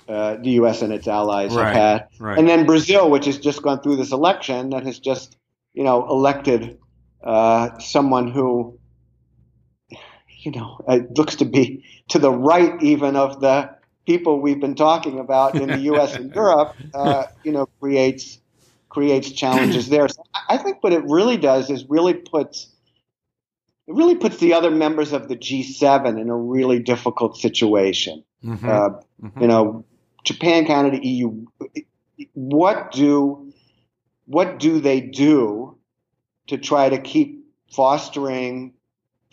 uh, 0.08 0.36
the 0.36 0.50
U.S. 0.52 0.82
and 0.82 0.92
its 0.92 1.06
allies 1.06 1.54
right, 1.54 1.66
have 1.66 1.74
had. 1.74 2.08
Right. 2.18 2.38
And 2.38 2.48
then 2.48 2.66
Brazil, 2.66 3.10
which 3.10 3.26
has 3.26 3.38
just 3.38 3.62
gone 3.62 3.80
through 3.80 3.96
this 3.96 4.12
election, 4.12 4.70
that 4.70 4.84
has 4.84 4.98
just 4.98 5.36
you 5.74 5.84
know 5.84 6.08
elected 6.08 6.78
uh, 7.22 7.78
someone 7.78 8.30
who 8.30 8.78
you 10.40 10.52
know 10.52 10.78
looks 11.16 11.36
to 11.36 11.44
be 11.44 11.84
to 12.08 12.18
the 12.18 12.30
right 12.30 12.82
even 12.82 13.16
of 13.16 13.40
the 13.40 13.70
people 14.06 14.40
we've 14.40 14.60
been 14.60 14.74
talking 14.74 15.18
about 15.18 15.54
in 15.54 15.68
the 15.68 15.78
U.S. 15.80 16.14
and 16.14 16.34
Europe. 16.34 16.74
Uh, 16.94 17.26
you 17.44 17.52
know, 17.52 17.66
creates 17.80 18.40
creates 18.88 19.30
challenges 19.30 19.88
there. 19.90 20.08
So 20.08 20.22
I 20.48 20.56
think 20.56 20.82
what 20.82 20.92
it 20.92 21.04
really 21.04 21.36
does 21.36 21.70
is 21.70 21.84
really 21.88 22.14
puts 22.14 22.68
it 23.86 23.94
really 23.94 24.16
puts 24.16 24.38
the 24.38 24.54
other 24.54 24.70
members 24.70 25.12
of 25.12 25.28
the 25.28 25.36
G7 25.36 26.20
in 26.20 26.28
a 26.28 26.36
really 26.36 26.78
difficult 26.78 27.36
situation. 27.36 28.24
Mm-hmm. 28.44 28.68
Uh, 28.68 28.88
mm-hmm. 29.22 29.40
You 29.40 29.46
know, 29.46 29.84
Japan, 30.28 30.66
Canada, 30.66 30.98
EU. 31.02 31.46
What 32.34 32.92
do 32.92 33.50
what 34.26 34.58
do 34.58 34.78
they 34.78 35.00
do 35.00 35.78
to 36.48 36.58
try 36.58 36.90
to 36.90 36.98
keep 36.98 37.46
fostering 37.72 38.74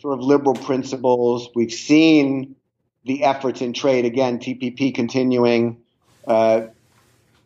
sort 0.00 0.14
of 0.14 0.24
liberal 0.24 0.54
principles? 0.54 1.50
We've 1.54 1.72
seen 1.72 2.56
the 3.04 3.24
efforts 3.24 3.60
in 3.60 3.74
trade 3.74 4.06
again, 4.06 4.38
TPP 4.38 4.94
continuing, 4.94 5.82
uh, 6.26 6.68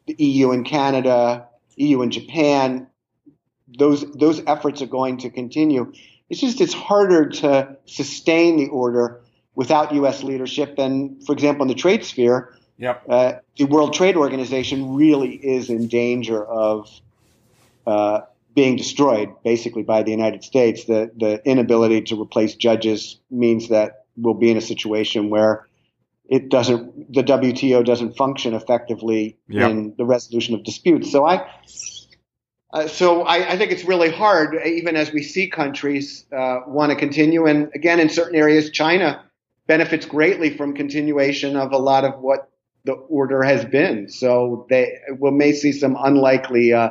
the 0.07 0.15
EU 0.17 0.53
and 0.53 0.65
Canada, 0.65 1.49
EU 1.75 2.03
and 2.03 2.13
Japan. 2.13 2.87
Those 3.81 4.09
those 4.13 4.41
efforts 4.47 4.81
are 4.81 4.87
going 4.87 5.19
to 5.19 5.31
continue. 5.31 5.93
It's 6.29 6.41
just 6.41 6.61
it's 6.61 6.73
harder 6.73 7.29
to 7.31 7.77
sustain 7.87 8.59
the 8.59 8.69
order 8.69 9.23
without 9.57 9.93
U.S. 9.95 10.23
leadership. 10.23 10.79
And 10.79 11.21
for 11.27 11.33
example, 11.33 11.63
in 11.63 11.69
the 11.69 11.75
trade 11.75 12.05
sphere, 12.05 12.55
Yep. 12.81 13.05
Uh, 13.09 13.33
the 13.59 13.65
World 13.65 13.93
Trade 13.93 14.17
Organization 14.17 14.95
really 14.95 15.35
is 15.35 15.69
in 15.69 15.87
danger 15.87 16.43
of 16.43 16.89
uh, 17.87 18.23
being 18.55 18.77
destroyed, 18.77 19.29
basically, 19.45 19.83
by 19.83 20.03
the 20.03 20.11
United 20.11 20.43
States. 20.43 20.87
The 20.87 21.11
the 21.15 21.43
inability 21.45 22.01
to 22.03 22.21
replace 22.21 22.55
judges 22.55 23.21
means 23.31 23.69
that 23.69 24.07
we'll 24.17 24.35
be 24.35 24.51
in 24.51 24.57
a 24.57 24.63
situation 24.63 25.29
where 25.29 25.69
it 26.27 26.49
doesn't 26.49 27.13
the 27.13 27.23
WTO 27.23 27.85
doesn't 27.85 28.17
function 28.17 28.55
effectively 28.55 29.37
yep. 29.47 29.71
in 29.71 29.95
the 29.99 30.07
resolution 30.07 30.55
of 30.55 30.65
disputes. 30.65 31.13
So 31.13 31.27
I. 31.27 31.47
Uh, 32.73 32.87
so 32.87 33.23
I, 33.23 33.55
I, 33.55 33.59
think 33.59 33.73
it's 33.73 33.83
really 33.83 34.13
hard, 34.13 34.55
even 34.65 34.95
as 34.95 35.11
we 35.11 35.25
see 35.25 35.51
countries 35.51 36.25
uh, 36.33 36.61
want 36.69 36.91
to 36.91 36.97
continue. 36.97 37.47
And 37.47 37.69
again, 37.75 37.99
in 37.99 38.09
certain 38.09 38.37
areas, 38.37 38.71
China 38.71 39.25
benefits 39.67 40.07
greatly 40.07 40.57
from 40.57 40.75
continuation 40.75 41.57
of 41.57 41.73
a 41.73 41.77
lot 41.77 42.05
of 42.05 42.21
what 42.21 42.50
the 42.85 42.93
order 42.93 43.43
has 43.43 43.65
been. 43.65 44.09
So 44.09 44.67
they 44.69 44.99
we 45.19 45.31
may 45.31 45.53
see 45.53 45.73
some 45.73 45.97
unlikely 45.99 46.73
uh, 46.73 46.91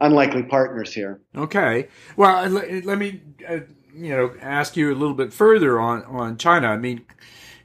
unlikely 0.00 0.44
partners 0.44 0.92
here. 0.92 1.20
Okay. 1.36 1.88
Well, 2.16 2.48
let, 2.48 2.84
let 2.84 2.98
me 2.98 3.20
uh, 3.48 3.60
you 3.94 4.10
know 4.10 4.34
ask 4.40 4.76
you 4.76 4.92
a 4.92 4.96
little 4.96 5.14
bit 5.14 5.32
further 5.32 5.80
on 5.80 6.04
on 6.04 6.36
China. 6.36 6.68
I 6.68 6.76
mean, 6.76 7.04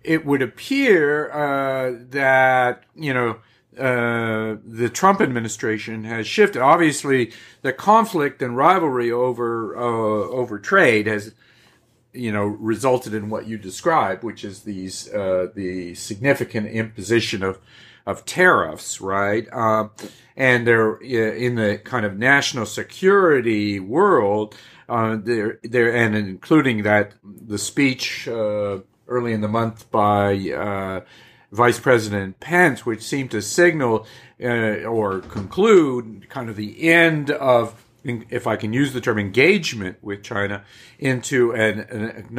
it 0.03 0.25
would 0.25 0.41
appear 0.41 1.31
uh, 1.31 1.97
that 2.09 2.83
you 2.95 3.13
know. 3.13 3.39
Uh, 3.77 4.57
the 4.65 4.89
Trump 4.89 5.21
administration 5.21 6.03
has 6.03 6.25
shifted. 6.25 6.59
Obviously, 6.63 7.31
the 7.61 7.71
conflict 7.71 8.41
and 8.41 8.57
rivalry 8.57 9.11
over 9.11 9.77
uh, 9.77 10.29
over 10.31 10.57
trade 10.57 11.05
has 11.05 11.35
you 12.17 12.31
know 12.31 12.45
resulted 12.45 13.13
in 13.13 13.29
what 13.29 13.47
you 13.47 13.57
described, 13.57 14.23
which 14.23 14.43
is 14.43 14.63
these 14.63 15.13
uh, 15.13 15.47
the 15.55 15.93
significant 15.95 16.67
imposition 16.67 17.43
of 17.43 17.59
of 18.05 18.23
tariffs, 18.25 19.01
right? 19.01 19.47
Uh, 19.51 19.89
and 20.37 20.65
they're 20.65 20.95
in 20.95 21.55
the 21.55 21.79
kind 21.83 22.05
of 22.05 22.17
national 22.17 22.65
security 22.65 23.79
world. 23.79 24.55
Uh, 24.87 25.17
they're, 25.21 25.59
they're, 25.63 25.93
and 25.93 26.15
including 26.15 26.83
that 26.83 27.13
the 27.23 27.57
speech 27.57 28.27
uh, 28.27 28.77
early 29.09 29.33
in 29.33 29.41
the 29.41 29.47
month 29.47 29.91
by 29.91 30.37
uh, 30.51 31.01
Vice 31.51 31.79
President 31.79 32.39
Pence, 32.39 32.85
which 32.85 33.01
seemed 33.01 33.31
to 33.31 33.41
signal 33.41 34.07
uh, 34.41 34.83
or 34.85 35.19
conclude 35.19 36.29
kind 36.29 36.49
of 36.49 36.55
the 36.55 36.89
end 36.89 37.31
of 37.31 37.83
if 38.29 38.47
I 38.47 38.55
can 38.55 38.73
use 38.73 38.93
the 38.93 39.01
term 39.01 39.19
engagement 39.19 39.97
with 40.01 40.23
China, 40.23 40.63
into 40.99 41.51
an, 41.53 41.79
an, 41.79 42.29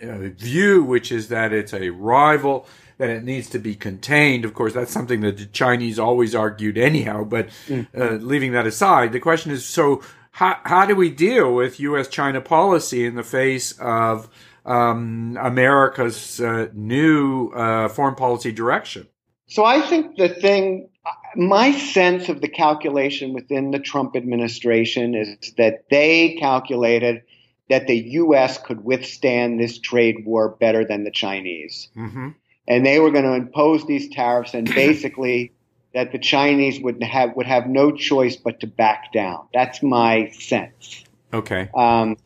a 0.00 0.28
view 0.30 0.82
which 0.82 1.12
is 1.12 1.28
that 1.28 1.52
it's 1.52 1.72
a 1.72 1.90
rival, 1.90 2.66
that 2.98 3.10
it 3.10 3.24
needs 3.24 3.48
to 3.50 3.58
be 3.58 3.74
contained. 3.74 4.44
Of 4.44 4.54
course, 4.54 4.74
that's 4.74 4.92
something 4.92 5.20
that 5.20 5.38
the 5.38 5.46
Chinese 5.46 5.98
always 5.98 6.34
argued 6.34 6.76
anyhow, 6.76 7.24
but 7.24 7.48
mm. 7.66 7.86
uh, 7.96 8.14
leaving 8.24 8.52
that 8.52 8.66
aside, 8.66 9.12
the 9.12 9.20
question 9.20 9.52
is 9.52 9.64
so 9.64 10.02
how, 10.32 10.56
how 10.64 10.86
do 10.86 10.94
we 10.94 11.10
deal 11.10 11.52
with 11.52 11.80
U.S. 11.80 12.06
China 12.06 12.40
policy 12.40 13.04
in 13.04 13.16
the 13.16 13.24
face 13.24 13.72
of 13.80 14.28
um, 14.64 15.36
America's 15.40 16.40
uh, 16.40 16.68
new 16.72 17.48
uh, 17.48 17.88
foreign 17.88 18.14
policy 18.14 18.52
direction? 18.52 19.08
So 19.48 19.64
I 19.64 19.80
think 19.80 20.16
the 20.16 20.28
thing 20.28 20.90
my 21.36 21.72
sense 21.72 22.28
of 22.28 22.40
the 22.40 22.48
calculation 22.48 23.32
within 23.32 23.70
the 23.70 23.78
Trump 23.78 24.16
administration 24.16 25.14
is 25.14 25.52
that 25.56 25.84
they 25.90 26.36
calculated 26.38 27.22
that 27.68 27.86
the 27.86 27.96
U.S. 27.96 28.58
could 28.58 28.84
withstand 28.84 29.60
this 29.60 29.78
trade 29.78 30.24
war 30.24 30.48
better 30.48 30.84
than 30.84 31.04
the 31.04 31.10
Chinese. 31.10 31.88
Mm-hmm. 31.96 32.30
And 32.66 32.86
they 32.86 32.98
were 32.98 33.10
going 33.10 33.24
to 33.24 33.34
impose 33.34 33.86
these 33.86 34.08
tariffs 34.08 34.54
and 34.54 34.66
basically 34.74 35.52
that 35.94 36.12
the 36.12 36.18
Chinese 36.18 36.80
would 36.80 37.02
have 37.02 37.34
would 37.36 37.46
have 37.46 37.66
no 37.66 37.90
choice 37.90 38.36
but 38.36 38.60
to 38.60 38.66
back 38.66 39.12
down. 39.12 39.48
That's 39.54 39.82
my 39.82 40.30
sense. 40.30 41.04
Okay. 41.32 41.68
Um, 41.74 42.16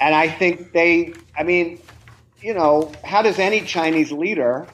and 0.00 0.14
I 0.14 0.28
think 0.28 0.72
they, 0.72 1.14
I 1.36 1.42
mean, 1.42 1.80
you 2.40 2.54
know, 2.54 2.92
how 3.04 3.22
does 3.22 3.38
any 3.38 3.60
Chinese 3.60 4.12
leader 4.12 4.66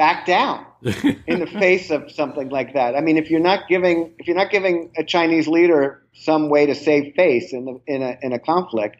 back 0.00 0.24
down 0.24 0.64
in 0.82 1.40
the 1.40 1.46
face 1.46 1.90
of 1.90 2.10
something 2.10 2.48
like 2.48 2.72
that? 2.72 2.96
I 2.96 3.02
mean, 3.02 3.18
if 3.18 3.30
you're 3.30 3.38
not 3.38 3.68
giving 3.68 4.14
if 4.18 4.26
you're 4.26 4.36
not 4.36 4.50
giving 4.50 4.92
a 4.96 5.04
Chinese 5.04 5.46
leader 5.46 6.02
some 6.14 6.48
way 6.48 6.64
to 6.64 6.74
save 6.74 7.14
face 7.14 7.52
in 7.52 7.66
the, 7.66 7.80
in 7.86 8.02
a 8.02 8.16
in 8.22 8.32
a 8.32 8.38
conflict, 8.38 8.96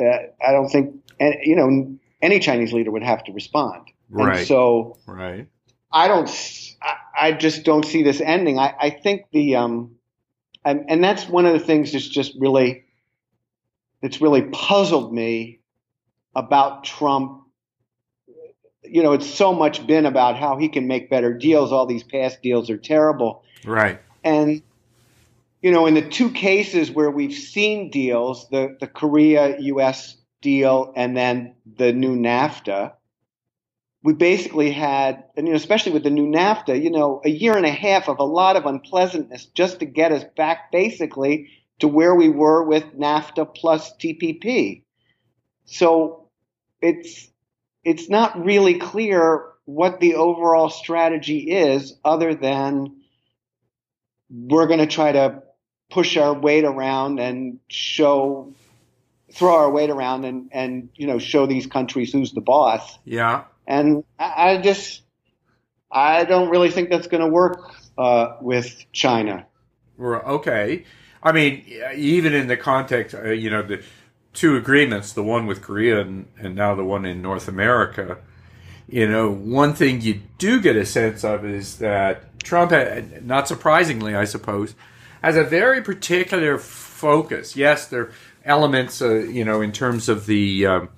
uh, 0.00 0.02
I 0.04 0.50
don't 0.50 0.68
think 0.68 0.96
and 1.20 1.36
you 1.44 1.54
know 1.54 1.96
any 2.20 2.40
Chinese 2.40 2.72
leader 2.72 2.90
would 2.90 3.04
have 3.04 3.22
to 3.24 3.32
respond. 3.32 3.86
Right. 4.10 4.38
And 4.38 4.46
so 4.48 4.98
right. 5.06 5.46
I 5.92 6.08
don't. 6.08 6.28
I, 6.82 7.28
I 7.28 7.32
just 7.32 7.62
don't 7.62 7.84
see 7.84 8.02
this 8.02 8.20
ending. 8.20 8.58
I, 8.58 8.74
I 8.76 8.90
think 8.90 9.26
the 9.32 9.54
um, 9.54 9.94
and, 10.64 10.86
and 10.88 11.04
that's 11.04 11.28
one 11.28 11.46
of 11.46 11.52
the 11.52 11.60
things 11.60 11.92
that's 11.92 12.08
just 12.08 12.34
really 12.36 12.84
that's 14.02 14.20
really 14.20 14.42
puzzled 14.42 15.14
me 15.14 15.60
about 16.34 16.82
Trump. 16.82 17.43
You 18.84 19.02
know, 19.02 19.12
it's 19.12 19.32
so 19.32 19.52
much 19.52 19.86
been 19.86 20.06
about 20.06 20.36
how 20.36 20.56
he 20.58 20.68
can 20.68 20.86
make 20.86 21.10
better 21.10 21.32
deals. 21.32 21.72
All 21.72 21.86
these 21.86 22.02
past 22.02 22.42
deals 22.42 22.70
are 22.70 22.76
terrible. 22.76 23.42
Right. 23.64 24.00
And 24.22 24.62
you 25.62 25.70
know, 25.70 25.86
in 25.86 25.94
the 25.94 26.06
two 26.06 26.30
cases 26.30 26.90
where 26.90 27.10
we've 27.10 27.32
seen 27.32 27.90
deals, 27.90 28.48
the 28.50 28.76
the 28.80 28.86
Korea 28.86 29.58
U.S. 29.60 30.16
deal 30.42 30.92
and 30.94 31.16
then 31.16 31.54
the 31.76 31.92
new 31.92 32.16
NAFTA 32.16 32.92
we 34.04 34.12
basically 34.12 34.70
had, 34.70 35.24
and 35.34 35.46
you 35.46 35.54
know, 35.54 35.56
especially 35.56 35.92
with 35.92 36.02
the 36.02 36.10
new 36.10 36.26
NAFTA, 36.26 36.80
you 36.80 36.90
know, 36.90 37.22
a 37.24 37.30
year 37.30 37.56
and 37.56 37.64
a 37.64 37.70
half 37.70 38.06
of 38.06 38.18
a 38.18 38.24
lot 38.24 38.54
of 38.54 38.66
unpleasantness 38.66 39.46
just 39.46 39.80
to 39.80 39.86
get 39.86 40.12
us 40.12 40.24
back 40.36 40.70
basically 40.70 41.48
to 41.78 41.88
where 41.88 42.14
we 42.14 42.28
were 42.28 42.62
with 42.62 42.84
NAFTA 42.94 43.54
plus 43.54 43.96
TPP. 43.96 44.82
So 45.64 46.28
it's 46.82 47.30
it's 47.84 48.08
not 48.08 48.44
really 48.44 48.78
clear 48.78 49.44
what 49.66 50.00
the 50.00 50.16
overall 50.16 50.70
strategy 50.70 51.50
is, 51.50 51.94
other 52.04 52.34
than 52.34 53.00
we're 54.30 54.66
going 54.66 54.80
to 54.80 54.86
try 54.86 55.12
to 55.12 55.42
push 55.90 56.16
our 56.16 56.34
weight 56.34 56.64
around 56.64 57.20
and 57.20 57.60
show 57.68 58.52
throw 59.32 59.56
our 59.56 59.70
weight 59.70 59.90
around 59.90 60.24
and 60.24 60.48
and 60.52 60.88
you 60.94 61.06
know 61.06 61.18
show 61.18 61.46
these 61.46 61.66
countries 61.66 62.12
who's 62.12 62.32
the 62.32 62.40
boss. 62.40 62.98
Yeah. 63.04 63.44
And 63.66 64.04
I, 64.18 64.50
I 64.50 64.62
just, 64.62 65.02
I 65.90 66.24
don't 66.24 66.50
really 66.50 66.70
think 66.70 66.90
that's 66.90 67.06
going 67.06 67.22
to 67.22 67.28
work 67.28 67.72
uh, 67.96 68.36
with 68.40 68.84
China. 68.92 69.46
Okay. 69.98 70.84
I 71.22 71.32
mean, 71.32 71.64
even 71.94 72.34
in 72.34 72.48
the 72.48 72.56
context, 72.56 73.14
uh, 73.14 73.30
you 73.30 73.48
know, 73.48 73.62
the 73.62 73.82
two 74.34 74.56
agreements, 74.56 75.12
the 75.12 75.22
one 75.22 75.46
with 75.46 75.62
Korea 75.62 76.00
and, 76.00 76.26
and 76.38 76.54
now 76.54 76.74
the 76.74 76.84
one 76.84 77.06
in 77.06 77.22
North 77.22 77.48
America, 77.48 78.18
you 78.88 79.08
know, 79.08 79.30
one 79.30 79.74
thing 79.74 80.02
you 80.02 80.20
do 80.38 80.60
get 80.60 80.76
a 80.76 80.84
sense 80.84 81.24
of 81.24 81.44
is 81.44 81.78
that 81.78 82.38
Trump, 82.40 82.72
had, 82.72 83.24
not 83.24 83.48
surprisingly, 83.48 84.14
I 84.14 84.24
suppose, 84.24 84.74
has 85.22 85.36
a 85.36 85.44
very 85.44 85.80
particular 85.80 86.58
focus. 86.58 87.56
Yes, 87.56 87.86
there 87.86 88.02
are 88.02 88.12
elements, 88.44 89.00
uh, 89.00 89.14
you 89.14 89.44
know, 89.44 89.62
in 89.62 89.72
terms 89.72 90.08
of 90.10 90.26
the 90.26 90.66
um, 90.66 90.88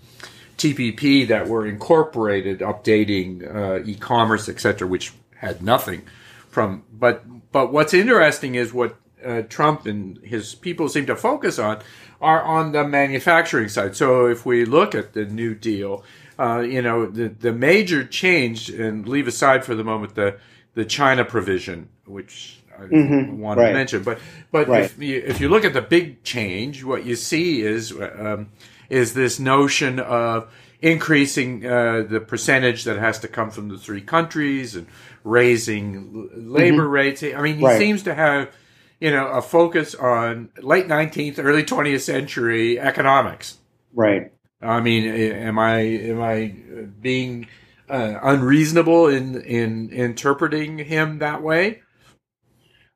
TPP 0.59 1.29
that 1.29 1.46
were 1.46 1.66
incorporated, 1.66 2.61
updating 2.61 3.55
uh, 3.55 3.85
e-commerce, 3.85 4.49
etc., 4.49 4.88
which 4.88 5.12
had 5.37 5.62
nothing 5.62 6.03
from. 6.51 6.83
But 6.92 7.25
but 7.53 7.72
what's 7.72 7.94
interesting 7.94 8.57
is 8.57 8.72
what 8.72 8.96
uh, 9.24 9.42
Trump 9.42 9.87
and 9.87 10.18
his 10.18 10.55
people 10.55 10.88
seem 10.88 11.07
to 11.07 11.16
focus 11.16 11.59
on 11.59 11.81
are 12.20 12.42
on 12.42 12.72
the 12.72 12.87
manufacturing 12.87 13.68
side. 13.68 13.96
So 13.96 14.26
if 14.26 14.46
we 14.46 14.64
look 14.64 14.94
at 14.94 15.12
the 15.12 15.24
New 15.24 15.55
Deal, 15.55 16.05
uh, 16.38 16.61
you 16.61 16.83
know 16.83 17.07
the 17.07 17.29
the 17.29 17.52
major 17.52 18.05
change, 18.05 18.70
and 18.70 19.09
leave 19.09 19.26
aside 19.26 19.64
for 19.64 19.74
the 19.74 19.85
moment 19.85 20.14
the 20.14 20.38
the 20.74 20.85
China 20.85 21.24
provision, 21.24 21.88
which 22.05 22.61
I 22.79 22.83
mm-hmm. 22.83 23.38
want 23.38 23.59
right. 23.59 23.68
to 23.68 23.72
mention, 23.74 24.02
but 24.02 24.18
but 24.50 24.68
right. 24.68 24.85
if, 24.85 24.98
you, 24.98 25.22
if 25.26 25.40
you 25.40 25.48
look 25.48 25.64
at 25.64 25.72
the 25.72 25.83
big 25.83 26.22
change, 26.22 26.85
what 26.85 27.05
you 27.05 27.16
see 27.16 27.62
is. 27.62 27.92
Um, 27.92 28.50
is 28.88 29.14
this 29.14 29.40
notion 29.40 29.98
of 29.98 30.48
increasing 30.81 31.66
uh, 31.66 32.05
the 32.09 32.20
percentage 32.20 32.85
that 32.85 32.98
has 32.98 33.18
to 33.20 33.29
come 33.29 33.50
from 33.50 33.68
the 33.68 33.79
three 33.79 34.00
countries 34.00 34.76
and 34.76 34.87
raising 35.24 36.31
labor 36.52 36.83
mm-hmm. 36.83 36.92
rates. 36.92 37.22
I 37.22 37.40
mean, 37.40 37.57
he 37.57 37.64
right. 37.64 37.79
seems 37.79 38.02
to 38.05 38.14
have, 38.14 38.55
you 39.00 39.11
know, 39.11 39.28
a 39.28 39.42
focus 39.42 39.94
on 39.94 40.50
late 40.62 40.88
19th, 40.88 41.38
early 41.38 41.64
20th 41.64 42.00
century 42.00 42.80
economics. 42.80 43.59
Right. 43.94 44.32
I 44.62 44.80
mean, 44.80 45.06
am 45.06 45.59
I 45.59 45.78
am 45.80 46.22
I 46.22 46.54
being 47.00 47.48
uh, 47.88 48.18
unreasonable 48.22 49.09
in 49.09 49.40
in 49.42 49.90
interpreting 49.90 50.78
him 50.78 51.18
that 51.18 51.42
way? 51.42 51.82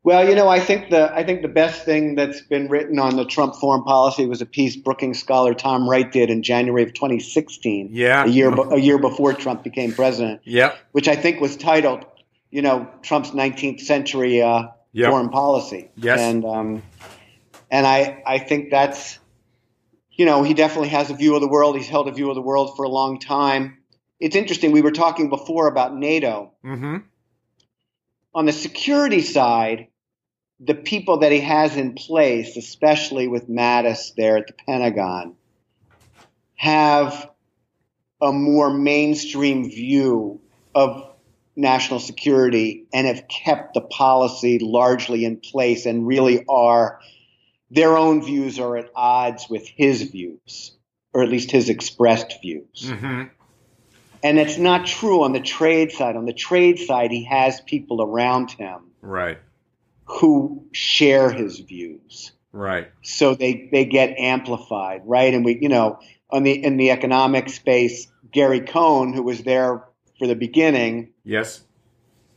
Well, 0.03 0.27
you 0.27 0.35
know, 0.35 0.49
I 0.49 0.61
think 0.61 0.89
the 0.89 1.13
I 1.15 1.23
think 1.25 1.43
the 1.43 1.49
best 1.49 1.85
thing 1.85 2.15
that's 2.15 2.41
been 2.41 2.69
written 2.69 2.99
on 2.99 3.17
the 3.17 3.27
Trump 3.27 3.55
foreign 3.57 3.83
policy 3.83 4.25
was 4.25 4.41
a 4.41 4.47
piece 4.47 4.75
Brookings 4.75 5.21
scholar 5.21 5.53
Tom 5.53 5.89
Wright 5.89 6.11
did 6.11 6.31
in 6.31 6.43
January 6.43 6.83
of 6.83 6.95
2016. 6.95 7.91
Yeah, 7.93 8.25
a 8.25 8.29
year 8.29 8.51
a 8.51 8.79
year 8.79 8.99
before 8.99 9.35
Trump 9.35 9.63
became 9.63 9.93
president. 9.93 10.41
Yeah, 10.45 10.75
which 10.93 11.09
I 11.09 11.17
think 11.17 11.43
was 11.43 11.59
titled, 11.59 12.07
you 12.51 12.63
know, 12.63 12.89
Trump's 13.03 13.33
19th 13.33 13.81
century 13.81 14.41
uh, 14.41 14.69
yep. 14.93 15.11
foreign 15.11 15.29
policy. 15.29 15.91
Yes, 15.97 16.21
and 16.21 16.45
um, 16.45 16.83
and 17.71 17.87
I 17.87 18.23
I 18.27 18.39
think 18.39 18.71
that's, 18.71 19.19
you 20.11 20.27
know, 20.27 20.43
he 20.43 20.55
definitely 20.55 20.89
has 20.89 21.11
a 21.11 21.15
view 21.15 21.35
of 21.35 21.41
the 21.41 21.49
world. 21.49 21.77
He's 21.77 21.89
held 21.89 22.09
a 22.09 22.13
view 22.13 22.29
of 22.29 22.35
the 22.35 22.43
world 22.43 22.77
for 22.77 22.85
a 22.85 22.89
long 22.89 23.19
time. 23.19 23.79
It's 24.19 24.37
interesting. 24.37 24.73
We 24.73 24.83
were 24.83 24.93
talking 24.93 25.29
before 25.29 25.67
about 25.67 25.95
NATO. 25.95 26.53
Mm-hmm. 26.65 26.97
On 28.35 28.47
the 28.47 28.53
security 28.53 29.23
side, 29.23 29.89
the 30.61 30.75
people 30.75 31.19
that 31.19 31.33
he 31.33 31.41
has 31.41 31.77
in 31.77 31.95
place, 31.95 32.57
especially 32.57 33.29
with 33.29 33.49
Mattis 33.49 34.15
there 34.15 34.37
at 34.37 34.47
the 34.47 34.53
Pentagon, 34.53 35.37
have 36.55 37.31
a 38.21 38.31
more 38.31 38.71
mainstream 38.71 39.71
view 39.71 40.41
of 40.75 41.10
national 41.57 42.01
security 42.01 42.87
and 42.93 43.07
have 43.07 43.27
kept 43.29 43.75
the 43.75 43.81
policy 43.81 44.59
largely 44.61 45.25
in 45.25 45.37
place 45.39 45.87
and 45.87 46.07
really 46.07 46.45
are 46.49 47.01
their 47.71 47.97
own 47.97 48.25
views 48.25 48.59
are 48.59 48.77
at 48.77 48.91
odds 48.95 49.49
with 49.49 49.67
his 49.69 50.03
views, 50.03 50.73
or 51.13 51.23
at 51.23 51.29
least 51.29 51.51
his 51.51 51.69
expressed 51.69 52.41
views. 52.43 52.83
Mm-hmm. 52.85 53.25
And 54.23 54.39
it's 54.39 54.59
not 54.59 54.87
true 54.87 55.23
on 55.23 55.33
the 55.33 55.41
trade 55.41 55.93
side. 55.93 56.17
On 56.17 56.27
the 56.27 56.33
trade 56.33 56.79
side, 56.79 57.11
he 57.11 57.25
has 57.25 57.61
people 57.61 58.03
around 58.03 58.51
him. 58.51 58.81
Right 59.01 59.39
who 60.19 60.67
share 60.73 61.31
his 61.31 61.61
views. 61.61 62.33
Right. 62.53 62.91
So 63.03 63.35
they, 63.35 63.69
they 63.71 63.85
get 63.85 64.19
amplified, 64.19 65.03
right? 65.05 65.33
And 65.33 65.45
we, 65.45 65.59
you 65.61 65.69
know, 65.69 66.01
on 66.31 66.43
the 66.43 66.53
in 66.53 66.77
the 66.77 66.91
economic 66.91 67.49
space, 67.49 68.09
Gary 68.31 68.61
Cohn, 68.61 69.13
who 69.13 69.23
was 69.23 69.43
there 69.43 69.85
for 70.21 70.27
the 70.27 70.37
beginning, 70.37 71.15
yes, 71.25 71.63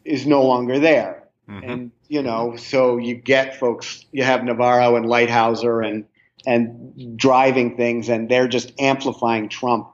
is 0.06 0.26
no 0.26 0.44
longer 0.44 0.80
there. 0.80 1.28
Mm-hmm. 1.50 1.70
And 1.70 1.92
you 2.08 2.24
know, 2.24 2.56
so 2.56 2.98
you 2.98 3.14
get 3.14 3.60
folks, 3.60 4.06
you 4.14 4.24
have 4.24 4.44
Navarro 4.44 4.96
and 4.96 5.06
Lighthizer 5.06 5.86
and 5.86 6.06
and 6.46 7.18
driving 7.18 7.76
things, 7.76 8.08
and 8.08 8.30
they're 8.30 8.48
just 8.48 8.72
amplifying 8.80 9.50
Trump, 9.50 9.90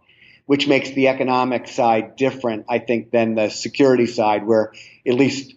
which 0.46 0.68
makes 0.68 0.92
the 0.92 1.08
economic 1.08 1.68
side 1.68 2.16
different, 2.16 2.66
I 2.70 2.78
think, 2.78 3.10
than 3.10 3.34
the 3.34 3.50
security 3.50 4.06
side, 4.06 4.46
where 4.46 4.72
at 5.08 5.16
least 5.16 5.56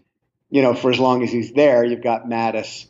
you 0.49 0.62
know, 0.62 0.75
for 0.75 0.90
as 0.90 0.99
long 0.99 1.23
as 1.23 1.31
he's 1.31 1.53
there, 1.53 1.85
you've 1.85 2.03
got 2.03 2.25
Mattis 2.25 2.87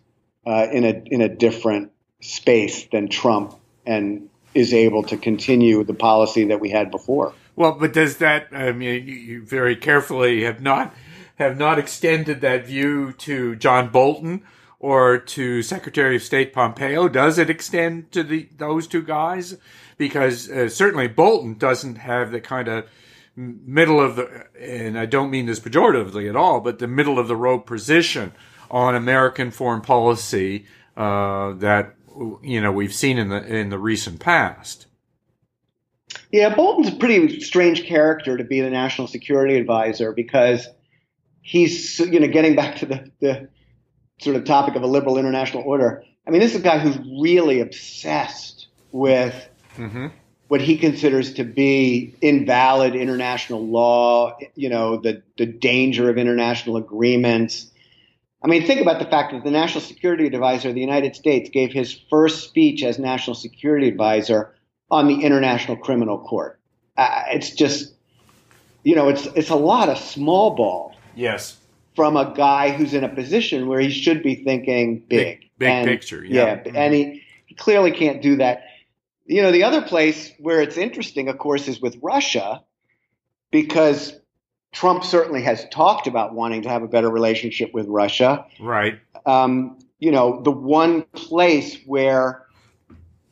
uh, 0.47 0.69
in 0.73 0.85
a 0.85 1.03
in 1.07 1.21
a 1.21 1.29
different 1.29 1.91
space 2.21 2.87
than 2.93 3.09
Trump, 3.09 3.57
and 3.85 4.29
is 4.55 4.73
able 4.73 5.03
to 5.05 5.17
continue 5.17 5.83
the 5.83 5.95
policy 5.95 6.45
that 6.45 6.61
we 6.61 6.71
had 6.71 6.93
before. 6.93 7.35
Well, 7.55 7.73
but 7.73 7.93
does 7.93 8.17
that? 8.19 8.49
I 8.53 8.73
mean, 8.73 9.07
you, 9.07 9.15
you 9.15 9.45
very 9.45 9.77
carefully 9.77 10.45
have 10.45 10.61
not 10.63 10.95
have 11.37 11.57
not 11.57 11.79
extended 11.79 12.41
that 12.41 12.67
view 12.67 13.13
to 13.13 13.57
John 13.57 13.89
Bolton 13.89 14.43
or 14.79 15.19
to 15.19 15.63
Secretary 15.63 16.17
of 16.17 16.23
State 16.23 16.53
Pompeo. 16.53 17.09
Does 17.09 17.39
it 17.39 17.51
extend 17.51 18.11
to 18.13 18.23
the 18.23 18.49
those 18.57 18.87
two 18.87 19.03
guys? 19.03 19.57
Because 19.97 20.51
uh, 20.51 20.69
certainly 20.69 21.09
Bolton 21.09 21.55
doesn't 21.55 21.97
have 21.97 22.33
the 22.33 22.41
kind 22.41 22.69
of 22.69 22.87
middle 23.37 24.01
of 24.01 24.17
the, 24.17 24.47
and 24.59 24.99
I 24.99 25.07
don't 25.07 25.31
mean 25.31 25.47
this 25.47 25.61
pejoratively 25.61 26.29
at 26.29 26.37
all, 26.37 26.61
but 26.61 26.79
the 26.79 26.89
middle 26.89 27.19
of 27.19 27.29
the 27.29 27.37
road 27.37 27.61
position 27.61 28.33
on 28.71 28.95
American 28.95 29.51
foreign 29.51 29.81
policy 29.81 30.67
uh, 30.97 31.53
that 31.55 31.95
you 32.43 32.61
know 32.61 32.73
we've 32.73 32.95
seen 32.95 33.19
in 33.19 33.29
the 33.29 33.45
in 33.45 33.71
the 33.71 33.79
recent 33.79 34.21
past. 34.21 34.87
Yeah, 36.31 36.55
Bolton's 36.55 36.89
a 36.89 36.97
pretty 36.97 37.41
strange 37.41 37.85
character 37.85 38.37
to 38.37 38.45
be 38.45 38.61
the 38.61 38.71
national 38.71 39.07
security 39.07 39.57
advisor 39.57 40.13
because 40.13 40.67
he's 41.43 41.99
you 41.99 42.21
know 42.21 42.29
getting 42.29 42.57
back 42.57 42.77
to 42.77 42.87
the, 42.87 43.11
the 43.21 43.49
sort 44.19 44.37
of 44.37 44.45
topic 44.45 44.75
of 44.75 44.83
a 44.83 44.87
liberal 44.87 45.19
international 45.19 45.63
order. 45.65 46.05
I 46.27 46.31
mean, 46.31 46.41
this 46.41 46.55
is 46.55 46.61
a 46.61 46.65
guy 46.65 46.79
who's 46.79 46.99
really 47.21 47.61
obsessed 47.61 48.69
with 48.93 49.35
mm-hmm. 49.77 50.07
what 50.49 50.61
he 50.61 50.79
considers 50.79 51.35
to 51.35 51.45
be 51.45 52.15
invalid 52.21 52.95
international 52.95 53.67
law. 53.67 54.37
You 54.55 54.71
know, 54.71 54.97
the 54.97 55.23
the 55.37 55.47
danger 55.47 56.09
of 56.09 56.17
international 56.17 56.77
agreements. 56.77 57.69
I 58.45 58.49
mean, 58.49 58.67
think 58.67 58.81
about 58.81 58.99
the 58.99 59.05
fact 59.05 59.33
that 59.33 59.45
the 59.45 59.53
National 59.53 59.83
Security 59.83 60.27
Advisor 60.27 60.71
of 60.71 60.75
the 60.75 60.81
United 60.81 61.15
States 61.15 61.49
gave 61.51 61.73
his 61.73 61.93
first 62.11 62.43
speech 62.43 62.83
as 62.83 62.99
National 62.99 63.37
Security 63.37 63.87
Advisor 63.87 64.53
on 64.93 65.09
the 65.09 65.25
International 65.25 65.77
Criminal 65.77 66.19
Court. 66.19 66.61
Uh, 66.99 67.23
it's 67.31 67.51
just, 67.51 67.95
you 68.85 68.95
know, 68.95 69.09
it's 69.09 69.27
it's 69.35 69.49
a 69.49 69.57
lot 69.57 69.89
of 69.89 69.99
small 69.99 70.55
ball. 70.55 70.95
Yes. 71.17 71.57
From 71.97 72.17
a 72.17 72.33
guy 72.35 72.71
who's 72.71 72.95
in 72.95 73.03
a 73.03 73.09
position 73.09 73.67
where 73.67 73.81
he 73.81 73.91
should 73.91 74.23
be 74.23 74.35
thinking 74.35 75.01
big, 75.01 75.41
big, 75.41 75.51
big 75.59 75.69
and, 75.69 75.87
picture. 75.89 76.25
Yeah, 76.25 76.45
yeah 76.45 76.57
mm-hmm. 76.57 76.77
and 76.77 76.95
he, 76.95 77.23
he 77.47 77.55
clearly 77.55 77.91
can't 77.91 78.23
do 78.23 78.37
that. 78.37 78.65
You 79.25 79.43
know, 79.43 79.51
the 79.51 79.65
other 79.65 79.83
place 79.83 80.31
where 80.39 80.61
it's 80.61 80.77
interesting, 80.77 81.29
of 81.29 81.39
course, 81.39 81.69
is 81.69 81.81
with 81.81 81.97
Russia, 82.03 82.63
because 83.51 84.15
Trump 84.73 85.05
certainly 85.05 85.43
has 85.43 85.67
talked 85.71 86.07
about 86.07 86.35
wanting 86.35 86.63
to 86.63 86.69
have 86.69 86.83
a 86.83 86.89
better 86.89 87.11
relationship 87.11 87.73
with 87.73 87.87
Russia. 87.89 88.45
Right. 88.61 88.99
Um, 89.27 89.79
you 90.01 90.11
know, 90.11 90.43
the 90.43 90.51
one 90.51 91.03
place 91.15 91.79
where 91.87 92.42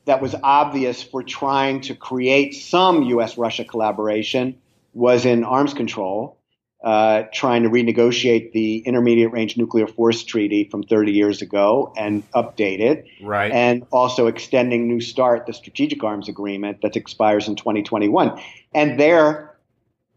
that 0.05 0.23
was 0.23 0.35
obvious 0.43 1.03
for 1.03 1.23
trying 1.23 1.83
to 1.83 1.95
create 1.95 2.55
some 2.55 3.03
U.S. 3.05 3.37
Russia 3.37 3.65
collaboration 3.65 4.57
was 4.95 5.25
in 5.25 5.45
arms 5.45 5.75
control, 5.75 6.37
uh, 6.83 7.25
trying 7.33 7.63
to 7.63 7.69
renegotiate 7.69 8.53
the 8.53 8.79
Intermediate 8.79 9.33
Range 9.33 9.57
Nuclear 9.57 9.87
Force 9.87 10.25
Treaty 10.25 10.65
from 10.65 10.83
30 10.83 11.13
years 11.13 11.43
ago 11.43 11.93
and 11.97 12.29
update 12.33 12.81
it. 12.81 13.07
Right. 13.23 13.53
And 13.53 13.87
also 13.93 14.27
extending 14.27 14.89
New 14.89 15.01
START, 15.01 15.47
the 15.47 15.53
Strategic 15.53 16.03
Arms 16.03 16.29
Agreement 16.29 16.81
that 16.83 16.97
expires 16.97 17.49
in 17.49 17.57
2021. 17.57 18.41
And 18.73 18.99
there, 18.99 19.57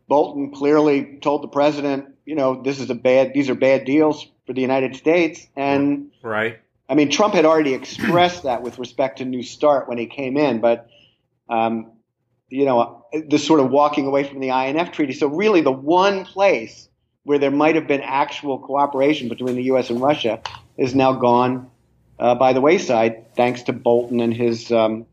Bolton 0.08 0.52
clearly 0.52 1.18
told 1.22 1.44
the 1.44 1.50
president, 1.50 2.16
you 2.26 2.36
know, 2.36 2.62
this 2.62 2.80
is 2.80 2.90
a 2.90 2.96
bad, 2.96 3.34
these 3.34 3.50
are 3.50 3.56
bad 3.56 3.84
deals 3.84 4.26
for 4.48 4.54
the 4.54 4.62
United 4.62 4.96
States. 4.96 5.46
And 5.56 6.12
right. 6.22 6.60
I 6.90 6.96
mean, 6.96 7.10
Trump 7.10 7.34
had 7.34 7.46
already 7.46 7.74
expressed 7.74 8.44
that 8.44 8.62
with 8.62 8.80
respect 8.80 9.20
to 9.20 9.26
New 9.26 9.44
START 9.44 9.88
when 9.88 9.98
he 9.98 10.06
came 10.06 10.38
in, 10.38 10.60
but 10.60 10.88
um, 11.50 11.92
you 12.50 12.66
know, 12.66 13.06
this 13.28 13.46
sort 13.46 13.60
of 13.60 13.70
walking 13.70 14.06
away 14.06 14.24
from 14.24 14.40
the 14.40 14.50
INF 14.50 14.92
treaty. 14.92 15.14
So 15.14 15.28
really, 15.28 15.62
the 15.62 15.72
one 15.72 16.26
place 16.26 16.90
where 17.24 17.40
there 17.40 17.52
might 17.52 17.76
have 17.76 17.88
been 17.88 18.02
actual 18.02 18.60
cooperation 18.60 19.30
between 19.30 19.56
the 19.56 19.64
U.S. 19.64 19.90
and 19.90 20.02
Russia 20.02 20.42
is 20.78 20.94
now 20.94 21.14
gone 21.14 21.72
uh, 22.20 22.36
by 22.36 22.54
the 22.54 22.62
wayside, 22.62 23.36
thanks 23.36 23.64
to 23.64 23.74
Bolton 23.74 24.20
and 24.20 24.34
his. 24.34 24.72
Um, 24.72 25.06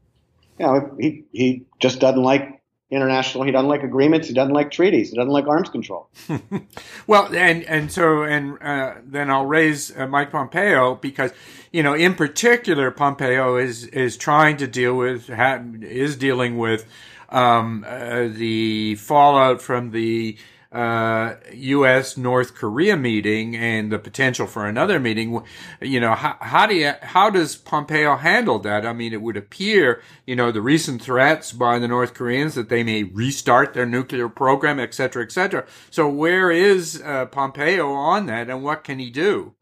you 0.59 0.67
know, 0.67 0.95
he 0.99 1.25
he 1.33 1.65
just 1.79 2.01
doesn't 2.01 2.23
like 2.23 2.60
international. 2.91 3.45
He 3.45 3.53
doesn't 3.53 3.69
like 3.69 3.83
agreements. 3.83 4.29
He 4.29 4.35
doesn't 4.35 4.53
like 4.53 4.71
treaties. 4.71 5.11
He 5.11 5.17
doesn't 5.17 5.31
like 5.31 5.47
arms 5.47 5.69
control. 5.69 6.09
well, 7.07 7.35
and 7.35 7.63
and 7.65 7.91
so 7.91 8.25
and 8.25 8.61
uh, 8.63 8.95
then 9.05 9.31
I'll 9.31 9.47
raise 9.47 9.97
uh, 9.97 10.07
Mike 10.07 10.31
Pompeo 10.31 10.97
because 10.97 11.33
you 11.73 11.83
know 11.83 11.95
in 11.95 12.15
particular 12.15 12.91
Pompeo 12.91 13.57
is 13.57 13.87
is 13.87 14.17
trying 14.17 14.57
to 14.59 14.67
deal 14.67 14.97
with 14.97 15.29
ha- 15.29 15.63
is 15.83 16.17
dealing 16.17 16.59
with 16.59 16.87
um, 17.29 17.85
uh, 17.87 18.27
the 18.29 18.97
fallout 18.97 19.63
from 19.63 19.93
the 19.93 20.37
uh, 20.73 21.35
U.S. 21.53 22.17
North 22.17 22.55
Korea 22.55 22.97
meeting 22.97 23.57
and 23.57 23.91
the 23.91 23.99
potential 23.99 24.47
for 24.47 24.67
another 24.67 25.01
meeting, 25.01 25.43
you 25.81 25.99
know, 25.99 26.15
how, 26.15 26.37
how 26.41 26.67
do 26.67 26.77
you, 26.77 26.93
how 27.03 27.29
does 27.29 27.57
Pompeo 27.57 28.17
handle 28.17 28.61
that? 28.61 28.87
I 28.87 28.93
mean, 28.93 29.13
it 29.13 29.21
would 29.21 29.37
appear, 29.37 30.01
you 30.27 30.37
know, 30.37 30.53
the 30.53 30.63
recent 30.63 31.03
threats 31.03 31.53
by 31.53 31.81
the 31.81 31.89
North 31.89 32.15
Koreans 32.15 32.55
that 32.55 32.69
they 32.69 32.85
may 32.85 33.03
restart 33.03 33.75
their 33.75 33.87
nuclear 33.87 34.29
program, 34.29 34.79
et 34.79 34.95
cetera, 34.95 35.25
et 35.25 35.33
cetera. 35.33 35.67
So 35.91 36.09
where 36.09 36.53
is 36.53 37.03
uh, 37.05 37.27
Pompeo 37.27 37.93
on 37.93 38.27
that 38.27 38.49
and 38.49 38.63
what 38.63 38.85
can 38.85 39.01
he 39.01 39.11
do? 39.11 39.55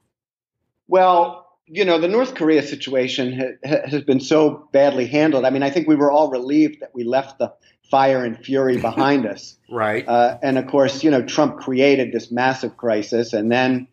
Well, 0.88 1.46
you 1.66 1.84
know, 1.84 1.98
the 1.98 2.08
North 2.08 2.34
Korea 2.34 2.62
situation 2.62 3.58
ha- 3.64 3.86
has 3.86 4.02
been 4.02 4.20
so 4.20 4.68
badly 4.72 5.06
handled. 5.06 5.44
I 5.44 5.50
mean, 5.50 5.62
I 5.62 5.70
think 5.70 5.86
we 5.86 5.96
were 5.96 6.10
all 6.10 6.30
relieved 6.30 6.80
that 6.80 6.94
we 6.94 7.04
left 7.04 7.38
the 7.38 7.52
fire 7.90 8.24
and 8.24 8.38
fury 8.38 8.76
behind 8.80 9.26
us. 9.26 9.56
right. 9.70 10.06
Uh, 10.06 10.38
and 10.42 10.58
of 10.58 10.66
course, 10.66 11.02
you 11.02 11.10
know, 11.10 11.22
Trump 11.22 11.58
created 11.58 12.12
this 12.12 12.30
massive 12.30 12.76
crisis 12.76 13.32
and 13.32 13.50
then 13.50 13.88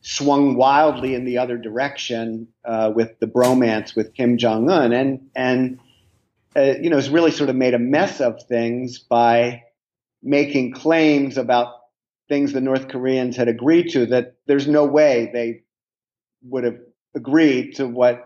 swung 0.00 0.56
wildly 0.56 1.14
in 1.14 1.24
the 1.24 1.38
other 1.38 1.58
direction 1.58 2.48
uh, 2.64 2.92
with 2.94 3.18
the 3.20 3.26
bromance 3.26 3.96
with 3.96 4.14
Kim 4.14 4.38
Jong 4.38 4.70
Un, 4.70 4.92
and 4.92 5.28
and 5.34 5.78
uh, 6.56 6.74
you 6.80 6.90
know, 6.90 6.96
has 6.96 7.10
really 7.10 7.30
sort 7.30 7.50
of 7.50 7.56
made 7.56 7.74
a 7.74 7.78
mess 7.78 8.20
of 8.20 8.42
things 8.44 8.98
by 8.98 9.62
making 10.22 10.72
claims 10.72 11.38
about 11.38 11.74
things 12.28 12.52
the 12.52 12.60
North 12.60 12.88
Koreans 12.88 13.36
had 13.36 13.48
agreed 13.48 13.90
to 13.90 14.06
that 14.06 14.36
there's 14.46 14.66
no 14.66 14.84
way 14.84 15.30
they 15.32 15.62
would 16.42 16.64
have 16.64 16.78
agreed 17.14 17.76
to 17.76 17.86
what 17.86 18.24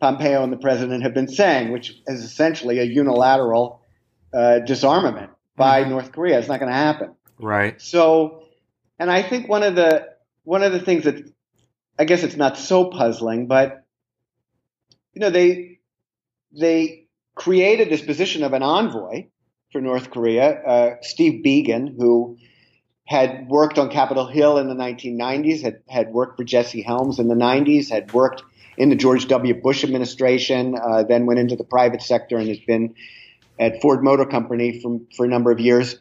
Pompeo 0.00 0.42
and 0.42 0.52
the 0.52 0.56
president 0.56 1.02
have 1.02 1.14
been 1.14 1.28
saying, 1.28 1.72
which 1.72 1.94
is 2.06 2.22
essentially 2.24 2.78
a 2.78 2.84
unilateral 2.84 3.80
uh, 4.34 4.60
disarmament 4.60 5.30
by 5.56 5.82
mm-hmm. 5.82 5.90
North 5.90 6.12
Korea. 6.12 6.38
It's 6.38 6.48
not 6.48 6.60
going 6.60 6.70
to 6.70 6.76
happen. 6.76 7.14
Right. 7.38 7.80
So, 7.80 8.44
and 8.98 9.10
I 9.10 9.22
think 9.22 9.48
one 9.48 9.62
of 9.62 9.74
the 9.74 10.08
one 10.44 10.62
of 10.62 10.72
the 10.72 10.80
things 10.80 11.04
that 11.04 11.30
I 11.98 12.04
guess 12.04 12.22
it's 12.22 12.36
not 12.36 12.58
so 12.58 12.86
puzzling, 12.86 13.46
but 13.46 13.84
you 15.12 15.20
know 15.20 15.30
they 15.30 15.78
they 16.52 17.06
created 17.34 17.90
this 17.90 18.02
position 18.02 18.42
of 18.42 18.52
an 18.52 18.62
envoy 18.62 19.26
for 19.72 19.80
North 19.80 20.10
Korea, 20.10 20.50
uh, 20.52 20.96
Steve 21.02 21.44
Biegun, 21.44 21.96
who 21.96 22.38
had 23.06 23.48
worked 23.48 23.78
on 23.78 23.90
Capitol 23.90 24.26
Hill 24.26 24.56
in 24.58 24.68
the 24.68 24.74
1990s, 24.74 25.62
had, 25.62 25.82
had 25.88 26.12
worked 26.12 26.38
for 26.38 26.44
Jesse 26.44 26.80
Helms 26.80 27.18
in 27.18 27.28
the 27.28 27.34
90s, 27.34 27.90
had 27.90 28.12
worked 28.12 28.42
in 28.78 28.88
the 28.88 28.96
George 28.96 29.26
W. 29.28 29.60
Bush 29.60 29.84
administration, 29.84 30.76
uh, 30.80 31.02
then 31.02 31.26
went 31.26 31.40
into 31.40 31.56
the 31.56 31.64
private 31.64 32.02
sector 32.02 32.38
and 32.38 32.48
has 32.48 32.60
been 32.60 32.94
at 33.58 33.80
Ford 33.80 34.02
Motor 34.02 34.26
Company 34.26 34.80
for, 34.80 35.00
for 35.16 35.26
a 35.26 35.28
number 35.28 35.50
of 35.50 35.60
years, 35.60 35.96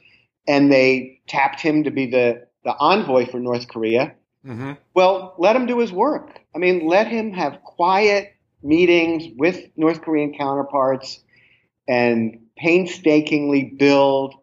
and 0.47 0.71
they 0.71 1.21
tapped 1.27 1.61
him 1.61 1.83
to 1.83 1.91
be 1.91 2.07
the, 2.07 2.47
the 2.63 2.75
envoy 2.79 3.25
for 3.25 3.39
North 3.39 3.67
Korea. 3.67 4.15
Mm-hmm. 4.45 4.73
Well, 4.93 5.35
let 5.37 5.55
him 5.55 5.65
do 5.65 5.79
his 5.79 5.91
work. 5.91 6.39
I 6.55 6.57
mean, 6.57 6.87
let 6.87 7.07
him 7.07 7.31
have 7.33 7.61
quiet 7.63 8.33
meetings 8.61 9.25
with 9.37 9.69
North 9.75 10.01
Korean 10.01 10.33
counterparts 10.33 11.21
and 11.87 12.39
painstakingly 12.57 13.63
build 13.77 14.35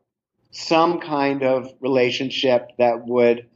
some 0.50 1.00
kind 1.00 1.42
of 1.42 1.72
relationship 1.80 2.70
that 2.78 3.06
would 3.06 3.46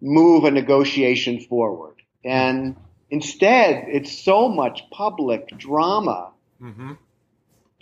move 0.00 0.44
a 0.44 0.50
negotiation 0.50 1.40
forward. 1.40 1.94
And 2.24 2.76
instead, 3.10 3.84
it's 3.88 4.16
so 4.16 4.48
much 4.48 4.82
public 4.90 5.48
drama 5.56 6.32
mm-hmm. 6.60 6.92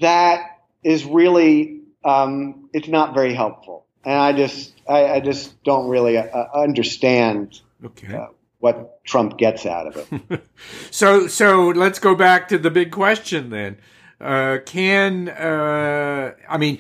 that 0.00 0.53
is 0.84 1.04
really 1.04 1.80
um, 2.04 2.68
it's 2.72 2.88
not 2.88 3.14
very 3.14 3.34
helpful, 3.34 3.86
and 4.04 4.14
I 4.14 4.32
just 4.32 4.72
I, 4.88 5.06
I 5.06 5.20
just 5.20 5.62
don't 5.64 5.88
really 5.88 6.18
uh, 6.18 6.46
understand 6.54 7.60
okay. 7.84 8.14
uh, 8.14 8.26
what 8.58 9.02
Trump 9.04 9.38
gets 9.38 9.66
out 9.66 9.86
of 9.88 10.12
it. 10.30 10.44
so 10.90 11.26
so 11.26 11.68
let's 11.68 11.98
go 11.98 12.14
back 12.14 12.48
to 12.48 12.58
the 12.58 12.70
big 12.70 12.92
question 12.92 13.50
then. 13.50 13.78
Uh, 14.20 14.58
can 14.64 15.28
uh, 15.30 16.34
I 16.48 16.58
mean 16.58 16.78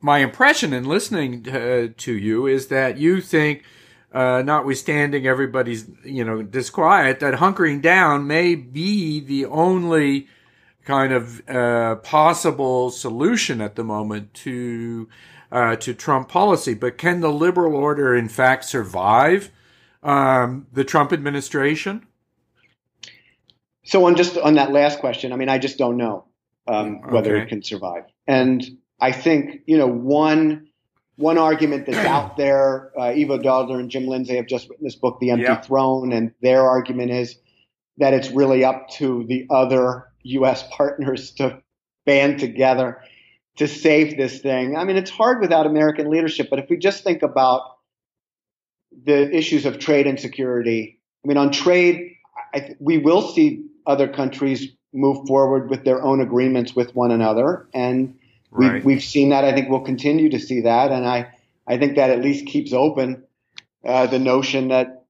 my 0.00 0.18
impression 0.18 0.72
in 0.72 0.84
listening 0.84 1.42
to, 1.44 1.88
to 1.88 2.12
you 2.12 2.46
is 2.46 2.68
that 2.68 2.98
you 2.98 3.20
think. 3.20 3.64
Uh, 4.12 4.40
notwithstanding 4.40 5.26
everybody's, 5.26 5.90
you 6.02 6.24
know, 6.24 6.40
disquiet, 6.40 7.20
that 7.20 7.34
hunkering 7.34 7.82
down 7.82 8.26
may 8.26 8.54
be 8.54 9.20
the 9.20 9.44
only 9.44 10.26
kind 10.86 11.12
of 11.12 11.46
uh, 11.48 11.96
possible 11.96 12.90
solution 12.90 13.60
at 13.60 13.74
the 13.74 13.84
moment 13.84 14.32
to 14.32 15.08
uh, 15.52 15.76
to 15.76 15.92
Trump 15.92 16.28
policy. 16.28 16.74
But 16.74 16.96
can 16.96 17.20
the 17.20 17.32
liberal 17.32 17.74
order, 17.76 18.14
in 18.14 18.28
fact, 18.28 18.64
survive 18.64 19.50
um, 20.02 20.66
the 20.72 20.84
Trump 20.84 21.12
administration? 21.12 22.06
So, 23.84 24.06
on 24.06 24.16
just 24.16 24.38
on 24.38 24.54
that 24.54 24.72
last 24.72 25.00
question, 25.00 25.32
I 25.32 25.36
mean, 25.36 25.48
I 25.48 25.58
just 25.58 25.76
don't 25.76 25.96
know 25.96 26.24
um, 26.66 27.02
whether 27.10 27.36
okay. 27.36 27.44
it 27.44 27.48
can 27.48 27.62
survive. 27.62 28.04
And 28.26 28.64
I 29.00 29.12
think 29.12 29.62
you 29.66 29.76
know 29.76 29.88
one 29.88 30.68
one 31.16 31.36
argument 31.36 31.86
that's 31.86 31.98
out 32.06 32.36
there. 32.36 32.92
Uh, 32.96 33.06
Ivo 33.06 33.38
Daalder 33.38 33.78
and 33.80 33.90
Jim 33.90 34.06
Lindsay 34.06 34.36
have 34.36 34.46
just 34.46 34.68
written 34.68 34.84
this 34.84 34.96
book, 34.96 35.18
The 35.20 35.30
Empty 35.30 35.44
yep. 35.44 35.64
Throne, 35.64 36.12
and 36.12 36.32
their 36.42 36.62
argument 36.62 37.10
is 37.10 37.36
that 37.98 38.12
it's 38.12 38.30
really 38.30 38.64
up 38.64 38.88
to 38.90 39.24
the 39.26 39.46
other 39.50 40.04
U.S. 40.26 40.64
partners 40.70 41.30
to 41.32 41.62
band 42.04 42.38
together 42.38 43.02
to 43.56 43.66
save 43.66 44.16
this 44.16 44.40
thing. 44.40 44.76
I 44.76 44.84
mean, 44.84 44.96
it's 44.96 45.10
hard 45.10 45.40
without 45.40 45.66
American 45.66 46.10
leadership, 46.10 46.48
but 46.50 46.58
if 46.58 46.68
we 46.68 46.76
just 46.76 47.02
think 47.04 47.22
about 47.22 47.78
the 49.04 49.34
issues 49.34 49.66
of 49.66 49.78
trade 49.78 50.06
and 50.06 50.18
security, 50.20 51.00
I 51.24 51.28
mean, 51.28 51.36
on 51.36 51.50
trade, 51.50 52.12
I, 52.54 52.74
we 52.78 52.98
will 52.98 53.22
see 53.22 53.66
other 53.86 54.08
countries 54.08 54.68
move 54.92 55.26
forward 55.26 55.70
with 55.70 55.84
their 55.84 56.02
own 56.02 56.20
agreements 56.20 56.74
with 56.74 56.94
one 56.94 57.10
another, 57.10 57.68
and 57.74 58.18
right. 58.50 58.74
we've, 58.74 58.84
we've 58.84 59.04
seen 59.04 59.30
that. 59.30 59.44
I 59.44 59.52
think 59.52 59.68
we'll 59.68 59.80
continue 59.80 60.30
to 60.30 60.38
see 60.38 60.62
that, 60.62 60.90
and 60.92 61.06
I 61.06 61.32
I 61.66 61.78
think 61.78 61.96
that 61.96 62.10
at 62.10 62.20
least 62.20 62.46
keeps 62.46 62.72
open 62.72 63.24
uh, 63.84 64.06
the 64.06 64.18
notion 64.18 64.68
that 64.68 65.04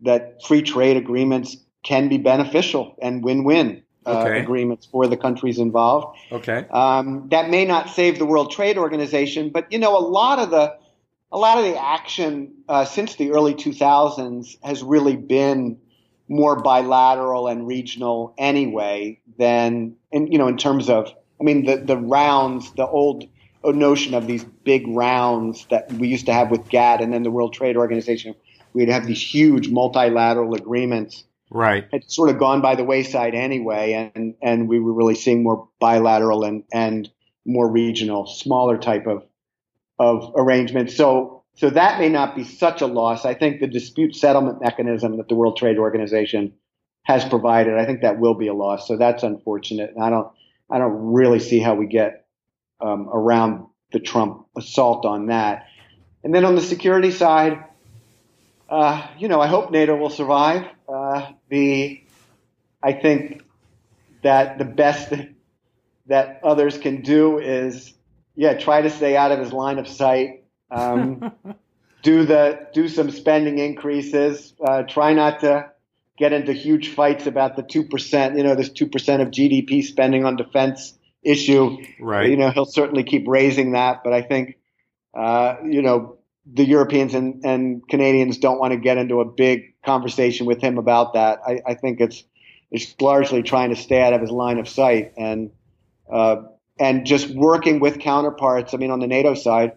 that 0.00 0.42
free 0.46 0.62
trade 0.62 0.96
agreements 0.96 1.56
can 1.82 2.08
be 2.08 2.18
beneficial 2.18 2.96
and 3.00 3.22
win-win 3.22 3.82
uh, 4.06 4.24
okay. 4.24 4.40
agreements 4.40 4.86
for 4.86 5.06
the 5.06 5.16
countries 5.16 5.58
involved. 5.58 6.18
Okay. 6.32 6.66
Um, 6.70 7.28
that 7.30 7.50
may 7.50 7.64
not 7.64 7.90
save 7.90 8.18
the 8.18 8.26
World 8.26 8.50
Trade 8.50 8.78
Organization, 8.78 9.50
but 9.50 9.70
you 9.72 9.78
know, 9.78 9.96
a 9.96 10.00
lot 10.00 10.38
of 10.38 10.50
the 10.50 10.76
a 11.32 11.38
lot 11.38 11.58
of 11.58 11.64
the 11.64 11.80
action 11.80 12.52
uh, 12.68 12.84
since 12.84 13.14
the 13.16 13.30
early 13.32 13.54
2000s 13.54 14.56
has 14.64 14.82
really 14.82 15.16
been 15.16 15.78
more 16.28 16.60
bilateral 16.60 17.48
and 17.48 17.66
regional 17.66 18.34
anyway 18.38 19.20
than, 19.38 19.96
in, 20.12 20.26
you 20.28 20.38
know, 20.38 20.48
in 20.48 20.56
terms 20.56 20.88
of, 20.88 21.12
I 21.40 21.44
mean, 21.44 21.66
the, 21.66 21.76
the 21.76 21.96
rounds, 21.96 22.72
the 22.74 22.86
old 22.86 23.28
notion 23.64 24.14
of 24.14 24.26
these 24.26 24.44
big 24.44 24.86
rounds 24.88 25.66
that 25.70 25.92
we 25.92 26.08
used 26.08 26.26
to 26.26 26.32
have 26.32 26.50
with 26.50 26.68
GATT 26.68 27.00
and 27.00 27.12
then 27.12 27.22
the 27.22 27.30
World 27.30 27.52
Trade 27.52 27.76
Organization, 27.76 28.34
we'd 28.72 28.88
have 28.88 29.06
these 29.06 29.22
huge 29.22 29.68
multilateral 29.68 30.54
agreements. 30.54 31.24
Right. 31.50 31.88
It's 31.92 32.14
sort 32.14 32.30
of 32.30 32.38
gone 32.38 32.60
by 32.60 32.76
the 32.76 32.84
wayside 32.84 33.34
anyway, 33.34 34.10
and, 34.14 34.34
and 34.40 34.68
we 34.68 34.78
were 34.78 34.92
really 34.92 35.16
seeing 35.16 35.42
more 35.42 35.68
bilateral 35.80 36.44
and, 36.44 36.62
and 36.72 37.10
more 37.44 37.68
regional, 37.68 38.26
smaller 38.26 38.78
type 38.78 39.06
of, 39.06 39.24
of 39.98 40.32
arrangements. 40.36 40.96
So 40.96 41.40
so 41.60 41.68
that 41.68 42.00
may 42.00 42.08
not 42.08 42.36
be 42.36 42.44
such 42.44 42.80
a 42.80 42.86
loss. 42.86 43.26
I 43.26 43.34
think 43.34 43.60
the 43.60 43.66
dispute 43.66 44.16
settlement 44.16 44.62
mechanism 44.62 45.18
that 45.18 45.28
the 45.28 45.34
World 45.34 45.58
Trade 45.58 45.76
Organization 45.76 46.54
has 47.02 47.22
provided, 47.24 47.76
I 47.76 47.84
think 47.84 48.00
that 48.00 48.18
will 48.18 48.34
be 48.34 48.46
a 48.46 48.54
loss. 48.54 48.88
So 48.88 48.96
that's 48.96 49.22
unfortunate. 49.22 49.90
And 49.94 50.02
I 50.02 50.08
don't, 50.08 50.28
I 50.70 50.78
don't 50.78 51.12
really 51.12 51.38
see 51.38 51.58
how 51.58 51.74
we 51.74 51.86
get 51.86 52.26
um, 52.80 53.10
around 53.12 53.66
the 53.92 54.00
Trump 54.00 54.46
assault 54.56 55.04
on 55.04 55.26
that. 55.26 55.66
And 56.22 56.34
then 56.34 56.46
on 56.46 56.54
the 56.54 56.62
security 56.62 57.10
side, 57.10 57.62
uh, 58.70 59.06
you 59.18 59.28
know, 59.28 59.40
I 59.40 59.48
hope 59.48 59.70
NATO 59.70 59.96
will 59.96 60.10
survive. 60.10 60.66
Uh, 60.88 61.32
the, 61.48 62.02
I 62.82 62.92
think 62.92 63.42
that 64.22 64.58
the 64.58 64.64
best 64.64 65.12
that, 66.06 66.40
others 66.42 66.78
can 66.78 67.02
do 67.02 67.38
is, 67.38 67.92
yeah, 68.34 68.54
try 68.54 68.82
to 68.82 68.90
stay 68.90 69.16
out 69.16 69.32
of 69.32 69.38
his 69.38 69.52
line 69.52 69.78
of 69.78 69.86
sight 69.86 70.40
um, 70.70 71.32
do 72.02 72.24
the 72.24 72.68
do 72.72 72.88
some 72.88 73.10
spending 73.10 73.58
increases. 73.58 74.54
Uh, 74.64 74.82
try 74.82 75.12
not 75.12 75.40
to 75.40 75.70
get 76.18 76.32
into 76.32 76.52
huge 76.52 76.88
fights 76.88 77.26
about 77.26 77.56
the 77.56 77.62
two 77.62 77.84
percent. 77.84 78.36
You 78.36 78.44
know, 78.44 78.54
this 78.54 78.70
two 78.70 78.86
percent 78.86 79.22
of 79.22 79.28
GDP 79.28 79.82
spending 79.82 80.24
on 80.24 80.36
defense 80.36 80.94
issue. 81.22 81.78
Right. 82.00 82.30
You 82.30 82.36
know, 82.36 82.50
he'll 82.50 82.64
certainly 82.64 83.04
keep 83.04 83.26
raising 83.26 83.72
that, 83.72 84.02
but 84.04 84.12
I 84.12 84.22
think 84.22 84.56
uh, 85.14 85.56
you 85.64 85.82
know 85.82 86.18
the 86.52 86.64
Europeans 86.64 87.14
and, 87.14 87.44
and 87.44 87.86
Canadians 87.88 88.38
don't 88.38 88.58
want 88.58 88.72
to 88.72 88.78
get 88.78 88.98
into 88.98 89.20
a 89.20 89.24
big 89.24 89.74
conversation 89.82 90.46
with 90.46 90.60
him 90.60 90.78
about 90.78 91.14
that. 91.14 91.40
I, 91.46 91.60
I 91.66 91.74
think 91.74 92.00
it's 92.00 92.24
it's 92.70 92.94
largely 93.00 93.42
trying 93.42 93.70
to 93.70 93.76
stay 93.76 94.00
out 94.00 94.12
of 94.12 94.20
his 94.20 94.30
line 94.30 94.58
of 94.58 94.68
sight 94.68 95.12
and 95.16 95.50
uh, 96.10 96.42
and 96.78 97.04
just 97.04 97.30
working 97.30 97.80
with 97.80 97.98
counterparts. 97.98 98.74
I 98.74 98.78
mean, 98.78 98.90
on 98.90 99.00
the 99.00 99.06
NATO 99.06 99.34
side, 99.34 99.72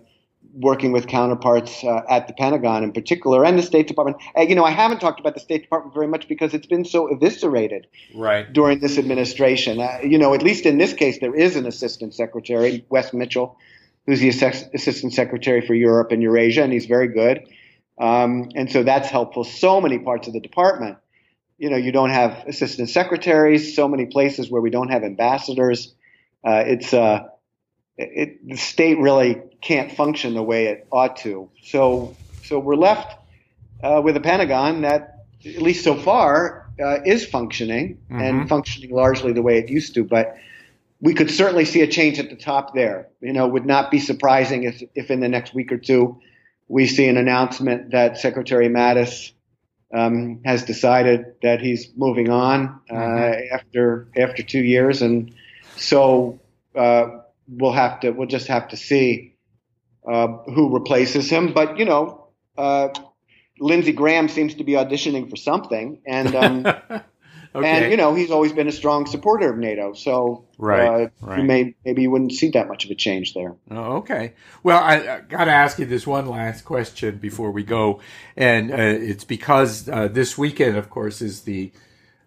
working 0.53 0.91
with 0.91 1.07
counterparts 1.07 1.83
uh, 1.83 2.01
at 2.09 2.27
the 2.27 2.33
Pentagon 2.33 2.83
in 2.83 2.91
particular 2.91 3.43
and 3.43 3.57
the 3.57 3.63
State 3.63 3.87
Department. 3.87 4.17
Uh, 4.37 4.41
you 4.41 4.55
know, 4.55 4.63
I 4.63 4.71
haven't 4.71 4.99
talked 4.99 5.19
about 5.19 5.33
the 5.33 5.39
State 5.39 5.63
Department 5.63 5.93
very 5.93 6.07
much 6.07 6.27
because 6.27 6.53
it's 6.53 6.67
been 6.67 6.85
so 6.85 7.07
eviscerated 7.07 7.87
right. 8.13 8.51
during 8.51 8.79
this 8.79 8.97
administration. 8.97 9.79
Uh, 9.79 9.99
you 10.03 10.17
know, 10.17 10.33
at 10.33 10.43
least 10.43 10.65
in 10.65 10.77
this 10.77 10.93
case, 10.93 11.19
there 11.19 11.35
is 11.35 11.55
an 11.55 11.65
assistant 11.65 12.13
secretary, 12.13 12.85
Wess 12.89 13.13
Mitchell, 13.13 13.57
who's 14.05 14.19
the 14.19 14.29
assistant 14.29 15.13
secretary 15.13 15.65
for 15.65 15.73
Europe 15.73 16.11
and 16.11 16.21
Eurasia, 16.21 16.63
and 16.63 16.73
he's 16.73 16.85
very 16.85 17.07
good. 17.07 17.47
Um, 17.97 18.49
and 18.55 18.71
so 18.71 18.83
that's 18.83 19.09
helpful. 19.09 19.43
So 19.43 19.79
many 19.79 19.99
parts 19.99 20.27
of 20.27 20.33
the 20.33 20.39
department. 20.39 20.97
You 21.57 21.69
know, 21.69 21.77
you 21.77 21.91
don't 21.91 22.09
have 22.09 22.45
assistant 22.47 22.89
secretaries. 22.89 23.75
So 23.75 23.87
many 23.87 24.07
places 24.07 24.49
where 24.49 24.61
we 24.61 24.69
don't 24.69 24.89
have 24.89 25.03
ambassadors. 25.03 25.93
Uh, 26.43 26.63
it's 26.65 26.93
uh, 26.93 27.27
it, 27.97 28.45
the 28.47 28.57
state 28.57 28.97
really 28.97 29.41
can't 29.61 29.91
function 29.91 30.33
the 30.33 30.43
way 30.43 30.67
it 30.67 30.87
ought 30.91 31.17
to. 31.17 31.49
So, 31.61 32.15
so 32.43 32.59
we're 32.59 32.75
left 32.75 33.15
uh, 33.83 34.01
with 34.03 34.17
a 34.17 34.19
Pentagon 34.19 34.81
that, 34.81 35.25
at 35.45 35.61
least 35.61 35.83
so 35.83 35.95
far, 35.95 36.69
uh, 36.83 36.99
is 37.05 37.25
functioning 37.25 37.99
mm-hmm. 38.09 38.19
and 38.19 38.49
functioning 38.49 38.91
largely 38.91 39.31
the 39.33 39.41
way 39.41 39.59
it 39.59 39.69
used 39.69 39.93
to. 39.95 40.03
But 40.03 40.35
we 41.03 41.13
could 41.13 41.29
certainly 41.29 41.65
see 41.65 41.81
a 41.81 41.87
change 41.87 42.17
at 42.17 42.29
the 42.29 42.35
top 42.35 42.73
there. 42.73 43.09
You 43.19 43.33
know, 43.33 43.45
would 43.45 43.65
not 43.65 43.91
be 43.91 43.99
surprising 43.99 44.63
if, 44.63 44.81
if 44.95 45.11
in 45.11 45.19
the 45.19 45.27
next 45.27 45.53
week 45.53 45.71
or 45.73 45.77
two 45.77 46.17
we 46.69 46.87
see 46.87 47.07
an 47.07 47.17
announcement 47.17 47.91
that 47.91 48.17
Secretary 48.17 48.69
Mattis 48.69 49.33
um, 49.93 50.39
has 50.45 50.63
decided 50.63 51.25
that 51.41 51.59
he's 51.59 51.89
moving 51.97 52.29
on 52.29 52.79
uh, 52.89 52.93
mm-hmm. 52.93 53.53
after 53.53 54.07
after 54.17 54.43
two 54.43 54.63
years, 54.63 55.01
and 55.01 55.35
so 55.75 56.39
uh, 56.73 57.07
we'll 57.49 57.73
have 57.73 57.99
to 57.99 58.11
we'll 58.11 58.27
just 58.27 58.47
have 58.47 58.69
to 58.69 58.77
see 58.77 59.35
uh, 60.09 60.27
who 60.55 60.73
replaces 60.73 61.29
him. 61.29 61.51
But 61.51 61.77
you 61.77 61.85
know, 61.85 62.29
uh, 62.57 62.89
Lindsey 63.59 63.91
Graham 63.91 64.29
seems 64.29 64.55
to 64.55 64.63
be 64.63 64.71
auditioning 64.71 65.29
for 65.29 65.35
something, 65.35 66.01
and 66.07 66.33
um, 66.33 67.01
okay. 67.55 67.67
and 67.67 67.91
you 67.91 67.97
know 67.97 68.13
he's 68.13 68.31
always 68.31 68.53
been 68.53 68.67
a 68.67 68.71
strong 68.71 69.05
supporter 69.05 69.51
of 69.51 69.57
NATO. 69.57 69.93
So 69.93 70.45
right, 70.57 71.05
uh, 71.05 71.09
right. 71.21 71.39
You 71.39 71.43
may 71.43 71.75
maybe 71.85 72.03
you 72.03 72.11
wouldn't 72.11 72.33
see 72.33 72.49
that 72.51 72.67
much 72.67 72.85
of 72.85 72.91
a 72.91 72.95
change 72.95 73.33
there. 73.33 73.55
Oh, 73.71 73.97
okay. 73.97 74.33
Well, 74.63 74.81
I, 74.81 74.95
I 74.95 75.19
got 75.21 75.45
to 75.45 75.51
ask 75.51 75.79
you 75.79 75.85
this 75.85 76.07
one 76.07 76.27
last 76.27 76.63
question 76.63 77.17
before 77.17 77.51
we 77.51 77.63
go, 77.63 77.99
and 78.35 78.71
uh, 78.71 78.75
it's 78.77 79.23
because 79.23 79.87
uh, 79.89 80.07
this 80.07 80.37
weekend, 80.37 80.77
of 80.77 80.89
course, 80.89 81.21
is 81.21 81.41
the 81.41 81.71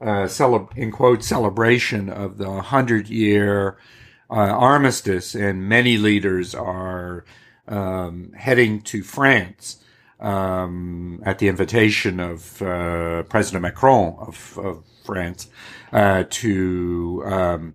uh, 0.01 0.29
in 0.77 0.91
quote 0.91 1.23
celebration 1.23 2.09
of 2.09 2.39
the 2.39 2.63
hundred 2.63 3.09
year 3.09 3.79
uh, 4.31 4.35
armistice, 4.35 5.35
and 5.35 5.69
many 5.69 5.97
leaders 5.97 6.55
are 6.55 7.25
um, 7.69 8.33
heading 8.37 8.81
to 8.83 9.03
France 9.03 9.79
um, 10.21 11.23
at 11.25 11.39
the 11.39 11.49
invitation 11.49 12.21
of 12.21 12.61
uh, 12.63 13.23
President 13.25 13.63
Macron 13.63 14.17
of, 14.19 14.59
of 14.59 14.85
France 15.07 15.49
uh, 15.93 16.25
to, 16.29 17.23
um, 17.25 17.75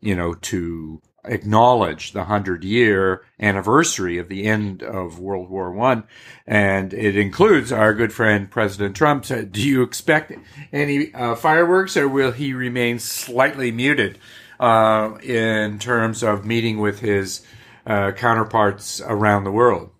you 0.00 0.14
know, 0.14 0.34
to 0.34 1.02
acknowledge 1.24 2.12
the 2.12 2.24
hundred 2.24 2.64
year 2.64 3.24
anniversary 3.40 4.18
of 4.18 4.28
the 4.28 4.44
end 4.44 4.82
of 4.82 5.18
World 5.18 5.50
War 5.50 5.72
One, 5.72 6.04
and 6.46 6.94
it 6.94 7.16
includes 7.16 7.72
our 7.72 7.92
good 7.92 8.12
friend 8.12 8.50
President 8.50 8.94
Trump. 8.94 9.24
Do 9.24 9.60
you 9.60 9.82
expect 9.82 10.32
any 10.72 11.12
uh, 11.12 11.34
fireworks, 11.34 11.96
or 11.96 12.08
will 12.08 12.32
he 12.32 12.52
remain 12.54 12.98
slightly 12.98 13.70
muted? 13.70 14.18
uh, 14.60 15.18
in 15.22 15.78
terms 15.78 16.22
of 16.22 16.44
meeting 16.44 16.78
with 16.78 17.00
his 17.00 17.42
uh, 17.86 18.12
counterparts 18.12 19.00
around 19.00 19.44
the 19.44 19.52
world? 19.52 19.90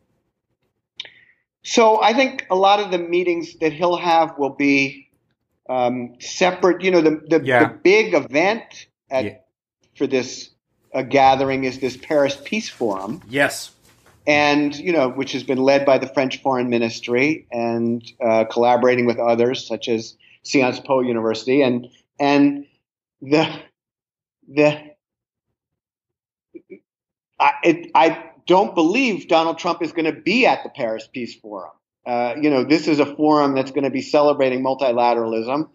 So 1.63 2.01
I 2.03 2.13
think 2.13 2.47
a 2.51 2.55
lot 2.55 2.81
of 2.81 2.91
the 2.91 2.99
meetings 2.99 3.57
that 3.61 3.73
he'll 3.73 3.97
have 3.97 4.39
will 4.39 4.55
be 4.55 5.04
um, 5.69 6.15
separate. 6.21 6.83
You 6.83 6.91
know, 6.91 7.01
the 7.01 7.23
the, 7.29 7.45
yeah. 7.45 7.69
the 7.69 7.75
big 7.83 8.15
event 8.15 8.87
at, 9.11 9.25
yeah. 9.25 9.37
for 9.97 10.07
this 10.07 10.51
uh, 10.95 11.03
gathering 11.03 11.65
is 11.65 11.81
this 11.81 11.97
Paris 11.97 12.41
Peace 12.45 12.69
Forum. 12.69 13.23
Yes. 13.29 13.71
And 14.27 14.75
you 14.75 14.93
know, 14.93 15.11
which 15.11 15.33
has 15.33 15.43
been 15.43 15.59
led 15.59 15.85
by 15.85 15.99
the 15.99 16.07
French 16.07 16.41
Foreign 16.41 16.71
Ministry 16.71 17.47
and 17.53 18.03
uh, 18.25 18.45
collaborating 18.45 19.05
with 19.05 19.19
others 19.19 19.67
such 19.67 19.89
as 19.89 20.17
Sciences 20.43 20.83
Po 20.85 21.01
University, 21.01 21.61
and 21.61 21.89
and 22.19 22.67
the 23.21 23.47
the 24.49 24.95
I, 27.39 27.53
it, 27.62 27.91
I 27.95 28.31
don't 28.47 28.75
believe 28.75 29.29
Donald 29.29 29.59
Trump 29.59 29.83
is 29.83 29.93
going 29.93 30.12
to 30.12 30.21
be 30.21 30.47
at 30.47 30.62
the 30.62 30.71
Paris 30.71 31.09
Peace 31.12 31.35
Forum. 31.35 31.73
Uh, 32.07 32.35
you 32.41 32.51
know, 32.51 32.65
this 32.65 32.87
is 32.89 33.01
a 33.01 33.07
forum 33.17 33.55
that's 33.55 33.71
going 33.71 33.85
to 33.85 33.91
be 33.91 34.03
celebrating 34.03 34.63
multilateralism. 34.63 35.69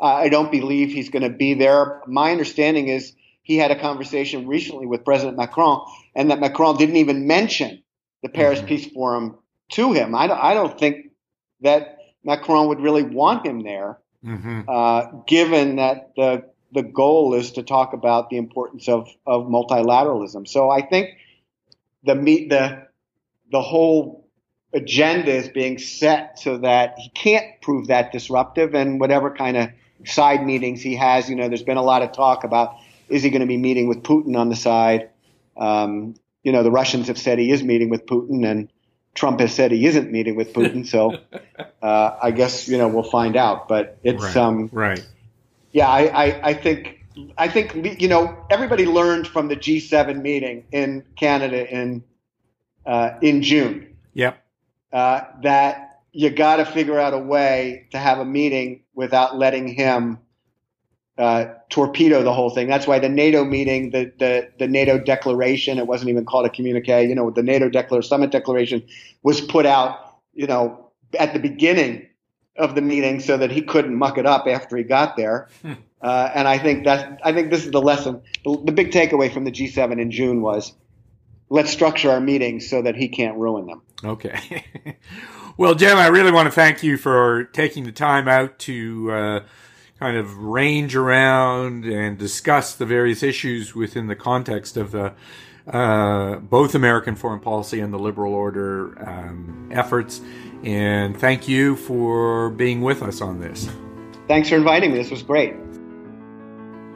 Uh, 0.00 0.04
I 0.04 0.28
don't 0.28 0.50
believe 0.50 0.90
he's 0.90 1.10
going 1.10 1.22
to 1.22 1.30
be 1.30 1.54
there. 1.54 2.02
My 2.06 2.32
understanding 2.32 2.88
is 2.88 3.12
he 3.42 3.56
had 3.56 3.70
a 3.70 3.80
conversation 3.80 4.46
recently 4.46 4.86
with 4.86 5.04
President 5.04 5.36
Macron, 5.36 5.86
and 6.14 6.30
that 6.30 6.40
Macron 6.40 6.76
didn't 6.76 6.96
even 6.96 7.26
mention 7.26 7.82
the 8.22 8.28
Paris 8.28 8.58
mm-hmm. 8.58 8.68
Peace 8.68 8.86
Forum 8.86 9.38
to 9.72 9.92
him. 9.92 10.14
I 10.14 10.26
don't, 10.26 10.38
I 10.38 10.54
don't 10.54 10.78
think 10.78 11.12
that 11.60 11.98
Macron 12.24 12.68
would 12.68 12.80
really 12.80 13.02
want 13.02 13.46
him 13.46 13.62
there, 13.62 13.98
mm-hmm. 14.24 14.62
uh, 14.68 15.22
given 15.26 15.76
that 15.76 16.12
the 16.16 16.44
the 16.72 16.82
goal 16.82 17.34
is 17.34 17.52
to 17.52 17.62
talk 17.62 17.92
about 17.92 18.28
the 18.30 18.36
importance 18.36 18.88
of 18.88 19.08
of 19.26 19.46
multilateralism. 19.46 20.48
So 20.48 20.68
I 20.70 20.82
think 20.82 21.10
the 22.04 22.14
meet 22.14 22.50
the 22.50 22.88
the 23.52 23.62
whole 23.62 24.25
agenda 24.76 25.32
is 25.32 25.48
being 25.48 25.78
set 25.78 26.38
so 26.38 26.58
that 26.58 26.98
he 26.98 27.08
can't 27.10 27.60
prove 27.62 27.86
that 27.86 28.12
disruptive 28.12 28.74
and 28.74 29.00
whatever 29.00 29.30
kind 29.30 29.56
of 29.56 29.70
side 30.04 30.44
meetings 30.46 30.82
he 30.82 30.94
has. 30.94 31.28
You 31.28 31.36
know, 31.36 31.48
there's 31.48 31.62
been 31.62 31.78
a 31.78 31.82
lot 31.82 32.02
of 32.02 32.12
talk 32.12 32.44
about 32.44 32.76
is 33.08 33.22
he 33.22 33.30
going 33.30 33.40
to 33.40 33.46
be 33.46 33.56
meeting 33.56 33.88
with 33.88 34.02
Putin 34.02 34.36
on 34.36 34.48
the 34.50 34.56
side? 34.56 35.08
Um, 35.56 36.14
you 36.42 36.52
know, 36.52 36.62
the 36.62 36.70
Russians 36.70 37.08
have 37.08 37.18
said 37.18 37.38
he 37.38 37.50
is 37.50 37.62
meeting 37.62 37.88
with 37.88 38.06
Putin, 38.06 38.48
and 38.48 38.68
Trump 39.14 39.40
has 39.40 39.54
said 39.54 39.72
he 39.72 39.86
isn't 39.86 40.12
meeting 40.12 40.36
with 40.36 40.52
Putin. 40.52 40.86
So 40.86 41.18
uh, 41.82 42.16
I 42.22 42.30
guess 42.30 42.68
you 42.68 42.78
know 42.78 42.88
we'll 42.88 43.10
find 43.10 43.36
out. 43.36 43.68
But 43.68 43.98
it's 44.02 44.22
right. 44.22 44.36
um, 44.36 44.68
right. 44.72 45.04
Yeah, 45.72 45.88
I, 45.88 46.26
I, 46.26 46.48
I 46.48 46.54
think 46.54 47.04
I 47.38 47.48
think 47.48 48.00
you 48.00 48.08
know 48.08 48.36
everybody 48.50 48.86
learned 48.86 49.26
from 49.26 49.48
the 49.48 49.56
G7 49.56 50.20
meeting 50.20 50.64
in 50.70 51.04
Canada 51.16 51.68
in 51.68 52.04
uh, 52.84 53.10
in 53.22 53.42
June. 53.42 53.96
Yep. 54.14 54.45
Uh, 54.92 55.22
that 55.42 56.00
you 56.12 56.30
got 56.30 56.56
to 56.56 56.64
figure 56.64 56.98
out 56.98 57.12
a 57.12 57.18
way 57.18 57.86
to 57.90 57.98
have 57.98 58.18
a 58.18 58.24
meeting 58.24 58.82
without 58.94 59.36
letting 59.36 59.68
him 59.68 60.18
uh, 61.18 61.46
torpedo 61.68 62.22
the 62.22 62.32
whole 62.32 62.50
thing. 62.50 62.68
That's 62.68 62.86
why 62.86 62.98
the 62.98 63.08
NATO 63.08 63.44
meeting, 63.44 63.90
the, 63.90 64.12
the, 64.18 64.50
the 64.58 64.68
NATO 64.68 64.98
declaration, 64.98 65.78
it 65.78 65.86
wasn't 65.86 66.10
even 66.10 66.24
called 66.24 66.46
a 66.46 66.50
communique, 66.50 67.08
you 67.08 67.14
know, 67.14 67.30
the 67.30 67.42
NATO 67.42 67.68
declaration, 67.68 68.08
summit 68.08 68.30
declaration 68.30 68.86
was 69.22 69.40
put 69.40 69.66
out, 69.66 70.18
you 70.32 70.46
know, 70.46 70.90
at 71.18 71.32
the 71.32 71.38
beginning 71.38 72.06
of 72.56 72.74
the 72.74 72.80
meeting 72.80 73.20
so 73.20 73.36
that 73.36 73.50
he 73.50 73.62
couldn't 73.62 73.94
muck 73.94 74.18
it 74.18 74.26
up 74.26 74.46
after 74.46 74.76
he 74.76 74.82
got 74.82 75.16
there. 75.16 75.48
Hmm. 75.62 75.72
Uh, 76.00 76.30
and 76.34 76.46
I 76.46 76.58
think 76.58 76.84
that 76.84 77.20
I 77.24 77.32
think 77.32 77.50
this 77.50 77.64
is 77.64 77.72
the 77.72 77.80
lesson. 77.80 78.22
The, 78.44 78.62
the 78.64 78.72
big 78.72 78.90
takeaway 78.90 79.32
from 79.32 79.44
the 79.44 79.50
G7 79.50 80.00
in 80.00 80.10
June 80.10 80.42
was 80.42 80.72
let's 81.48 81.70
structure 81.70 82.10
our 82.10 82.20
meetings 82.20 82.68
so 82.68 82.82
that 82.82 82.96
he 82.96 83.08
can't 83.08 83.36
ruin 83.38 83.66
them. 83.66 83.82
Okay. 84.04 84.64
well, 85.56 85.74
Jim, 85.74 85.96
I 85.96 86.08
really 86.08 86.32
want 86.32 86.46
to 86.46 86.52
thank 86.52 86.82
you 86.82 86.96
for 86.96 87.44
taking 87.44 87.84
the 87.84 87.92
time 87.92 88.28
out 88.28 88.58
to 88.60 89.12
uh, 89.12 89.40
kind 89.98 90.16
of 90.16 90.36
range 90.36 90.94
around 90.96 91.84
and 91.84 92.18
discuss 92.18 92.74
the 92.74 92.86
various 92.86 93.22
issues 93.22 93.74
within 93.74 94.06
the 94.06 94.16
context 94.16 94.76
of 94.76 94.90
the 94.92 95.14
uh, 95.66 96.36
both 96.36 96.74
American 96.74 97.16
foreign 97.16 97.40
policy 97.40 97.80
and 97.80 97.92
the 97.92 97.98
liberal 97.98 98.34
order 98.34 98.96
um, 99.08 99.68
efforts. 99.72 100.20
And 100.62 101.18
thank 101.18 101.48
you 101.48 101.76
for 101.76 102.50
being 102.50 102.82
with 102.82 103.02
us 103.02 103.20
on 103.20 103.40
this. 103.40 103.68
Thanks 104.28 104.48
for 104.48 104.56
inviting 104.56 104.92
me. 104.92 104.98
This 104.98 105.10
was 105.10 105.22
great. 105.22 105.54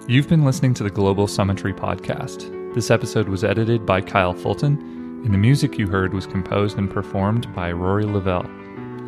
You've 0.08 0.28
been 0.28 0.44
listening 0.44 0.74
to 0.74 0.82
the 0.82 0.90
Global 0.90 1.26
Summitry 1.26 1.72
podcast. 1.72 2.59
This 2.72 2.90
episode 2.90 3.28
was 3.28 3.42
edited 3.42 3.84
by 3.84 4.00
Kyle 4.00 4.32
Fulton, 4.32 4.78
and 5.24 5.34
the 5.34 5.38
music 5.38 5.76
you 5.76 5.88
heard 5.88 6.14
was 6.14 6.26
composed 6.26 6.78
and 6.78 6.88
performed 6.88 7.52
by 7.52 7.72
Rory 7.72 8.04
Lavelle. 8.04 8.48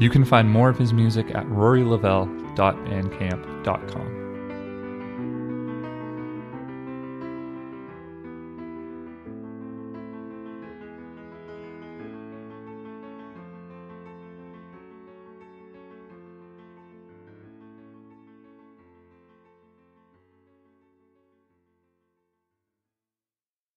You 0.01 0.11
can 0.11 0.25
find 0.25 0.51
more 0.51 0.69
of 0.69 0.79
his 0.79 0.93
music 0.93 1.33
at 1.33 1.47
rorylavelle.bandcamp.com. 1.47 4.22